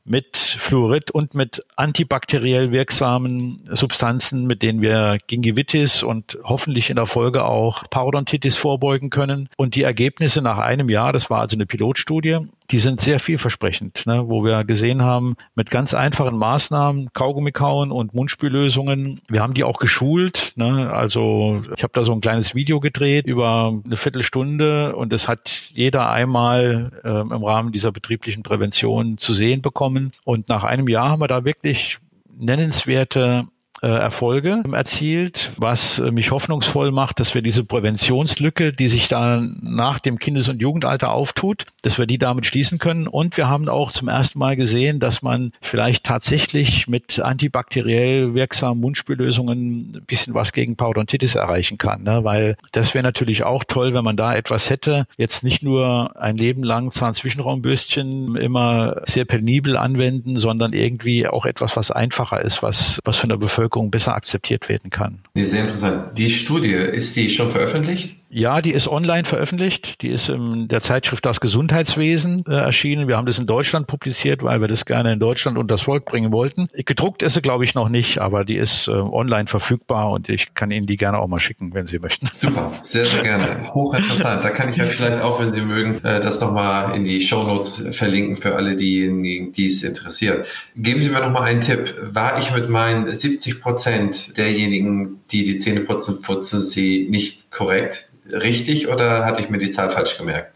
[0.03, 7.05] mit Fluorid und mit antibakteriell wirksamen Substanzen, mit denen wir Gingivitis und hoffentlich in der
[7.05, 9.49] Folge auch Parodontitis vorbeugen können.
[9.57, 12.39] Und die Ergebnisse nach einem Jahr, das war also eine Pilotstudie,
[12.71, 17.91] die sind sehr vielversprechend, ne, wo wir gesehen haben, mit ganz einfachen Maßnahmen, Kaugummi kauen
[17.91, 20.53] und Mundspüllösungen, wir haben die auch geschult.
[20.55, 25.27] Ne, also ich habe da so ein kleines Video gedreht über eine Viertelstunde und das
[25.27, 29.90] hat jeder einmal äh, im Rahmen dieser betrieblichen Prävention zu sehen bekommen.
[30.23, 31.99] Und nach einem Jahr haben wir da wirklich
[32.37, 33.47] nennenswerte
[33.87, 39.99] Erfolge erzielt, was äh, mich hoffnungsvoll macht, dass wir diese Präventionslücke, die sich da nach
[39.99, 43.07] dem Kindes- und Jugendalter auftut, dass wir die damit schließen können.
[43.07, 48.79] Und wir haben auch zum ersten Mal gesehen, dass man vielleicht tatsächlich mit antibakteriell wirksamen
[48.79, 52.03] Mundspüllösungen ein bisschen was gegen Parodontitis erreichen kann.
[52.03, 52.23] Ne?
[52.23, 55.07] Weil das wäre natürlich auch toll, wenn man da etwas hätte.
[55.17, 61.75] Jetzt nicht nur ein Leben lang Zahnzwischenraumbürstchen immer sehr penibel anwenden, sondern irgendwie auch etwas,
[61.75, 65.19] was einfacher ist, was, was von der Bevölkerung Bevölkerung besser akzeptiert werden kann.
[65.35, 66.17] Sehr interessant.
[66.17, 68.17] Die Studie, ist die schon veröffentlicht?
[68.33, 70.01] Ja, die ist online veröffentlicht.
[70.01, 73.09] Die ist in der Zeitschrift Das Gesundheitswesen äh, erschienen.
[73.09, 76.05] Wir haben das in Deutschland publiziert, weil wir das gerne in Deutschland und das Volk
[76.05, 76.67] bringen wollten.
[76.73, 80.53] Gedruckt ist sie, glaube ich, noch nicht, aber die ist äh, online verfügbar und ich
[80.53, 82.29] kann Ihnen die gerne auch mal schicken, wenn Sie möchten.
[82.31, 83.47] Super, sehr, sehr gerne.
[83.73, 84.43] Hochinteressant.
[84.43, 87.43] Da kann ich ja vielleicht auch, wenn Sie mögen, äh, das nochmal in die Show
[87.43, 90.47] Notes verlinken für alle diejenigen, die es interessiert.
[90.77, 91.95] Geben Sie mir nochmal einen Tipp.
[92.01, 98.11] War ich mit meinen 70 Prozent derjenigen, die die Zähne putzen, putzen sie nicht korrekt?
[98.31, 100.53] richtig oder hatte ich mir die Zahl falsch gemerkt?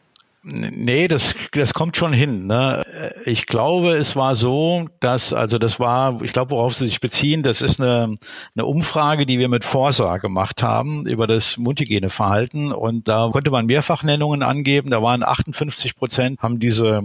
[0.47, 2.45] Nee, das, das kommt schon hin.
[2.45, 2.83] Ne?
[3.25, 7.41] Ich glaube, es war so, dass, also das war, ich glaube, worauf Sie sich beziehen,
[7.41, 8.15] das ist eine,
[8.55, 13.65] eine Umfrage, die wir mit Forsa gemacht haben über das Multigene-Verhalten und da konnte man
[13.65, 14.91] Mehrfachnennungen angeben.
[14.91, 17.01] Da waren 58 Prozent, haben diese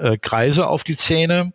[0.00, 1.52] äh, Kreise auf die Zähne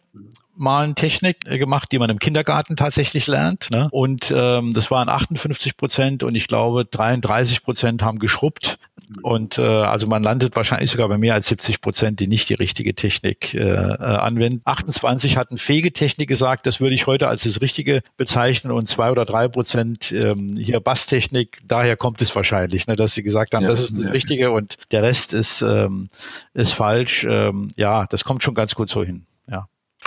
[0.57, 3.69] malen Technik äh, gemacht, die man im Kindergarten tatsächlich lernt.
[3.71, 3.87] Ne?
[3.91, 8.79] Und ähm, das waren 58 Prozent und ich glaube 33 Prozent haben geschrubbt.
[9.21, 12.55] Und äh, also man landet wahrscheinlich sogar bei mehr als 70 Prozent, die nicht die
[12.55, 14.61] richtige Technik äh, äh, anwenden.
[14.65, 19.23] 28 hatten Fegetechnik gesagt, das würde ich heute als das Richtige bezeichnen und zwei oder
[19.23, 23.69] drei Prozent ähm, hier Basstechnik, daher kommt es wahrscheinlich, ne, dass sie gesagt haben, ja,
[23.69, 24.11] das ist das ja.
[24.11, 26.09] Richtige und der Rest ist, ähm,
[26.53, 27.25] ist falsch.
[27.29, 29.25] Ähm, ja, das kommt schon ganz gut so hin.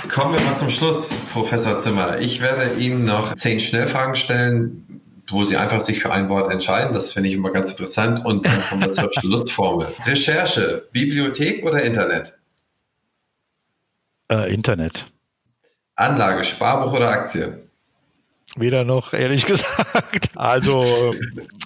[0.09, 2.19] Kommen wir mal zum Schluss, Professor Zimmer.
[2.21, 4.87] Ich werde Ihnen noch zehn Schnellfragen stellen.
[5.33, 6.93] wo sie einfach sich für ein Wort entscheiden.
[6.93, 8.25] Das finde ich immer ganz interessant.
[8.25, 9.87] Und dann kommen wir zur Schlussformel.
[10.05, 12.37] Recherche, Bibliothek oder Internet?
[14.29, 15.07] Äh, Internet.
[15.95, 17.70] Anlage, Sparbuch oder Aktie?
[18.57, 20.31] Weder noch, ehrlich gesagt.
[20.35, 21.15] Also,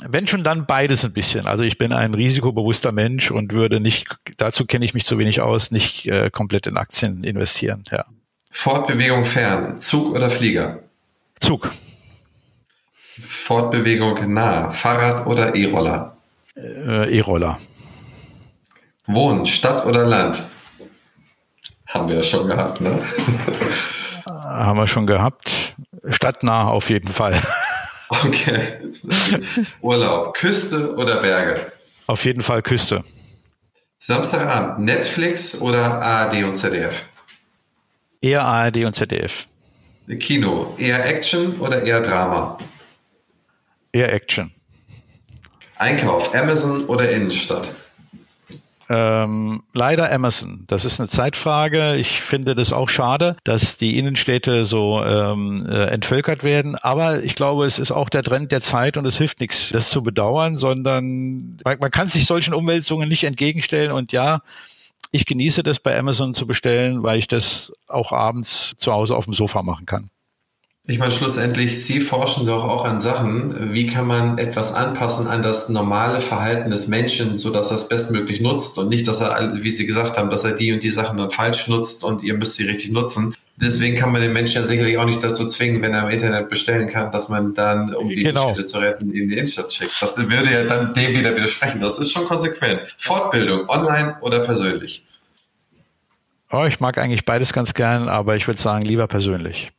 [0.06, 1.47] wenn schon dann beides ein bisschen.
[1.47, 4.06] Also ich bin ein risikobewusster Mensch und würde nicht,
[4.36, 8.05] dazu kenne ich mich zu wenig aus, nicht äh, komplett in Aktien investieren, ja.
[8.51, 10.78] Fortbewegung fern, Zug oder Flieger?
[11.40, 11.73] Zug.
[13.20, 16.16] Fortbewegung nah, Fahrrad oder E-Roller?
[16.56, 17.59] Äh, E-Roller.
[19.06, 20.44] Wohnen, Stadt oder Land?
[21.86, 22.98] Haben wir ja schon gehabt, ne?
[24.27, 25.77] Haben wir schon gehabt.
[26.10, 27.43] Stadtnah auf jeden Fall.
[28.09, 28.78] Okay.
[29.81, 31.72] Urlaub, Küste oder Berge?
[32.06, 33.02] Auf jeden Fall Küste.
[33.98, 37.06] Samstagabend, Netflix oder ARD und ZDF?
[38.20, 39.47] Eher ARD und ZDF.
[40.20, 42.59] Kino, eher Action oder eher Drama?
[43.93, 44.52] Eher Action.
[45.76, 47.74] Einkauf, Amazon oder Innenstadt?
[48.89, 50.65] Ähm, leider Amazon.
[50.66, 51.97] Das ist eine Zeitfrage.
[51.97, 56.74] Ich finde das auch schade, dass die Innenstädte so ähm, äh, entvölkert werden.
[56.77, 59.90] Aber ich glaube, es ist auch der Trend der Zeit und es hilft nichts, das
[59.90, 63.93] zu bedauern, sondern man, man kann sich solchen Umwälzungen nicht entgegenstellen.
[63.93, 64.40] Und ja,
[65.11, 69.24] ich genieße das bei Amazon zu bestellen, weil ich das auch abends zu Hause auf
[69.24, 70.11] dem Sofa machen kann.
[70.86, 73.73] Ich meine, schlussendlich, Sie forschen doch auch an Sachen.
[73.73, 77.89] Wie kann man etwas anpassen an das normale Verhalten des Menschen, so dass er es
[77.89, 80.90] bestmöglich nutzt und nicht, dass er, wie Sie gesagt haben, dass er die und die
[80.90, 83.35] Sachen dann falsch nutzt und ihr müsst sie richtig nutzen.
[83.56, 86.51] Deswegen kann man den Menschen ja sicherlich auch nicht dazu zwingen, wenn er im Internet
[86.51, 88.52] bestellen kann, dass man dann, um die genau.
[88.52, 89.94] Städte zu retten, in die Innenstadt schickt.
[90.01, 91.81] Das würde ja dann dem wieder widersprechen.
[91.81, 92.94] Das ist schon konsequent.
[92.98, 95.06] Fortbildung, online oder persönlich?
[96.51, 99.73] Oh, ich mag eigentlich beides ganz gern, aber ich würde sagen, lieber persönlich.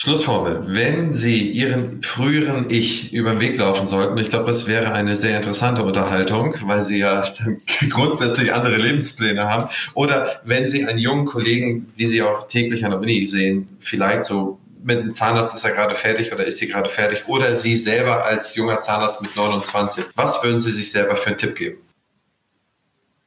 [0.00, 0.62] Schlussformel.
[0.68, 5.16] Wenn Sie Ihren früheren Ich über den Weg laufen sollten, ich glaube, das wäre eine
[5.16, 7.24] sehr interessante Unterhaltung, weil Sie ja
[7.90, 9.68] grundsätzlich andere Lebenspläne haben.
[9.94, 14.22] Oder wenn Sie einen jungen Kollegen, die Sie auch täglich an der Uni sehen, vielleicht
[14.22, 17.74] so mit dem Zahnarzt ist er gerade fertig oder ist sie gerade fertig, oder Sie
[17.74, 21.78] selber als junger Zahnarzt mit 29, was würden Sie sich selber für einen Tipp geben?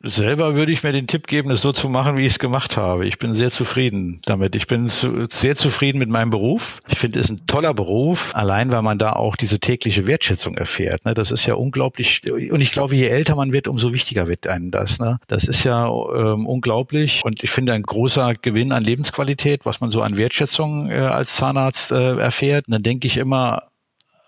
[0.03, 2.76] Selber würde ich mir den Tipp geben, es so zu machen, wie ich es gemacht
[2.76, 3.06] habe.
[3.07, 4.56] Ich bin sehr zufrieden damit.
[4.56, 6.82] Ich bin zu, sehr zufrieden mit meinem Beruf.
[6.90, 11.06] Ich finde es ein toller Beruf, allein weil man da auch diese tägliche Wertschätzung erfährt.
[11.06, 11.14] Ne?
[11.14, 12.22] Das ist ja unglaublich.
[12.32, 14.99] Und ich glaube, je älter man wird, umso wichtiger wird einem das.
[14.99, 15.19] Ne?
[15.28, 17.22] Das ist ja ähm, unglaublich.
[17.23, 21.36] Und ich finde ein großer Gewinn an Lebensqualität, was man so an Wertschätzung äh, als
[21.36, 22.68] Zahnarzt äh, erfährt.
[22.68, 23.64] Und dann denke ich immer,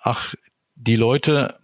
[0.04, 0.36] ach,
[0.76, 1.56] die Leute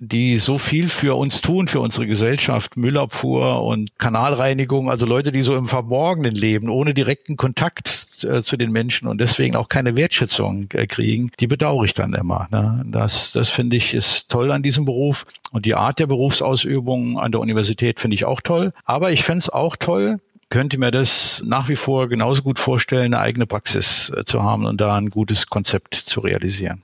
[0.00, 5.42] die so viel für uns tun, für unsere Gesellschaft, Müllabfuhr und Kanalreinigung, also Leute, die
[5.42, 9.96] so im Verborgenen leben, ohne direkten Kontakt äh, zu den Menschen und deswegen auch keine
[9.96, 12.48] Wertschätzung äh, kriegen, die bedauere ich dann immer.
[12.50, 12.82] Ne?
[12.86, 17.30] Das, das finde ich ist toll an diesem Beruf und die Art der Berufsausübung an
[17.30, 18.72] der Universität finde ich auch toll.
[18.86, 20.18] Aber ich fände es auch toll,
[20.48, 24.64] könnte mir das nach wie vor genauso gut vorstellen, eine eigene Praxis äh, zu haben
[24.64, 26.82] und da ein gutes Konzept zu realisieren.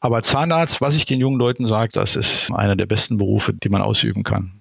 [0.00, 3.68] Aber Zahnarzt, was ich den jungen Leuten sage, das ist einer der besten Berufe, die
[3.68, 4.57] man ausüben kann.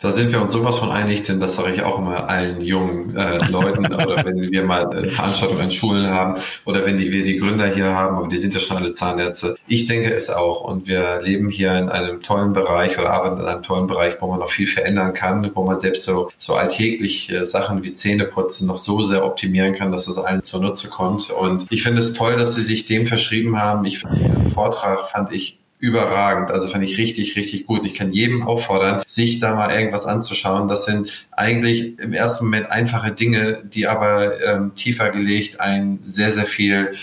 [0.00, 3.16] Da sind wir uns sowas von einig, denn das sage ich auch immer allen jungen
[3.16, 7.24] äh, Leuten oder wenn wir mal äh, Veranstaltungen in Schulen haben oder wenn die, wir
[7.24, 9.56] die Gründer hier haben, aber die sind ja schon alle Zahnärzte.
[9.68, 13.46] Ich denke es auch und wir leben hier in einem tollen Bereich oder arbeiten in
[13.46, 17.30] einem tollen Bereich, wo man noch viel verändern kann, wo man selbst so, so alltäglich
[17.32, 21.30] äh, Sachen wie Zähneputzen noch so sehr optimieren kann, dass das allen zunutze kommt.
[21.30, 23.84] Und ich finde es toll, dass Sie sich dem verschrieben haben.
[23.84, 26.50] Ich den Vortrag fand ich überragend.
[26.50, 27.84] Also fand ich richtig, richtig gut.
[27.84, 30.66] Ich kann jedem auffordern, sich da mal irgendwas anzuschauen.
[30.66, 36.32] Das sind eigentlich im ersten Moment einfache Dinge, die aber ähm, tiefer gelegt ein sehr,
[36.32, 36.94] sehr viel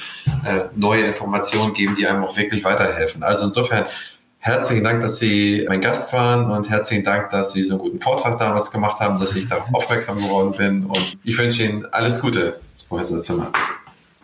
[0.45, 3.22] äh, neue Informationen geben, die einem auch wirklich weiterhelfen.
[3.24, 3.86] Also insofern
[4.44, 7.99] Herzlichen Dank, dass Sie mein Gast waren und herzlichen Dank, dass Sie so einen guten
[7.99, 10.86] Vortrag damals gemacht haben, dass ich darauf aufmerksam geworden bin.
[10.86, 12.60] Und ich wünsche Ihnen alles Gute,
[12.90, 13.52] Professor Zimmer.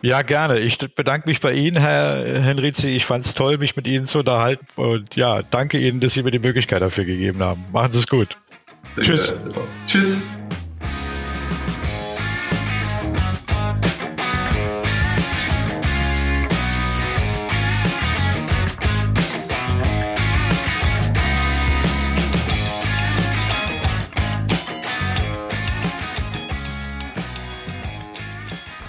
[0.00, 0.60] Ja, gerne.
[0.60, 2.88] Ich bedanke mich bei Ihnen, Herr Henrizi.
[2.88, 4.66] Ich fand es toll, mich mit Ihnen zu unterhalten.
[4.76, 7.64] Und ja, danke Ihnen, dass Sie mir die Möglichkeit dafür gegeben haben.
[7.72, 8.36] Machen Sie es gut.
[9.00, 9.32] Tschüss.
[9.86, 10.28] Tschüss.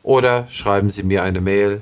[0.02, 1.80] oder schreiben Sie mir eine Mail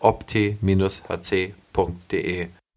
[0.00, 2.50] henrizi.opti-hc.de.